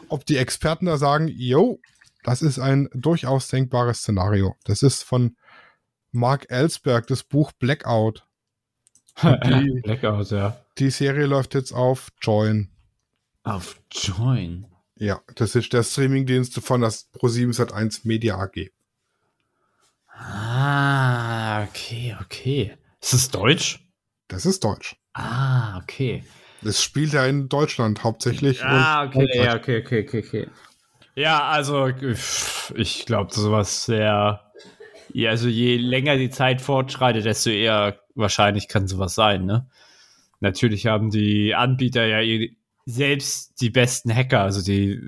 ob 0.08 0.26
die 0.26 0.38
Experten 0.38 0.86
da 0.86 0.98
sagen, 0.98 1.28
yo, 1.28 1.82
das 2.24 2.42
ist 2.42 2.60
ein 2.60 2.90
durchaus 2.94 3.50
denkbares 3.50 4.00
Szenario. 4.00 4.56
Das 4.64 4.84
ist 4.84 5.04
von 5.04 5.36
Mark 6.12 6.46
Ellsberg, 6.50 7.08
das 7.08 7.24
Buch 7.24 7.52
Blackout. 7.52 8.26
Die, 9.22 9.82
Blackout, 9.84 10.32
ja. 10.32 10.58
Die 10.78 10.90
Serie 10.92 11.26
läuft 11.26 11.54
jetzt 11.54 11.74
auf 11.74 12.08
Join. 12.22 12.70
Auf 13.44 13.82
Join? 13.92 14.66
Ja, 14.96 15.20
das 15.36 15.56
ist 15.56 15.74
der 15.74 15.84
Streamingdienst 15.84 16.62
von 16.62 16.82
das 16.82 17.12
Pro7 17.14 17.54
Sat1 17.54 18.02
Media 18.04 18.38
AG. 18.38 18.70
Ah, 20.08 21.64
okay, 21.64 22.16
okay. 22.22 22.78
Ist 23.02 23.14
das 23.14 23.30
Deutsch? 23.30 23.86
Das 24.30 24.46
ist 24.46 24.64
Deutsch. 24.64 24.96
Ah, 25.14 25.80
okay. 25.80 26.24
Es 26.64 26.84
spielt 26.84 27.14
ja 27.14 27.26
in 27.26 27.50
Deutschland 27.50 28.04
hauptsächlich. 28.04 28.64
Ah, 28.64 29.06
okay, 29.06 29.28
ja, 29.34 29.56
okay, 29.56 29.80
okay, 29.82 30.04
okay, 30.04 30.24
okay. 30.26 30.48
Ja, 31.16 31.50
also 31.50 31.90
ich 32.76 33.06
glaube, 33.06 33.34
sowas 33.34 33.86
sehr. 33.86 34.52
Ja, 35.12 35.30
also 35.32 35.48
je 35.48 35.78
länger 35.78 36.18
die 36.18 36.30
Zeit 36.30 36.62
fortschreitet, 36.62 37.26
desto 37.26 37.50
eher 37.50 38.00
wahrscheinlich 38.16 38.68
kann 38.68 38.88
sowas 38.88 39.16
sein, 39.16 39.46
ne? 39.46 39.68
Natürlich 40.40 40.86
haben 40.86 41.10
die 41.10 41.56
Anbieter 41.56 42.06
ja 42.06 42.48
selbst 42.86 43.60
die 43.62 43.70
besten 43.70 44.14
Hacker, 44.14 44.42
also 44.42 44.64
die 44.64 45.02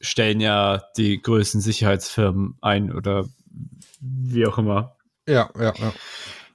stellen 0.00 0.40
ja 0.40 0.82
die 0.96 1.20
größten 1.20 1.60
Sicherheitsfirmen 1.60 2.56
ein 2.62 2.92
oder 2.92 3.26
wie 4.00 4.46
auch 4.46 4.58
immer. 4.58 4.96
Ja, 5.28 5.50
ja, 5.58 5.74
ja. 5.78 5.92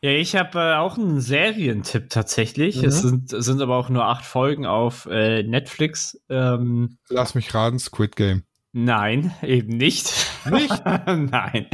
Ja, 0.06 0.12
ich 0.12 0.36
habe 0.36 0.60
äh, 0.60 0.76
auch 0.76 1.00
einen 1.00 1.20
Serientipp 1.20 2.12
tatsächlich. 2.12 2.78
Mhm. 2.78 2.86
Es 2.86 3.02
sind, 3.02 3.30
sind 3.32 3.60
aber 3.60 3.76
auch 3.76 3.90
nur 3.90 4.06
acht 4.06 4.24
Folgen 4.24 4.68
auf 4.68 5.08
äh, 5.08 5.42
Netflix. 5.42 6.22
Ähm, 6.30 7.00
Lass 7.10 7.34
mich 7.34 7.52
raten, 7.56 7.80
Squid 7.80 8.16
Game. 8.16 8.44
Nein, 8.72 9.34
eben 9.42 9.76
nicht. 9.76 10.14
Nicht? 10.48 10.86
Nein. 10.86 11.66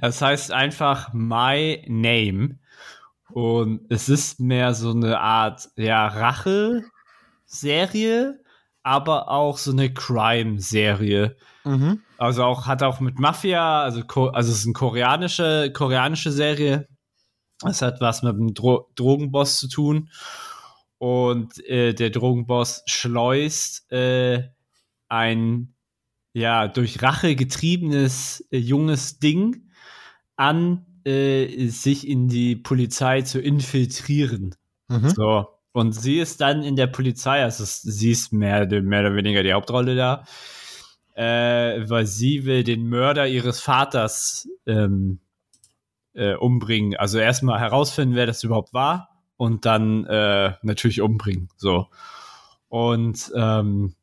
Das 0.00 0.20
heißt 0.20 0.50
einfach 0.50 1.12
My 1.12 1.84
Name. 1.86 2.58
Und 3.30 3.82
es 3.88 4.08
ist 4.08 4.40
mehr 4.40 4.74
so 4.74 4.90
eine 4.90 5.20
Art, 5.20 5.68
ja, 5.76 6.08
Rache-Serie, 6.08 6.82
aber 8.82 9.30
auch 9.30 9.58
so 9.58 9.70
eine 9.70 9.94
Crime-Serie. 9.94 11.36
Mhm. 11.62 12.00
Also 12.18 12.42
auch, 12.42 12.66
hat 12.66 12.82
auch 12.82 12.98
mit 12.98 13.20
Mafia, 13.20 13.82
also, 13.84 14.02
also 14.32 14.50
es 14.50 14.58
ist 14.58 14.64
eine 14.64 14.72
koreanische, 14.72 15.70
koreanische 15.72 16.32
Serie 16.32 16.88
es 17.64 17.82
hat 17.82 18.00
was 18.00 18.22
mit 18.22 18.36
dem 18.36 18.54
Dro 18.54 18.90
Drogenboss 18.94 19.58
zu 19.58 19.68
tun. 19.68 20.10
Und 20.98 21.64
äh, 21.66 21.92
der 21.94 22.10
Drogenboss 22.10 22.82
schleust 22.86 23.90
äh, 23.92 24.48
ein 25.08 25.74
ja 26.32 26.68
durch 26.68 27.02
Rache 27.02 27.34
getriebenes 27.34 28.46
äh, 28.50 28.58
junges 28.58 29.18
Ding 29.18 29.70
an, 30.36 30.86
äh, 31.04 31.68
sich 31.68 32.06
in 32.06 32.28
die 32.28 32.56
Polizei 32.56 33.22
zu 33.22 33.40
infiltrieren. 33.40 34.54
Mhm. 34.88 35.08
So. 35.10 35.46
Und 35.72 35.92
sie 35.92 36.18
ist 36.18 36.40
dann 36.40 36.62
in 36.62 36.76
der 36.76 36.86
Polizei, 36.86 37.42
also 37.42 37.64
sie 37.64 38.10
ist 38.10 38.32
mehr, 38.32 38.66
mehr 38.82 39.00
oder 39.00 39.14
weniger 39.14 39.42
die 39.42 39.52
Hauptrolle 39.52 39.94
da, 39.94 40.24
äh, 41.14 41.88
weil 41.88 42.06
sie 42.06 42.46
will 42.46 42.64
den 42.64 42.88
Mörder 42.88 43.26
ihres 43.26 43.60
Vaters 43.60 44.48
ähm, 44.66 45.20
äh, 46.16 46.34
umbringen. 46.34 46.96
Also 46.96 47.18
erstmal 47.18 47.60
herausfinden, 47.60 48.16
wer 48.16 48.26
das 48.26 48.42
überhaupt 48.42 48.72
war 48.72 49.10
und 49.36 49.64
dann 49.64 50.04
äh, 50.06 50.54
natürlich 50.62 51.00
umbringen. 51.00 51.48
So. 51.56 51.88
Und 52.68 53.32
ähm, 53.36 53.94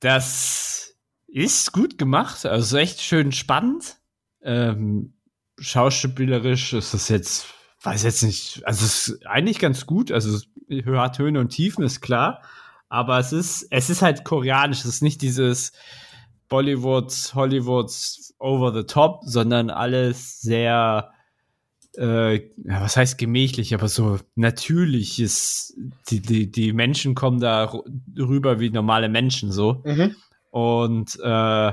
das 0.00 0.94
ist 1.26 1.72
gut 1.72 1.98
gemacht, 1.98 2.46
also 2.46 2.76
echt 2.76 3.00
schön 3.00 3.32
spannend. 3.32 3.96
Ähm, 4.42 5.14
schauspielerisch 5.58 6.72
ist 6.72 6.94
das 6.94 7.08
jetzt, 7.08 7.46
weiß 7.82 8.04
jetzt 8.04 8.22
nicht, 8.22 8.62
also 8.64 8.84
es 8.84 9.08
ist 9.08 9.26
eigentlich 9.26 9.58
ganz 9.58 9.86
gut, 9.86 10.12
also 10.12 10.38
hat 10.86 11.18
Höhen 11.18 11.36
und 11.36 11.48
Tiefen, 11.48 11.84
ist 11.84 12.00
klar. 12.00 12.42
Aber 12.88 13.18
es 13.18 13.32
ist, 13.32 13.66
es 13.70 13.90
ist 13.90 14.02
halt 14.02 14.24
koreanisch, 14.24 14.80
es 14.80 14.86
ist 14.86 15.02
nicht 15.02 15.20
dieses 15.20 15.72
Bollywood, 16.48 17.32
Hollywoods 17.34 18.34
over 18.38 18.72
the 18.72 18.84
top, 18.84 19.20
sondern 19.24 19.68
alles 19.68 20.40
sehr 20.40 21.12
äh, 21.98 22.50
was 22.64 22.96
heißt 22.96 23.18
gemächlich, 23.18 23.74
aber 23.74 23.88
so 23.88 24.18
natürlich 24.36 25.20
ist, 25.20 25.74
die, 26.08 26.20
die, 26.20 26.50
die 26.50 26.72
Menschen 26.72 27.14
kommen 27.14 27.40
da 27.40 27.72
rüber 28.16 28.60
wie 28.60 28.70
normale 28.70 29.08
Menschen 29.08 29.50
so. 29.50 29.82
Mhm. 29.84 30.14
Und 30.50 31.18
äh, 31.22 31.72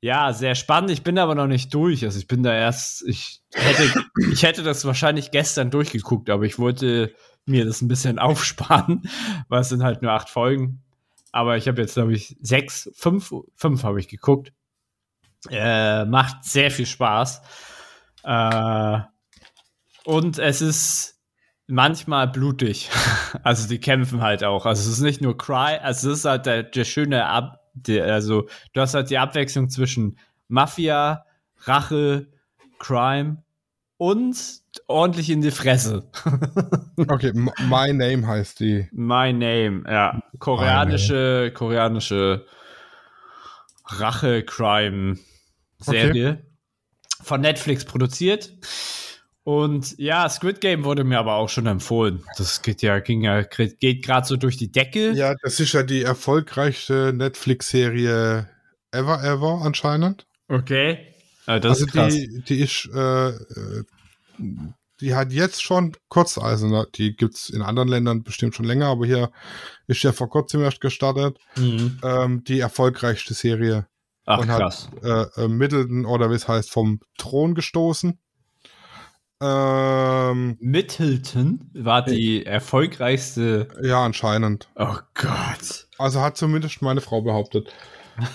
ja, 0.00 0.32
sehr 0.32 0.54
spannend. 0.56 0.90
Ich 0.90 1.02
bin 1.02 1.18
aber 1.18 1.34
noch 1.34 1.46
nicht 1.46 1.72
durch. 1.72 2.04
Also 2.04 2.18
ich 2.18 2.26
bin 2.26 2.42
da 2.42 2.54
erst, 2.54 3.02
ich 3.06 3.40
hätte, 3.54 4.04
ich 4.30 4.42
hätte 4.42 4.62
das 4.62 4.84
wahrscheinlich 4.84 5.30
gestern 5.30 5.70
durchgeguckt, 5.70 6.28
aber 6.28 6.44
ich 6.44 6.58
wollte 6.58 7.14
mir 7.46 7.64
das 7.64 7.80
ein 7.80 7.88
bisschen 7.88 8.18
aufsparen, 8.18 9.08
weil 9.48 9.62
es 9.62 9.70
sind 9.70 9.82
halt 9.82 10.02
nur 10.02 10.12
acht 10.12 10.28
Folgen. 10.28 10.82
Aber 11.30 11.56
ich 11.56 11.66
habe 11.66 11.80
jetzt, 11.80 11.94
glaube 11.94 12.12
ich, 12.12 12.36
sechs, 12.42 12.90
fünf, 12.94 13.32
fünf 13.54 13.84
habe 13.84 14.00
ich 14.00 14.08
geguckt. 14.08 14.52
Äh, 15.48 16.04
macht 16.04 16.44
sehr 16.44 16.70
viel 16.70 16.86
Spaß. 16.86 17.40
Äh, 18.24 19.00
und 20.04 20.38
es 20.38 20.62
ist 20.62 21.20
manchmal 21.66 22.28
blutig. 22.28 22.90
Also 23.44 23.66
die 23.66 23.80
kämpfen 23.80 24.20
halt 24.20 24.44
auch. 24.44 24.66
Also 24.66 24.82
es 24.82 24.98
ist 24.98 25.02
nicht 25.02 25.22
nur 25.22 25.38
Cry, 25.38 25.78
also 25.82 26.10
es 26.10 26.18
ist 26.18 26.24
halt 26.26 26.44
der, 26.44 26.64
der 26.64 26.84
schöne 26.84 27.24
Ab, 27.26 27.60
der, 27.72 28.12
also 28.12 28.46
du 28.74 28.82
hast 28.82 28.92
halt 28.92 29.08
die 29.08 29.16
Abwechslung 29.16 29.70
zwischen 29.70 30.18
Mafia, 30.48 31.24
Rache, 31.62 32.26
Crime 32.78 33.42
und 33.96 34.36
ordentlich 34.86 35.30
in 35.30 35.40
die 35.40 35.50
Fresse. 35.50 36.10
okay, 37.08 37.32
My 37.32 37.90
Name 37.92 38.26
heißt 38.26 38.60
die. 38.60 38.86
My 38.92 39.32
Name, 39.32 39.84
ja. 39.88 40.22
Koreanische, 40.38 41.52
koreanische 41.54 42.44
Rache-Crime-Serie. 43.86 46.32
Okay. 46.32 46.44
Von 47.22 47.40
Netflix 47.40 47.86
produziert. 47.86 48.52
Und 49.44 49.98
ja, 49.98 50.28
Squid 50.28 50.60
Game 50.60 50.84
wurde 50.84 51.02
mir 51.02 51.18
aber 51.18 51.34
auch 51.34 51.48
schon 51.48 51.66
empfohlen. 51.66 52.22
Das 52.38 52.62
geht 52.62 52.80
ja, 52.80 53.00
ging 53.00 53.22
ja, 53.22 53.42
geht 53.42 54.04
gerade 54.04 54.26
so 54.26 54.36
durch 54.36 54.56
die 54.56 54.70
Decke. 54.70 55.12
Ja, 55.12 55.34
das 55.42 55.58
ist 55.58 55.72
ja 55.72 55.82
die 55.82 56.02
erfolgreichste 56.02 57.12
Netflix-Serie 57.12 58.48
ever, 58.92 59.24
ever 59.24 59.62
anscheinend. 59.62 60.26
Okay. 60.48 61.08
Ah, 61.46 61.58
also 61.58 61.86
die, 61.86 62.44
die 62.46 62.60
ist, 62.60 62.88
äh, 62.94 63.30
äh, 63.30 63.84
die 65.00 65.14
hat 65.14 65.32
jetzt 65.32 65.60
schon 65.60 65.96
Kurzeisen. 66.08 66.70
Ne? 66.70 66.86
Die 66.94 67.16
gibt 67.16 67.34
es 67.34 67.50
in 67.50 67.62
anderen 67.62 67.88
Ländern 67.88 68.22
bestimmt 68.22 68.54
schon 68.54 68.66
länger, 68.66 68.86
aber 68.86 69.06
hier 69.06 69.32
ist 69.88 70.04
ja 70.04 70.12
vor 70.12 70.30
kurzem 70.30 70.62
erst 70.62 70.80
gestartet. 70.80 71.38
Mhm. 71.56 71.98
Ähm, 72.04 72.44
die 72.44 72.60
erfolgreichste 72.60 73.34
Serie. 73.34 73.88
Ach, 74.24 74.38
und 74.38 74.46
krass. 74.46 74.88
hat 75.02 75.36
äh, 75.36 75.42
äh, 75.42 75.48
Middleton 75.48 76.06
oder 76.06 76.30
wie 76.30 76.36
es 76.36 76.46
heißt, 76.46 76.70
vom 76.70 77.00
Thron 77.18 77.56
gestoßen. 77.56 78.20
Ähm, 79.44 80.56
Middleton 80.60 81.68
war 81.74 82.04
die 82.04 82.46
erfolgreichste. 82.46 83.66
Ja, 83.82 84.04
anscheinend. 84.04 84.68
Oh 84.76 84.98
Gott. 85.14 85.88
Also 85.98 86.20
hat 86.20 86.36
zumindest 86.36 86.80
meine 86.80 87.00
Frau 87.00 87.22
behauptet. 87.22 87.72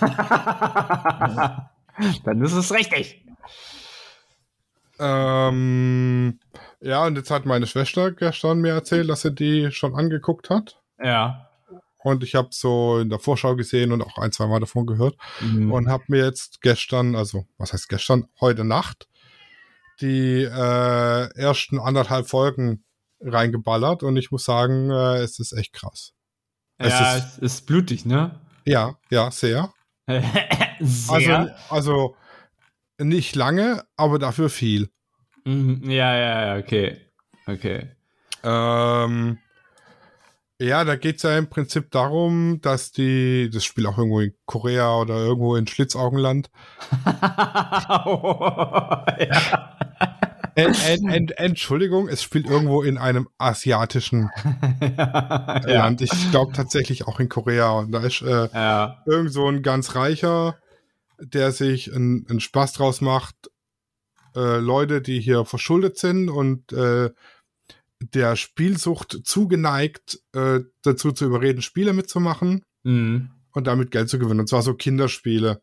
Dann 2.24 2.42
ist 2.42 2.52
es 2.52 2.70
richtig. 2.74 3.24
Ähm, 4.98 6.40
ja, 6.82 7.06
und 7.06 7.16
jetzt 7.16 7.30
hat 7.30 7.46
meine 7.46 7.66
Schwester 7.66 8.10
gestern 8.12 8.60
mir 8.60 8.74
erzählt, 8.74 9.08
dass 9.08 9.22
sie 9.22 9.32
die 9.32 9.70
schon 9.70 9.94
angeguckt 9.94 10.50
hat. 10.50 10.78
Ja. 11.02 11.48
Und 12.02 12.22
ich 12.22 12.34
habe 12.34 12.48
so 12.50 12.98
in 12.98 13.08
der 13.08 13.18
Vorschau 13.18 13.56
gesehen 13.56 13.92
und 13.92 14.02
auch 14.02 14.18
ein, 14.18 14.32
zwei 14.32 14.46
Mal 14.46 14.60
davon 14.60 14.84
gehört. 14.84 15.16
Mhm. 15.40 15.72
Und 15.72 15.88
habe 15.88 16.04
mir 16.08 16.22
jetzt 16.24 16.60
gestern, 16.60 17.16
also 17.16 17.46
was 17.56 17.72
heißt 17.72 17.88
gestern, 17.88 18.28
heute 18.40 18.64
Nacht, 18.64 19.08
die 20.00 20.42
äh, 20.42 21.34
ersten 21.34 21.78
anderthalb 21.78 22.28
Folgen 22.28 22.84
reingeballert 23.20 24.02
und 24.02 24.16
ich 24.16 24.30
muss 24.30 24.44
sagen, 24.44 24.90
äh, 24.90 25.18
es 25.18 25.38
ist 25.38 25.52
echt 25.52 25.72
krass. 25.72 26.12
Es 26.78 26.92
ja, 26.92 27.16
ist, 27.16 27.38
es 27.38 27.38
ist 27.38 27.66
blutig, 27.66 28.04
ne? 28.06 28.38
Ja, 28.64 28.94
ja, 29.10 29.30
sehr. 29.30 29.72
sehr. 30.80 31.56
Also, 31.70 32.14
also 32.14 32.16
nicht 32.98 33.34
lange, 33.34 33.84
aber 33.96 34.18
dafür 34.18 34.48
viel. 34.48 34.90
Mhm, 35.44 35.90
ja, 35.90 36.16
ja, 36.16 36.46
ja, 36.46 36.62
okay. 36.62 37.00
Okay. 37.46 37.90
Ähm, 38.44 39.38
ja, 40.60 40.84
da 40.84 40.96
geht 40.96 41.16
es 41.16 41.22
ja 41.22 41.38
im 41.38 41.48
Prinzip 41.48 41.90
darum, 41.90 42.60
dass 42.60 42.92
die, 42.92 43.48
das 43.48 43.64
Spiel 43.64 43.86
auch 43.86 43.96
irgendwo 43.96 44.20
in 44.20 44.34
Korea 44.44 44.96
oder 44.96 45.16
irgendwo 45.16 45.56
in 45.56 45.66
Schlitzaugenland. 45.66 46.50
oh, 48.04 48.38
ja. 49.20 49.64
Ent, 50.58 50.84
ent, 50.88 51.08
ent, 51.08 51.38
Entschuldigung, 51.38 52.08
es 52.08 52.22
spielt 52.22 52.46
irgendwo 52.46 52.82
in 52.82 52.98
einem 52.98 53.28
asiatischen 53.38 54.30
ja, 54.80 55.60
Land. 55.64 56.00
Ich 56.00 56.30
glaube 56.30 56.52
tatsächlich 56.52 57.06
auch 57.06 57.20
in 57.20 57.28
Korea. 57.28 57.70
Und 57.70 57.92
da 57.92 58.00
ist 58.00 58.22
äh, 58.22 58.48
ja. 58.52 59.02
irgend 59.06 59.32
so 59.32 59.46
ein 59.46 59.62
ganz 59.62 59.94
reicher, 59.94 60.58
der 61.20 61.52
sich 61.52 61.94
einen 61.94 62.40
Spaß 62.40 62.72
draus 62.72 63.00
macht. 63.00 63.36
Äh, 64.34 64.58
Leute, 64.58 65.00
die 65.00 65.20
hier 65.20 65.44
verschuldet 65.44 65.96
sind 65.98 66.28
und 66.28 66.72
äh, 66.72 67.10
der 68.00 68.36
Spielsucht 68.36 69.20
zugeneigt, 69.24 70.20
äh, 70.32 70.60
dazu 70.82 71.12
zu 71.12 71.24
überreden, 71.24 71.62
Spiele 71.62 71.92
mitzumachen 71.92 72.64
mhm. 72.82 73.30
und 73.52 73.66
damit 73.66 73.92
Geld 73.92 74.08
zu 74.08 74.18
gewinnen. 74.18 74.40
Und 74.40 74.48
zwar 74.48 74.62
so 74.62 74.74
Kinderspiele. 74.74 75.60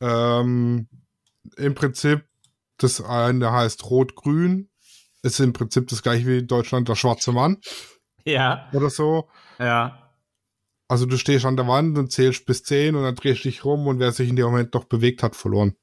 Ähm, 0.00 0.88
Im 1.56 1.74
Prinzip 1.74 2.24
das 2.78 3.00
eine 3.00 3.52
heißt 3.52 3.84
Rot-Grün. 3.90 4.70
Ist 5.22 5.40
im 5.40 5.52
Prinzip 5.52 5.88
das 5.88 6.02
gleiche 6.02 6.26
wie 6.26 6.38
in 6.38 6.46
Deutschland 6.46 6.88
der 6.88 6.94
schwarze 6.94 7.32
Mann. 7.32 7.58
Ja. 8.24 8.68
Oder 8.72 8.90
so. 8.90 9.28
Ja. 9.58 10.12
Also 10.88 11.06
du 11.06 11.16
stehst 11.16 11.44
an 11.44 11.56
der 11.56 11.66
Wand 11.66 11.98
und 11.98 12.12
zählst 12.12 12.46
bis 12.46 12.62
10 12.62 12.94
und 12.94 13.02
dann 13.02 13.16
drehst 13.16 13.44
du 13.44 13.48
dich 13.48 13.64
rum 13.64 13.86
und 13.86 13.98
wer 13.98 14.12
sich 14.12 14.28
in 14.28 14.36
dem 14.36 14.46
Moment 14.46 14.74
doch 14.74 14.84
bewegt 14.84 15.22
hat, 15.22 15.34
verloren. 15.34 15.76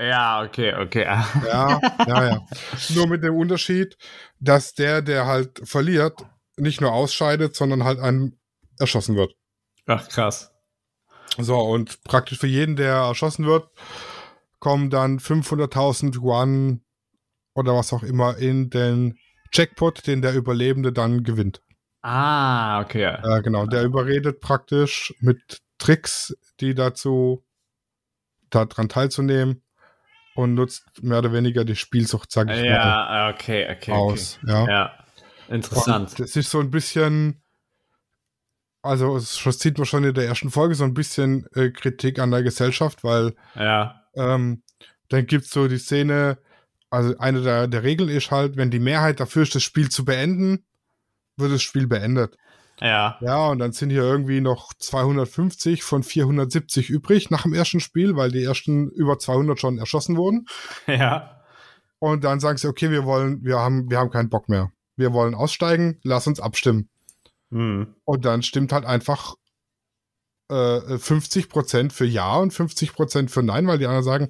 Ja, 0.00 0.42
okay, 0.42 0.74
okay. 0.74 1.04
Ja, 1.46 1.80
ja, 2.06 2.24
ja. 2.26 2.46
Nur 2.90 3.08
mit 3.08 3.22
dem 3.22 3.36
Unterschied, 3.36 3.96
dass 4.38 4.74
der, 4.74 5.02
der 5.02 5.26
halt 5.26 5.60
verliert, 5.64 6.24
nicht 6.56 6.80
nur 6.80 6.92
ausscheidet, 6.92 7.56
sondern 7.56 7.84
halt 7.84 7.98
einem 7.98 8.38
erschossen 8.78 9.16
wird. 9.16 9.34
Ach, 9.86 10.08
krass. 10.08 10.52
So, 11.38 11.58
und 11.58 12.02
praktisch 12.04 12.38
für 12.38 12.46
jeden, 12.46 12.76
der 12.76 12.94
erschossen 12.94 13.46
wird, 13.46 13.68
kommen 14.64 14.88
dann 14.88 15.18
500.000 15.18 16.16
Yuan 16.16 16.80
oder 17.54 17.74
was 17.74 17.92
auch 17.92 18.02
immer 18.02 18.38
in 18.38 18.70
den 18.70 19.18
Jackpot, 19.52 20.06
den 20.06 20.22
der 20.22 20.34
Überlebende 20.34 20.90
dann 20.90 21.22
gewinnt. 21.22 21.60
Ah, 22.00 22.80
okay. 22.80 23.02
Ja, 23.02 23.40
genau. 23.40 23.66
Der 23.66 23.82
überredet 23.82 24.40
praktisch 24.40 25.14
mit 25.20 25.60
Tricks, 25.76 26.34
die 26.60 26.74
dazu 26.74 27.44
daran 28.48 28.88
teilzunehmen 28.88 29.62
und 30.34 30.54
nutzt 30.54 31.02
mehr 31.02 31.18
oder 31.18 31.34
weniger 31.34 31.66
die 31.66 31.76
Spielsucht, 31.76 32.32
sag 32.32 32.48
ich 32.48 32.56
ja, 32.56 32.62
mal. 32.62 32.70
Ja, 32.70 33.34
okay, 33.34 33.68
okay. 33.70 33.92
Aus. 33.92 34.38
Okay. 34.42 34.50
Ja. 34.50 34.66
ja, 34.66 34.92
interessant. 35.48 36.08
Und 36.08 36.20
das 36.20 36.36
ist 36.36 36.50
so 36.50 36.60
ein 36.60 36.70
bisschen, 36.70 37.42
also 38.80 39.14
es 39.16 39.42
sieht 39.58 39.76
man 39.76 39.84
schon 39.84 40.04
in 40.04 40.14
der 40.14 40.24
ersten 40.24 40.50
Folge 40.50 40.74
so 40.74 40.84
ein 40.84 40.94
bisschen 40.94 41.46
äh, 41.54 41.68
Kritik 41.68 42.18
an 42.18 42.30
der 42.30 42.42
Gesellschaft, 42.42 43.04
weil 43.04 43.34
ja. 43.56 44.03
Ähm, 44.16 44.62
dann 45.08 45.26
gibt 45.26 45.44
es 45.44 45.50
so 45.50 45.68
die 45.68 45.78
Szene, 45.78 46.38
also 46.90 47.16
eine 47.18 47.42
der, 47.42 47.66
der 47.68 47.82
Regeln 47.82 48.08
ist 48.08 48.30
halt, 48.30 48.56
wenn 48.56 48.70
die 48.70 48.78
Mehrheit 48.78 49.20
dafür 49.20 49.42
ist, 49.42 49.54
das 49.54 49.62
Spiel 49.62 49.88
zu 49.88 50.04
beenden, 50.04 50.64
wird 51.36 51.52
das 51.52 51.62
Spiel 51.62 51.86
beendet. 51.86 52.36
Ja. 52.80 53.18
Ja, 53.20 53.46
und 53.48 53.58
dann 53.60 53.72
sind 53.72 53.90
hier 53.90 54.02
irgendwie 54.02 54.40
noch 54.40 54.72
250 54.74 55.82
von 55.82 56.02
470 56.02 56.90
übrig 56.90 57.30
nach 57.30 57.42
dem 57.42 57.54
ersten 57.54 57.80
Spiel, 57.80 58.16
weil 58.16 58.30
die 58.30 58.42
ersten 58.42 58.90
über 58.90 59.18
200 59.18 59.58
schon 59.58 59.78
erschossen 59.78 60.16
wurden. 60.16 60.46
Ja. 60.86 61.30
Und 62.00 62.22
dann 62.22 62.38
sagen 62.38 62.58
sie, 62.58 62.68
okay, 62.68 62.90
wir 62.90 63.06
wollen, 63.06 63.42
wir 63.44 63.58
haben, 63.58 63.88
wir 63.88 63.98
haben 63.98 64.10
keinen 64.10 64.28
Bock 64.28 64.50
mehr. 64.50 64.70
Wir 64.94 65.14
wollen 65.14 65.34
aussteigen, 65.34 66.00
lass 66.02 66.26
uns 66.26 66.38
abstimmen. 66.38 66.90
Hm. 67.50 67.94
Und 68.04 68.24
dann 68.26 68.42
stimmt 68.42 68.72
halt 68.72 68.84
einfach 68.84 69.36
äh, 70.48 70.96
50% 70.96 71.92
für 71.92 72.04
Ja 72.04 72.36
und 72.36 72.52
50% 72.52 73.28
für 73.28 73.42
Nein, 73.42 73.66
weil 73.66 73.78
die 73.78 73.86
anderen 73.86 74.04
sagen, 74.04 74.28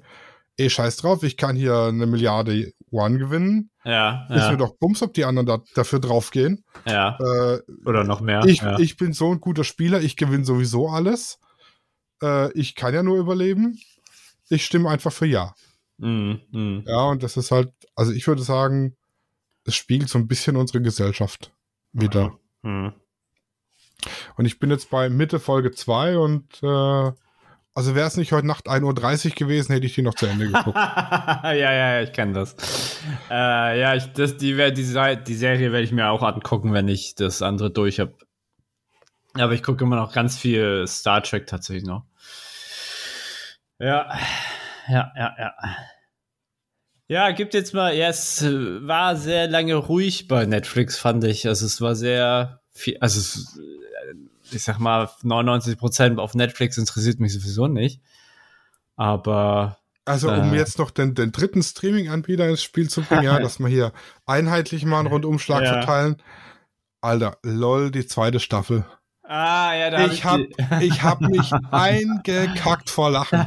ey, 0.57 0.69
scheiß 0.69 0.97
drauf, 0.97 1.23
ich 1.23 1.37
kann 1.37 1.55
hier 1.55 1.75
eine 1.75 2.05
Milliarde 2.05 2.71
One 2.91 3.17
gewinnen. 3.17 3.71
Ja. 3.83 4.25
Ist 4.29 4.43
ja. 4.43 4.51
mir 4.51 4.57
doch 4.57 4.77
Bums, 4.77 5.01
ob 5.01 5.13
die 5.13 5.25
anderen 5.25 5.45
da, 5.45 5.59
dafür 5.75 5.99
draufgehen. 5.99 6.63
Ja. 6.85 7.17
Äh, 7.19 7.59
Oder 7.85 8.03
noch 8.03 8.21
mehr. 8.21 8.45
Ich, 8.45 8.61
ja. 8.61 8.79
ich 8.79 8.97
bin 8.97 9.13
so 9.13 9.31
ein 9.31 9.41
guter 9.41 9.63
Spieler, 9.63 10.01
ich 10.01 10.15
gewinne 10.15 10.45
sowieso 10.45 10.87
alles. 10.87 11.39
Äh, 12.21 12.51
ich 12.53 12.75
kann 12.75 12.93
ja 12.93 13.03
nur 13.03 13.17
überleben. 13.17 13.79
Ich 14.49 14.65
stimme 14.65 14.89
einfach 14.89 15.11
für 15.11 15.25
Ja. 15.25 15.53
Mhm, 15.97 16.41
mh. 16.51 16.83
Ja, 16.87 17.05
und 17.05 17.23
das 17.23 17.37
ist 17.37 17.51
halt, 17.51 17.71
also 17.95 18.11
ich 18.11 18.27
würde 18.27 18.41
sagen, 18.41 18.95
es 19.65 19.75
spiegelt 19.75 20.09
so 20.09 20.19
ein 20.19 20.27
bisschen 20.27 20.57
unsere 20.57 20.81
Gesellschaft 20.81 21.53
wieder. 21.93 22.37
Mhm. 22.61 22.93
Und 24.37 24.45
ich 24.45 24.59
bin 24.59 24.71
jetzt 24.71 24.89
bei 24.89 25.09
Mitte 25.09 25.39
Folge 25.39 25.71
2 25.71 26.17
und 26.17 26.61
äh, 26.63 27.11
also 27.77 27.93
wäre 27.93 28.07
es 28.07 28.15
nicht 28.15 28.31
heute 28.31 28.47
Nacht 28.47 28.67
1.30 28.67 29.29
Uhr 29.29 29.35
gewesen, 29.35 29.73
hätte 29.73 29.85
ich 29.85 29.95
die 29.95 30.01
noch 30.01 30.13
zu 30.13 30.27
Ende 30.27 30.47
geguckt. 30.47 30.77
ja, 30.77 31.53
ja, 31.53 32.01
ich 32.01 32.13
kenne 32.13 32.31
das. 32.31 32.55
Äh, 33.29 33.81
ja, 33.81 33.95
ich, 33.95 34.05
das, 34.13 34.37
die, 34.37 34.55
die, 34.55 34.73
die 34.73 35.35
Serie 35.35 35.71
werde 35.73 35.83
ich 35.83 35.91
mir 35.91 36.09
auch 36.09 36.23
angucken, 36.23 36.71
wenn 36.71 36.87
ich 36.87 37.15
das 37.15 37.41
andere 37.41 37.71
durch 37.71 37.99
habe. 37.99 38.13
Aber 39.33 39.51
ich 39.51 39.61
gucke 39.61 39.83
immer 39.83 39.97
noch 39.97 40.13
ganz 40.13 40.37
viel 40.37 40.87
Star 40.87 41.21
Trek 41.21 41.47
tatsächlich 41.47 41.83
noch. 41.83 42.05
Ja, 43.77 44.17
ja, 44.87 45.11
ja, 45.17 45.35
ja. 45.37 45.53
Ja, 47.07 47.31
gibt 47.31 47.53
jetzt 47.53 47.73
mal, 47.73 47.93
ja, 47.93 48.07
es 48.07 48.43
war 48.43 49.15
sehr 49.15 49.47
lange 49.47 49.75
ruhig 49.75 50.27
bei 50.27 50.45
Netflix, 50.45 50.97
fand 50.97 51.23
ich. 51.25 51.47
Also 51.47 51.65
es 51.65 51.81
war 51.81 51.93
sehr 51.93 52.61
viel, 52.71 52.97
also 52.99 53.19
es, 53.19 53.59
ich 54.51 54.63
sag 54.63 54.79
mal, 54.79 55.09
99 55.23 55.77
Prozent 55.77 56.19
auf 56.19 56.35
Netflix 56.35 56.77
interessiert 56.77 57.19
mich 57.19 57.33
sowieso 57.33 57.67
nicht. 57.67 58.01
Aber. 58.95 59.77
Also, 60.07 60.29
um 60.29 60.53
äh, 60.53 60.57
jetzt 60.57 60.77
noch 60.77 60.91
den, 60.91 61.15
den 61.15 61.31
dritten 61.31 61.63
Streaming-Anbieter 61.63 62.47
ins 62.47 62.61
Spiel 62.61 62.89
zu 62.89 63.01
bringen, 63.01 63.23
ja, 63.23 63.39
dass 63.39 63.59
wir 63.59 63.67
hier 63.67 63.91
einheitlich 64.25 64.85
mal 64.85 64.99
einen 64.99 65.07
Rundumschlag 65.07 65.63
ja. 65.63 65.73
verteilen. 65.73 66.21
Alter, 67.01 67.37
lol, 67.43 67.91
die 67.91 68.05
zweite 68.05 68.39
Staffel. 68.39 68.85
Ah, 69.27 69.73
ja, 69.75 69.89
da 69.89 70.05
ich 70.05 70.23
habe 70.23 70.47
ich 70.81 71.01
hab 71.03 71.21
mich 71.21 71.51
eingekackt 71.71 72.89
vor 72.89 73.09
Lachen. 73.09 73.45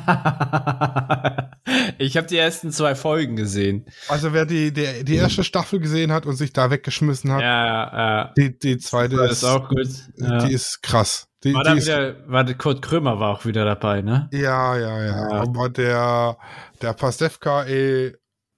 ich 1.98 2.16
habe 2.16 2.26
die 2.26 2.36
ersten 2.36 2.72
zwei 2.72 2.94
Folgen 2.94 3.36
gesehen. 3.36 3.86
Also 4.08 4.32
wer 4.32 4.44
die, 4.44 4.72
die, 4.72 5.04
die 5.04 5.16
erste 5.16 5.44
Staffel 5.44 5.78
gesehen 5.78 6.12
hat 6.12 6.26
und 6.26 6.36
sich 6.36 6.52
da 6.52 6.70
weggeschmissen 6.70 7.32
hat, 7.32 7.42
ja, 7.42 7.66
ja. 7.66 8.32
Die, 8.36 8.58
die 8.58 8.78
zweite 8.78 9.16
das 9.16 9.32
ist, 9.32 9.44
auch 9.44 9.68
gut. 9.68 9.88
Ja. 10.16 10.38
Die 10.44 10.52
ist 10.52 10.82
krass. 10.82 11.28
Die, 11.44 11.54
war, 11.54 11.62
die 11.62 11.78
ist, 11.78 11.86
wieder, 11.86 12.16
war 12.26 12.44
Kurt 12.54 12.82
Krömer 12.82 13.20
war 13.20 13.30
auch 13.30 13.44
wieder 13.44 13.64
dabei, 13.64 14.02
ne? 14.02 14.28
Ja, 14.32 14.76
ja, 14.76 15.00
ja. 15.00 15.30
ja. 15.30 15.30
Aber 15.30 15.68
der, 15.68 16.36
der 16.82 16.92
Pastewka, 16.94 17.64
eh, 17.66 18.14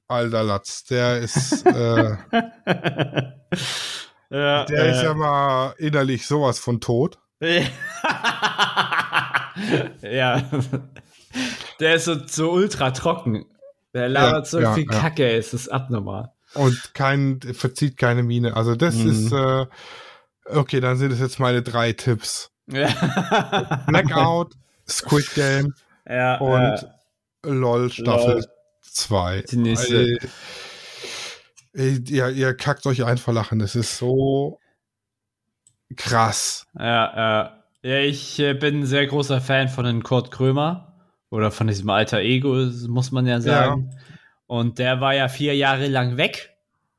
alter 0.09 0.43
Latz, 0.43 0.85
der 0.85 1.19
ist, 1.19 1.67
äh, 1.67 2.17
ja, 4.31 4.65
der 4.65 4.85
äh, 4.85 4.93
ist 4.93 5.03
ja 5.03 5.15
mal 5.15 5.75
innerlich 5.79 6.27
sowas 6.27 6.59
von 6.59 6.81
tot. 6.81 7.19
ja. 7.41 7.63
Der 11.81 11.95
ist 11.95 12.05
so, 12.05 12.17
so 12.27 12.53
ultra 12.53 12.91
trocken. 12.91 13.47
Der 13.95 14.09
labert 14.09 14.47
ja, 14.47 14.51
so 14.51 14.61
ja, 14.61 14.75
viel 14.75 14.87
Kacke, 14.87 15.31
es 15.31 15.53
ist 15.53 15.69
abnormal. 15.69 16.33
Und 16.55 16.95
kein, 16.95 17.41
verzieht 17.41 17.97
keine 17.97 18.23
Miene. 18.23 18.57
Also 18.57 18.77
das 18.77 18.97
mhm. 18.97 19.11
ist, 19.11 19.33
äh, 19.33 19.67
okay, 20.47 20.81
dann 20.81 20.97
sind 20.97 21.13
es 21.13 21.21
jetzt 21.21 21.41
meine 21.41 21.63
drei 21.63 21.93
Tipps. 21.93 22.51
Blackout, 22.67 24.55
Squid 24.89 25.35
Game 25.35 25.75
und 26.41 26.87
LOL 27.43 27.91
Staffel 27.91 28.45
2. 28.83 29.45
Die 29.51 29.57
nächste. 29.57 30.19
Ihr, 31.73 32.31
ihr 32.31 32.55
kackt 32.55 32.87
euch 32.87 33.05
einfach 33.05 33.33
lachen. 33.33 33.59
Das 33.59 33.77
ist 33.77 33.97
so 33.97 34.59
krass. 35.97 36.67
Ja, 36.79 37.17
ja. 37.17 37.57
Ja, 37.83 37.99
ich 37.99 38.39
äh, 38.39 38.53
bin 38.53 38.81
ein 38.81 38.87
sehr 38.87 39.07
großer 39.07 39.41
Fan 39.41 39.69
von 39.69 39.85
den 39.85 40.03
Kurt 40.03 40.31
Krömer. 40.31 40.87
Oder 41.31 41.51
von 41.53 41.69
diesem 41.69 41.89
alter 41.91 42.19
Ego, 42.19 42.55
muss 42.89 43.13
man 43.13 43.27
ja 43.27 43.41
sagen. 43.41 43.91
Ja. 43.91 43.99
Und 44.47 44.81
der 44.81 45.01
war 45.01 45.15
ja 45.15 45.29
vier 45.29 45.55
Jahre 45.55 45.87
lang 45.87 46.17
weg. 46.17 46.51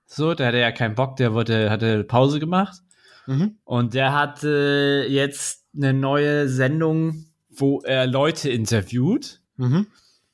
So, 0.06 0.34
der 0.34 0.48
hatte 0.48 0.60
ja 0.60 0.72
keinen 0.72 0.96
Bock, 0.96 1.18
der 1.18 1.34
wurde, 1.34 1.70
hatte 1.70 2.06
Pause 2.06 2.40
gemacht. 2.40 2.80
Mhm. 3.28 3.58
Und 3.66 3.94
der 3.94 4.14
hatte 4.14 5.06
jetzt 5.10 5.66
eine 5.76 5.94
neue 5.94 6.48
Sendung, 6.48 7.26
wo 7.50 7.82
er 7.82 8.08
Leute 8.08 8.50
interviewt. 8.50 9.42
Mhm. 9.58 9.88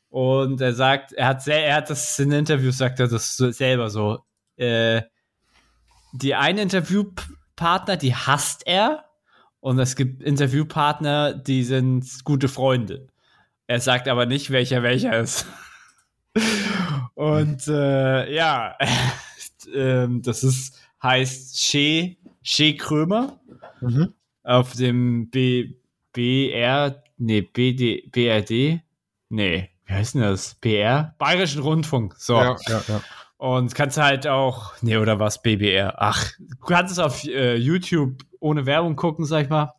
Und 0.10 0.62
er 0.62 0.74
sagt, 0.74 1.14
er 1.14 1.28
hat 1.28 1.42
sehr, 1.42 1.66
er 1.66 1.76
hat 1.78 1.90
das 1.90 2.18
in 2.20 2.32
Interviews 2.32 2.78
sagt 2.78 3.00
er 3.00 3.08
das 3.08 3.36
selber 3.36 3.90
so. 3.90 4.20
Äh, 4.58 5.03
die 6.14 6.36
einen 6.36 6.60
Interviewpartner, 6.60 7.97
die 7.97 8.16
hasst 8.16 8.66
er. 8.66 9.05
Und 9.60 9.80
es 9.80 9.95
gibt 9.95 10.22
Interviewpartner, 10.24 11.34
die 11.34 11.64
sind 11.64 12.24
gute 12.24 12.47
Freunde. 12.47 13.08
Er 13.68 13.80
sagt 13.80 14.08
aber 14.08 14.26
nicht, 14.26 14.51
welcher 14.51 14.84
welcher 14.84 15.20
ist. 15.20 15.45
Und 17.16 17.68
äh, 17.68 18.34
ja, 18.34 18.78
äh, 19.74 20.08
das 20.10 20.43
ist 20.43 20.80
heißt 21.01 21.62
Shea, 21.62 22.16
Shea 22.41 22.74
Krömer 22.78 23.39
mhm. 23.82 24.14
auf 24.43 24.74
dem 24.74 25.30
B, 25.30 25.76
BR, 26.14 27.03
nee, 27.18 27.41
BD, 27.41 28.10
BRD, 28.12 28.82
nee, 29.30 29.70
wie 29.86 29.93
heißt 29.93 30.16
denn 30.16 30.22
das? 30.22 30.55
BR? 30.55 31.16
Bayerischen 31.18 31.62
Rundfunk. 31.62 32.16
So. 32.18 32.36
Ja, 32.36 32.58
ja, 32.68 32.84
ja. 32.88 33.01
Und 33.38 33.76
kannst 33.76 33.98
halt 33.98 34.26
auch, 34.26 34.74
nee, 34.82 34.98
oder 34.98 35.20
was, 35.20 35.42
BBR? 35.42 35.96
Ach, 35.98 36.32
du 36.40 36.66
kannst 36.66 36.92
es 36.92 37.00
auf 37.00 37.24
äh, 37.24 37.56
YouTube 37.56 38.24
ohne 38.40 38.66
Werbung 38.66 38.96
gucken, 38.96 39.26
sag 39.26 39.44
ich 39.44 39.50
mal. 39.50 39.74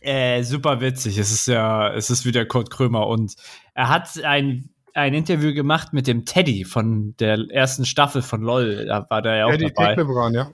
Äh, 0.00 0.42
super 0.44 0.80
witzig. 0.80 1.18
Es 1.18 1.30
ist 1.30 1.46
ja, 1.46 1.92
es 1.92 2.08
ist 2.08 2.24
wieder 2.24 2.46
Kurt 2.46 2.70
Krömer 2.70 3.06
und 3.06 3.34
er 3.74 3.90
hat 3.90 4.22
ein, 4.24 4.70
ein 4.94 5.12
Interview 5.12 5.52
gemacht 5.52 5.92
mit 5.92 6.06
dem 6.06 6.24
Teddy 6.24 6.64
von 6.64 7.14
der 7.18 7.38
ersten 7.50 7.84
Staffel 7.84 8.22
von 8.22 8.40
LOL. 8.40 8.86
Da 8.86 9.06
war 9.10 9.20
der 9.20 9.36
ja 9.36 9.46
auch 9.46 9.50
Teddy 9.50 9.72
dabei. 9.74 9.94
Tecklebrand, 9.94 10.36
ja. 10.36 10.50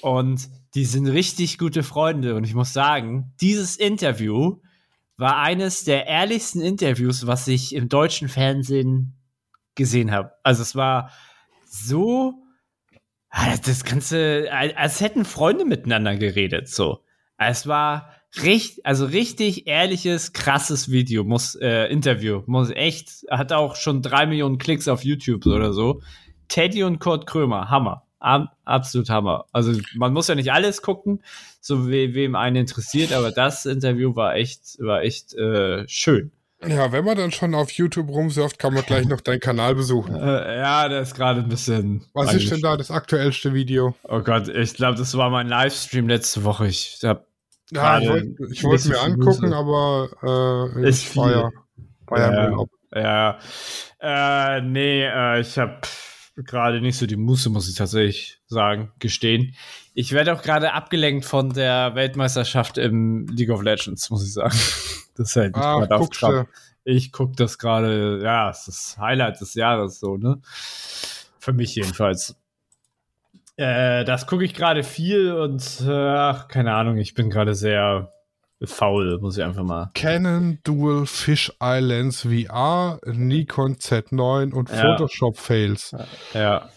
Und 0.00 0.48
die 0.74 0.86
sind 0.86 1.06
richtig 1.06 1.58
gute 1.58 1.82
Freunde 1.82 2.36
und 2.36 2.44
ich 2.44 2.54
muss 2.54 2.72
sagen, 2.72 3.34
dieses 3.40 3.76
Interview 3.76 4.60
war 5.18 5.38
eines 5.38 5.84
der 5.84 6.06
ehrlichsten 6.06 6.60
Interviews, 6.60 7.26
was 7.26 7.48
ich 7.48 7.74
im 7.74 7.88
deutschen 7.88 8.28
Fernsehen 8.28 9.18
gesehen 9.74 10.10
habe. 10.10 10.32
Also 10.42 10.62
es 10.62 10.74
war 10.74 11.10
so, 11.66 12.34
ah, 13.30 13.56
das 13.64 13.84
Ganze, 13.84 14.48
als 14.50 15.00
hätten 15.00 15.24
Freunde 15.24 15.64
miteinander 15.64 16.16
geredet, 16.16 16.68
so. 16.68 17.04
Es 17.38 17.66
war 17.66 18.14
richtig, 18.42 18.84
also 18.86 19.06
richtig 19.06 19.66
ehrliches, 19.66 20.32
krasses 20.32 20.90
Video, 20.90 21.24
muss, 21.24 21.54
äh, 21.56 21.86
Interview, 21.86 22.42
muss 22.46 22.70
echt, 22.70 23.26
hat 23.30 23.52
auch 23.52 23.76
schon 23.76 24.02
drei 24.02 24.26
Millionen 24.26 24.58
Klicks 24.58 24.88
auf 24.88 25.04
YouTube 25.04 25.46
oder 25.46 25.72
so. 25.72 26.00
Teddy 26.48 26.84
und 26.84 26.98
Kurt 26.98 27.26
Krömer, 27.26 27.70
Hammer. 27.70 28.04
Ab, 28.18 28.56
absolut 28.64 29.10
Hammer. 29.10 29.44
Also 29.52 29.78
man 29.94 30.12
muss 30.12 30.28
ja 30.28 30.34
nicht 30.34 30.50
alles 30.52 30.80
gucken, 30.80 31.22
so 31.60 31.88
we, 31.88 32.14
wem 32.14 32.34
einen 32.34 32.56
interessiert, 32.56 33.12
aber 33.12 33.30
das 33.30 33.66
Interview 33.66 34.16
war 34.16 34.34
echt, 34.34 34.78
war 34.78 35.02
echt 35.02 35.34
äh, 35.34 35.86
schön. 35.86 36.32
Ja, 36.64 36.90
wenn 36.90 37.04
man 37.04 37.16
dann 37.16 37.32
schon 37.32 37.54
auf 37.54 37.70
YouTube 37.70 38.08
rumsurft, 38.08 38.58
kann 38.58 38.72
man 38.72 38.82
gleich 38.82 39.06
noch 39.06 39.20
deinen 39.20 39.40
Kanal 39.40 39.74
besuchen. 39.74 40.14
Äh, 40.14 40.58
ja, 40.58 40.88
der 40.88 41.02
ist 41.02 41.14
gerade 41.14 41.40
ein 41.40 41.48
bisschen. 41.48 42.06
Was 42.14 42.32
ist 42.32 42.50
denn 42.50 42.62
da 42.62 42.76
das 42.76 42.90
aktuellste 42.90 43.52
Video? 43.52 43.94
Oh 44.04 44.20
Gott, 44.20 44.48
ich 44.48 44.74
glaube, 44.74 44.96
das 44.96 45.16
war 45.16 45.28
mein 45.28 45.48
Livestream 45.48 46.08
letzte 46.08 46.44
Woche. 46.44 46.66
Ich 46.66 46.98
habe 47.04 47.26
ja, 47.72 47.98
ich 47.98 48.14
wollte 48.14 48.62
wollt 48.64 48.84
mir 48.86 49.00
angucken, 49.00 49.52
aber 49.52 50.08
äh, 50.76 50.88
ich 50.88 51.16
war 51.16 51.30
ja, 51.30 51.50
war 52.06 52.18
ja, 52.20 52.50
Urlaub. 52.50 52.70
Ja, 52.94 53.38
äh, 54.00 54.60
nee, 54.60 55.04
äh, 55.04 55.40
ich 55.40 55.58
habe 55.58 55.80
gerade 56.36 56.80
nicht 56.80 56.96
so 56.96 57.06
die 57.06 57.16
Muße, 57.16 57.50
muss 57.50 57.68
ich 57.68 57.74
tatsächlich 57.74 58.40
sagen, 58.46 58.92
gestehen. 58.98 59.54
Ich 59.98 60.12
werde 60.12 60.34
auch 60.34 60.42
gerade 60.42 60.74
abgelenkt 60.74 61.24
von 61.24 61.54
der 61.54 61.94
Weltmeisterschaft 61.94 62.76
im 62.76 63.26
League 63.28 63.48
of 63.48 63.62
Legends, 63.62 64.10
muss 64.10 64.24
ich 64.24 64.32
sagen. 64.32 64.54
Das 65.16 65.30
ist 65.30 65.36
halt 65.36 65.56
nicht 65.56 65.64
ah, 65.64 65.78
gerade 65.78 65.96
auf 65.96 66.46
Ich 66.84 67.10
gucke 67.10 67.32
das 67.36 67.56
gerade, 67.56 68.20
ja, 68.22 68.50
es 68.50 68.68
ist 68.68 68.96
das 68.96 68.98
Highlight 68.98 69.40
des 69.40 69.54
Jahres 69.54 69.98
so, 69.98 70.18
ne? 70.18 70.42
Für 71.38 71.54
mich 71.54 71.74
jedenfalls. 71.74 72.36
Äh, 73.56 74.04
das 74.04 74.26
gucke 74.26 74.44
ich 74.44 74.52
gerade 74.52 74.82
viel 74.82 75.32
und 75.32 75.80
äh, 75.80 75.90
ach, 75.90 76.48
keine 76.48 76.74
Ahnung, 76.74 76.98
ich 76.98 77.14
bin 77.14 77.30
gerade 77.30 77.54
sehr 77.54 78.12
faul, 78.62 79.18
muss 79.20 79.38
ich 79.38 79.44
einfach 79.44 79.64
mal. 79.64 79.90
Canon 79.94 80.58
Dual 80.64 81.06
Fish 81.06 81.50
Islands 81.62 82.20
VR, 82.20 83.00
Nikon 83.06 83.76
Z9 83.76 84.52
und 84.52 84.68
ja. 84.68 84.82
Photoshop 84.82 85.38
Fails. 85.38 85.96
Ja. 86.34 86.68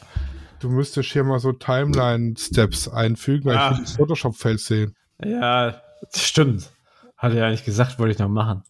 Du 0.59 0.69
müsstest 0.69 1.11
hier 1.11 1.23
mal 1.23 1.39
so 1.39 1.53
Timeline-Steps 1.53 2.89
einfügen, 2.89 3.45
weil 3.45 3.57
ach. 3.57 3.71
ich 3.71 3.77
will 3.77 3.85
die 3.85 3.93
Photoshop 3.93 4.35
Fails 4.35 4.65
sehen. 4.65 4.95
Ja, 5.23 5.81
stimmt. 6.13 6.69
Hatte 7.17 7.37
ja 7.37 7.49
nicht 7.49 7.65
gesagt, 7.65 7.99
wollte 7.99 8.13
ich 8.13 8.19
noch 8.19 8.29
machen. 8.29 8.63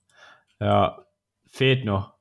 Ja, 0.59 1.05
fehlt 1.47 1.85
noch. 1.85 2.13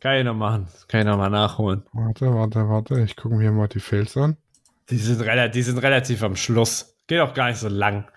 Kann 0.00 0.16
ich 0.16 0.24
noch 0.24 0.34
machen. 0.34 0.66
Kann 0.88 1.00
ich 1.00 1.06
noch 1.06 1.16
mal 1.16 1.30
nachholen. 1.30 1.84
Warte, 1.92 2.34
warte, 2.34 2.68
warte. 2.68 3.00
Ich 3.02 3.16
gucke 3.16 3.36
mir 3.36 3.52
mal 3.52 3.68
die 3.68 3.80
Fails 3.80 4.16
an. 4.16 4.36
Die 4.90 4.98
sind, 4.98 5.20
relativ, 5.20 5.52
die 5.52 5.62
sind 5.62 5.78
relativ 5.78 6.22
am 6.22 6.36
Schluss. 6.36 6.96
Geht 7.06 7.20
auch 7.20 7.34
gar 7.34 7.48
nicht 7.48 7.58
so 7.58 7.68
lang. 7.68 8.10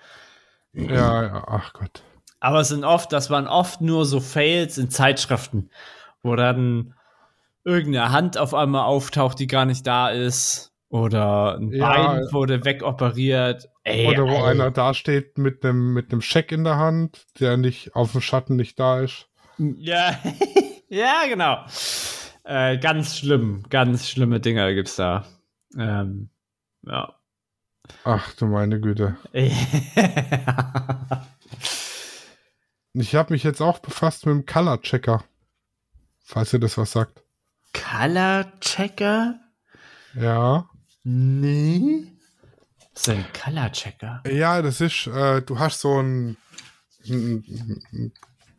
Ja, 0.73 1.23
ja, 1.23 1.43
ach 1.47 1.73
Gott. 1.73 2.03
Aber 2.39 2.59
es 2.59 2.69
sind 2.69 2.83
oft, 2.83 3.13
das 3.13 3.29
waren 3.29 3.47
oft 3.47 3.81
nur 3.81 4.05
so 4.05 4.19
Fails 4.19 4.77
in 4.77 4.89
Zeitschriften, 4.89 5.69
wo 6.21 6.35
dann 6.35 6.95
irgendeine 7.65 8.11
Hand 8.11 8.37
auf 8.37 8.53
einmal 8.53 8.85
auftaucht, 8.85 9.39
die 9.39 9.47
gar 9.47 9.65
nicht 9.65 9.85
da 9.85 10.09
ist. 10.09 10.71
Oder 10.87 11.57
ein 11.57 11.71
ja, 11.71 11.89
Bein 11.89 12.21
wurde 12.31 12.63
wegoperiert. 12.63 13.69
Ey, 13.83 14.07
oder 14.07 14.23
wo 14.23 14.35
ey. 14.35 14.51
einer 14.51 14.71
dasteht 14.71 15.37
mit 15.37 15.65
einem 15.65 15.93
mit 15.93 16.23
Scheck 16.23 16.53
in 16.53 16.63
der 16.63 16.77
Hand, 16.77 17.25
der 17.39 17.57
nicht 17.57 17.95
auf 17.95 18.13
dem 18.13 18.21
Schatten 18.21 18.55
nicht 18.55 18.79
da 18.79 19.01
ist. 19.01 19.27
Ja, 19.57 20.17
Ja, 20.95 21.23
genau. 21.27 21.65
Äh, 22.45 22.77
ganz 22.77 23.17
schlimm, 23.17 23.65
ganz 23.69 24.07
schlimme 24.07 24.39
Dinger 24.39 24.73
gibt's 24.73 24.95
da. 24.95 25.25
Ähm, 25.77 26.29
ja. 26.83 27.19
Ach 28.05 28.33
du 28.35 28.45
meine 28.45 28.79
Güte. 28.79 29.17
ich 32.93 33.15
habe 33.15 33.33
mich 33.33 33.43
jetzt 33.43 33.61
auch 33.61 33.79
befasst 33.79 34.25
mit 34.25 34.35
dem 34.35 34.45
Color 34.45 34.81
Checker. 34.81 35.25
Falls 36.23 36.53
ihr 36.53 36.59
das 36.59 36.77
was 36.77 36.93
sagt. 36.93 37.24
Color 37.75 38.59
Checker? 38.61 39.39
Ja. 40.15 40.69
Nee. 41.03 42.07
Was 42.93 43.01
ist 43.01 43.09
ein 43.09 43.25
Color 43.33 43.71
Checker? 43.71 44.23
Ja, 44.29 44.61
das 44.61 44.81
ist, 44.81 45.07
äh, 45.07 45.41
du 45.41 45.59
hast 45.59 45.81
so 45.81 46.01
ein, 46.01 46.37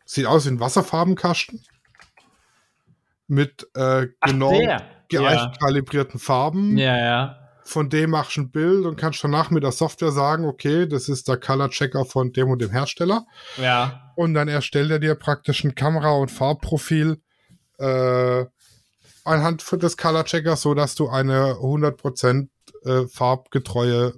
sieht 0.05 0.27
aus 0.27 0.47
wie 0.47 0.51
ein 0.51 0.61
Wasserfarbenkasten 0.61 1.65
mit 3.27 3.67
äh, 3.75 4.09
genau 4.21 4.53
Ach, 4.69 4.83
gleich 5.09 5.41
ja. 5.41 5.53
kalibrierten 5.59 6.21
Farben. 6.21 6.77
Ja, 6.79 6.97
ja. 6.97 7.39
von 7.65 7.91
dem 7.91 8.11
machst 8.11 8.37
du 8.37 8.43
ein 8.43 8.51
Bild 8.51 8.85
und 8.85 8.97
kannst 8.97 9.25
danach 9.25 9.51
mit 9.51 9.65
der 9.65 9.73
Software 9.73 10.13
sagen, 10.13 10.45
okay, 10.45 10.87
das 10.87 11.09
ist 11.09 11.27
der 11.29 11.39
Color 11.39 11.71
Checker 11.71 12.05
von 12.05 12.33
dem 12.33 12.51
und 12.51 12.61
dem 12.61 12.71
Hersteller. 12.71 13.27
Ja. 13.57 14.13
Und 14.15 14.35
dann 14.35 14.49
erstellt 14.49 14.91
er 14.91 14.99
dir 14.99 15.15
praktisch 15.15 15.65
ein 15.65 15.75
Kamera- 15.75 16.19
und 16.19 16.31
Farbprofil 16.31 17.21
äh, 17.79 18.45
anhand 19.27 19.65
des 19.83 19.97
Color 19.97 20.25
Checkers, 20.25 20.63
so 20.63 20.75
dass 20.75 20.95
du 20.95 21.09
eine 21.09 21.55
100% 21.55 22.49
äh, 22.85 23.07
farbgetreue 23.09 24.15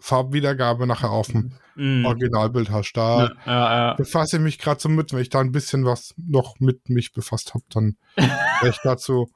Farbwiedergabe 0.00 0.86
nachher 0.86 1.10
auf 1.10 1.28
dem 1.28 1.52
mm. 1.76 2.06
Originalbild 2.06 2.70
hast. 2.70 2.94
Da 2.94 3.24
ja, 3.24 3.32
ja, 3.46 3.76
ja. 3.88 3.94
befasse 3.94 4.36
ich 4.36 4.42
mich 4.42 4.58
gerade 4.58 4.80
so 4.80 4.88
mit, 4.88 5.12
wenn 5.12 5.20
ich 5.20 5.28
da 5.28 5.40
ein 5.40 5.52
bisschen 5.52 5.84
was 5.84 6.14
noch 6.16 6.58
mit 6.58 6.88
mich 6.88 7.12
befasst 7.12 7.52
habe, 7.52 7.64
dann 7.68 7.96
werde 8.16 8.70
ich 8.70 8.80
dazu 8.82 9.30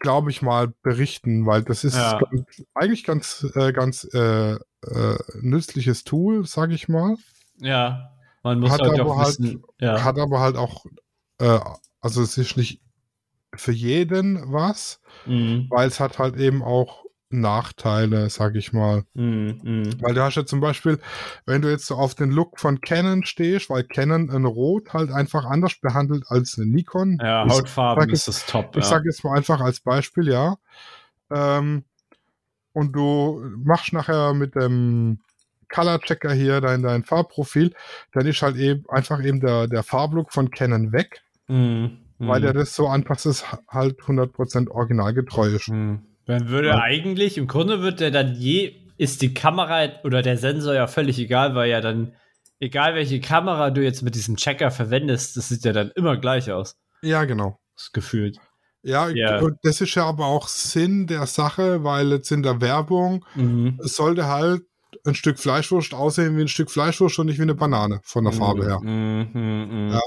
glaube 0.00 0.30
ich 0.30 0.42
mal, 0.42 0.72
berichten, 0.82 1.46
weil 1.46 1.62
das 1.62 1.84
ist 1.84 1.94
ganz, 1.94 2.64
eigentlich 2.74 3.04
ganz, 3.04 3.46
äh, 3.54 3.72
ganz 3.72 4.08
äh, 4.12 4.54
äh, 4.54 5.18
nützliches 5.40 6.04
Tool, 6.04 6.46
sage 6.46 6.74
ich 6.74 6.88
mal. 6.88 7.16
Ja, 7.58 8.10
man 8.42 8.58
muss 8.60 8.70
hat 8.70 8.80
halt 8.80 8.98
aber 8.98 9.18
halt, 9.18 9.38
wissen, 9.38 9.62
hat 9.78 10.18
aber 10.18 10.40
halt 10.40 10.56
auch, 10.56 10.86
äh, 11.38 11.60
also 12.00 12.22
es 12.22 12.38
ist 12.38 12.56
nicht 12.56 12.80
für 13.54 13.72
jeden 13.72 14.52
was, 14.52 15.00
mhm. 15.26 15.66
weil 15.70 15.88
es 15.88 16.00
hat 16.00 16.18
halt 16.18 16.36
eben 16.36 16.62
auch 16.62 17.04
Nachteile, 17.30 18.28
sag 18.28 18.56
ich 18.56 18.72
mal. 18.72 19.04
Mm, 19.14 19.50
mm. 19.62 20.02
Weil 20.02 20.14
du 20.14 20.22
hast 20.22 20.34
ja 20.34 20.44
zum 20.44 20.58
Beispiel, 20.58 20.98
wenn 21.46 21.62
du 21.62 21.70
jetzt 21.70 21.86
so 21.86 21.94
auf 21.94 22.16
den 22.16 22.30
Look 22.30 22.58
von 22.58 22.80
Canon 22.80 23.24
stehst, 23.24 23.70
weil 23.70 23.84
Canon 23.84 24.30
ein 24.30 24.44
Rot 24.44 24.92
halt 24.92 25.12
einfach 25.12 25.44
anders 25.44 25.76
behandelt 25.76 26.24
als 26.26 26.58
eine 26.58 26.66
Nikon. 26.66 27.18
Ja, 27.22 27.46
Hautfarben 27.48 28.10
ist 28.10 28.26
das 28.26 28.46
top. 28.46 28.76
Ich 28.76 28.82
ja. 28.82 28.90
sage 28.90 29.08
jetzt 29.08 29.22
mal 29.22 29.36
einfach 29.36 29.60
als 29.60 29.78
Beispiel, 29.78 30.28
ja. 30.28 30.56
Ähm, 31.30 31.84
und 32.72 32.92
du 32.92 33.40
machst 33.58 33.92
nachher 33.92 34.34
mit 34.34 34.56
dem 34.56 35.20
Color 35.72 36.00
Checker 36.00 36.32
hier 36.32 36.60
dein, 36.60 36.82
dein 36.82 37.04
Farbprofil, 37.04 37.72
dann 38.12 38.26
ist 38.26 38.42
halt 38.42 38.56
eben 38.56 38.84
einfach 38.88 39.22
eben 39.24 39.38
der, 39.40 39.68
der 39.68 39.84
Farblook 39.84 40.32
von 40.32 40.50
Canon 40.50 40.92
weg. 40.92 41.22
Mm, 41.46 41.86
weil 42.28 42.44
er 42.44 42.52
das 42.52 42.74
so 42.74 42.86
anpasst, 42.86 43.26
es 43.26 43.44
halt 43.68 44.00
100% 44.00 44.70
originalgetreu 44.70 45.48
ist. 45.48 45.68
Man 45.68 46.02
würde 46.26 46.68
ja. 46.68 46.80
eigentlich, 46.80 47.38
im 47.38 47.46
Grunde 47.46 47.82
wird 47.82 48.00
der 48.00 48.10
dann 48.10 48.34
je, 48.34 48.74
ist 48.98 49.22
die 49.22 49.34
Kamera 49.34 49.88
oder 50.04 50.22
der 50.22 50.36
Sensor 50.36 50.74
ja 50.74 50.86
völlig 50.86 51.18
egal, 51.18 51.54
weil 51.54 51.70
ja 51.70 51.80
dann, 51.80 52.14
egal 52.60 52.94
welche 52.94 53.20
Kamera 53.20 53.70
du 53.70 53.82
jetzt 53.82 54.02
mit 54.02 54.14
diesem 54.14 54.36
Checker 54.36 54.70
verwendest, 54.70 55.36
das 55.36 55.48
sieht 55.48 55.64
ja 55.64 55.72
dann 55.72 55.90
immer 55.96 56.18
gleich 56.18 56.52
aus. 56.52 56.76
Ja, 57.02 57.24
genau. 57.24 57.58
Das 57.74 57.92
gefühlt. 57.92 58.38
Ja, 58.82 59.08
yeah. 59.08 59.46
das 59.62 59.80
ist 59.80 59.94
ja 59.94 60.06
aber 60.06 60.26
auch 60.26 60.48
Sinn 60.48 61.06
der 61.06 61.26
Sache, 61.26 61.84
weil 61.84 62.12
jetzt 62.12 62.30
in 62.30 62.42
der 62.42 62.60
Werbung, 62.60 63.24
mhm. 63.34 63.78
es 63.82 63.96
sollte 63.96 64.26
halt 64.26 64.62
ein 65.04 65.14
Stück 65.14 65.38
Fleischwurst 65.38 65.94
aussehen 65.94 66.36
wie 66.36 66.42
ein 66.42 66.48
Stück 66.48 66.70
Fleischwurst 66.70 67.18
und 67.18 67.26
nicht 67.26 67.38
wie 67.38 67.42
eine 67.42 67.54
Banane 67.54 68.00
von 68.04 68.24
der 68.24 68.32
mhm. 68.32 68.38
Farbe 68.38 68.64
her. 68.64 68.80
Mhm, 68.80 69.30
mhm, 69.32 69.68
mhm. 69.70 69.92
ja. 69.92 70.00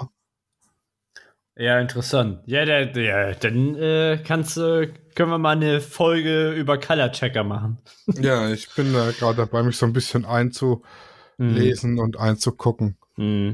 Ja, 1.55 1.79
interessant. 1.79 2.41
Ja, 2.45 2.65
der, 2.65 2.87
der, 2.87 3.35
dann 3.35 3.75
äh, 3.75 4.21
kannst 4.25 4.57
du, 4.57 4.91
können 5.15 5.29
wir 5.29 5.37
mal 5.37 5.51
eine 5.51 5.81
Folge 5.81 6.51
über 6.51 6.79
Color 6.79 7.11
Checker 7.11 7.43
machen. 7.43 7.77
ja, 8.07 8.49
ich 8.49 8.73
bin 8.73 8.91
da 8.91 9.11
gerade 9.11 9.37
dabei, 9.37 9.61
mich 9.61 9.77
so 9.77 9.85
ein 9.85 9.93
bisschen 9.93 10.25
einzulesen 10.25 11.93
mm. 11.93 11.99
und 11.99 12.17
einzugucken. 12.17 12.97
Mm. 13.17 13.51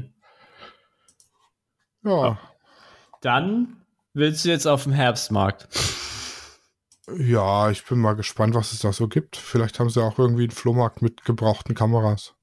Ja. 2.04 2.38
Dann 3.20 3.76
willst 4.14 4.46
du 4.46 4.48
jetzt 4.48 4.66
auf 4.66 4.84
dem 4.84 4.92
Herbstmarkt. 4.92 5.68
Ja, 7.18 7.70
ich 7.70 7.84
bin 7.84 7.98
mal 7.98 8.14
gespannt, 8.14 8.54
was 8.54 8.72
es 8.72 8.78
da 8.78 8.92
so 8.92 9.08
gibt. 9.08 9.36
Vielleicht 9.36 9.80
haben 9.80 9.90
sie 9.90 10.00
auch 10.00 10.20
irgendwie 10.20 10.44
einen 10.44 10.52
Flohmarkt 10.52 11.02
mit 11.02 11.24
gebrauchten 11.24 11.74
Kameras. 11.74 12.34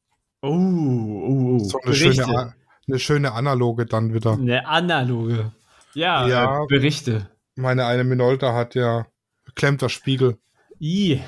Oh, 0.42 0.50
oh, 0.50 1.56
oh. 1.56 1.60
So 1.60 1.80
eine 1.86 1.96
schöne, 1.96 2.54
eine 2.88 3.00
schöne 3.00 3.34
analoge 3.34 3.86
dann 3.86 4.14
wieder. 4.14 4.34
Eine 4.34 4.68
analoge. 4.68 5.52
Ja, 5.94 6.28
ja 6.28 6.64
äh, 6.64 6.68
Berichte. 6.68 7.30
Meine 7.56 7.86
eine 7.86 8.04
Minolta 8.04 8.54
hat 8.54 8.76
ja 8.76 9.08
klemmter 9.56 9.90
Spiegel. 9.90 10.38
I. 10.80 11.22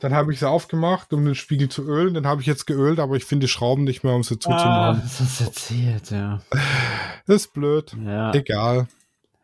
Dann 0.00 0.14
habe 0.14 0.32
ich 0.32 0.38
sie 0.38 0.48
aufgemacht, 0.48 1.12
um 1.12 1.24
den 1.24 1.34
Spiegel 1.34 1.68
zu 1.68 1.86
ölen. 1.86 2.14
Den 2.14 2.26
habe 2.26 2.40
ich 2.40 2.46
jetzt 2.46 2.66
geölt, 2.66 2.98
aber 2.98 3.16
ich 3.16 3.24
finde 3.24 3.46
die 3.46 3.52
Schrauben 3.52 3.84
nicht 3.84 4.02
mehr, 4.02 4.14
um 4.14 4.22
sie 4.22 4.38
zuzumachen. 4.38 4.98
Ah, 4.98 5.00
das 5.02 5.20
ist 5.20 5.40
erzählt, 5.40 6.10
ja. 6.10 6.40
Das 7.26 7.36
ist 7.36 7.52
blöd. 7.52 7.94
Ja. 8.04 8.32
Egal. 8.32 8.88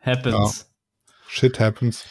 Happens. 0.01 0.67
Ja. 0.67 1.13
Shit 1.27 1.59
happens. 1.59 2.05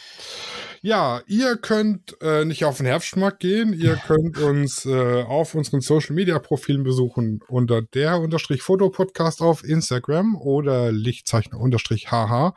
Ja, 0.81 1.21
ihr 1.27 1.57
könnt 1.57 2.21
äh, 2.21 2.45
nicht 2.45 2.65
auf 2.65 2.77
den 2.77 2.85
Herbstmarkt 2.85 3.39
gehen. 3.39 3.73
Ihr 3.73 3.95
könnt 4.07 4.37
uns 4.37 4.85
äh, 4.85 5.23
auf 5.23 5.55
unseren 5.55 5.81
Social 5.81 6.15
Media 6.15 6.39
Profilen 6.39 6.83
besuchen 6.83 7.41
unter 7.47 7.81
der 7.81 8.19
unterstrich 8.19 8.61
Fotopodcast 8.61 9.41
auf 9.41 9.63
Instagram 9.63 10.35
oder 10.35 10.91
Lichtzeichner 10.91 11.59
unterstrich 11.59 12.11
HH 12.11 12.53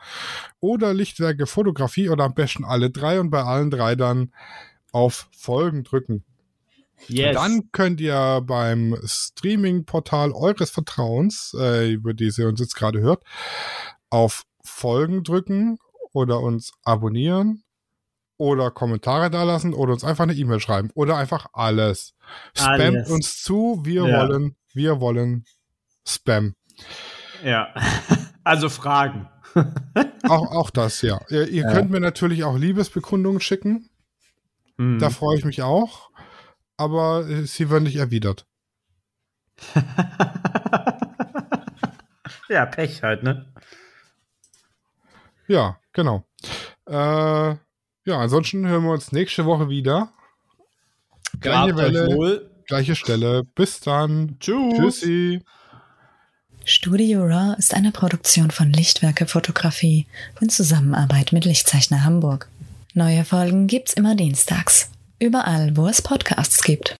oder 0.59 0.93
Lichtwerke 0.93 1.47
Fotografie 1.47 2.09
oder 2.09 2.25
am 2.25 2.33
besten 2.33 2.63
alle 2.63 2.89
drei 2.89 3.19
und 3.19 3.29
bei 3.29 3.43
allen 3.43 3.71
drei 3.71 3.95
dann 3.95 4.31
auf 4.91 5.27
Folgen 5.31 5.83
drücken. 5.83 6.23
Yes. 7.07 7.33
Dann 7.33 7.71
könnt 7.71 7.99
ihr 7.99 8.41
beim 8.45 8.95
Streaming-Portal 9.03 10.31
eures 10.33 10.69
Vertrauens, 10.69 11.55
äh, 11.59 11.91
über 11.91 12.13
die 12.13 12.31
ihr 12.37 12.47
uns 12.47 12.59
jetzt 12.59 12.75
gerade 12.75 12.99
hört, 12.99 13.23
auf 14.11 14.43
Folgen 14.63 15.23
drücken 15.23 15.79
oder 16.13 16.41
uns 16.41 16.73
abonnieren 16.83 17.63
oder 18.41 18.71
Kommentare 18.71 19.29
da 19.29 19.43
lassen 19.43 19.75
oder 19.75 19.93
uns 19.93 20.03
einfach 20.03 20.23
eine 20.23 20.33
E-Mail 20.33 20.59
schreiben 20.59 20.89
oder 20.95 21.15
einfach 21.15 21.45
alles. 21.53 22.15
alles. 22.57 22.87
Spamt 22.87 23.07
uns 23.11 23.35
zu, 23.43 23.81
wir 23.83 24.07
ja. 24.07 24.17
wollen, 24.17 24.55
wir 24.73 24.99
wollen 24.99 25.45
Spam. 26.07 26.55
Ja, 27.43 27.71
also 28.43 28.67
Fragen. 28.69 29.29
auch, 30.27 30.51
auch 30.51 30.71
das, 30.71 31.03
ja. 31.03 31.21
Ihr, 31.29 31.49
ihr 31.49 31.65
ja. 31.65 31.71
könnt 31.71 31.91
mir 31.91 31.99
natürlich 31.99 32.43
auch 32.43 32.57
Liebesbekundungen 32.57 33.41
schicken. 33.41 33.91
Mhm. 34.77 34.97
Da 34.97 35.11
freue 35.11 35.37
ich 35.37 35.45
mich 35.45 35.61
auch. 35.61 36.09
Aber 36.77 37.27
äh, 37.29 37.43
sie 37.43 37.69
werden 37.69 37.83
nicht 37.83 37.97
erwidert. 37.97 38.47
ja, 42.49 42.65
Pech 42.65 43.03
halt, 43.03 43.21
ne? 43.21 43.53
Ja, 45.47 45.77
genau. 45.93 46.25
Äh, 46.87 47.55
ja, 48.05 48.19
ansonsten 48.19 48.67
hören 48.67 48.83
wir 48.83 48.91
uns 48.91 49.11
nächste 49.11 49.45
Woche 49.45 49.69
wieder. 49.69 50.11
Gleiche 51.39 51.75
Welle, 51.75 52.51
gleiche 52.67 52.95
Stelle. 52.95 53.43
Bis 53.43 53.79
dann. 53.79 54.37
Tschüss. 54.39 54.75
Tschüssi. 54.75 55.41
Studio 56.63 57.23
Raw 57.23 57.55
ist 57.57 57.73
eine 57.73 57.91
Produktion 57.91 58.51
von 58.51 58.71
Lichtwerke 58.71 59.25
Fotografie 59.25 60.05
in 60.39 60.49
Zusammenarbeit 60.49 61.31
mit 61.31 61.45
Lichtzeichner 61.45 62.03
Hamburg. 62.03 62.47
Neue 62.93 63.25
Folgen 63.25 63.67
gibt's 63.67 63.93
immer 63.93 64.15
dienstags. 64.15 64.91
Überall, 65.17 65.75
wo 65.75 65.87
es 65.87 66.01
Podcasts 66.01 66.61
gibt. 66.63 66.97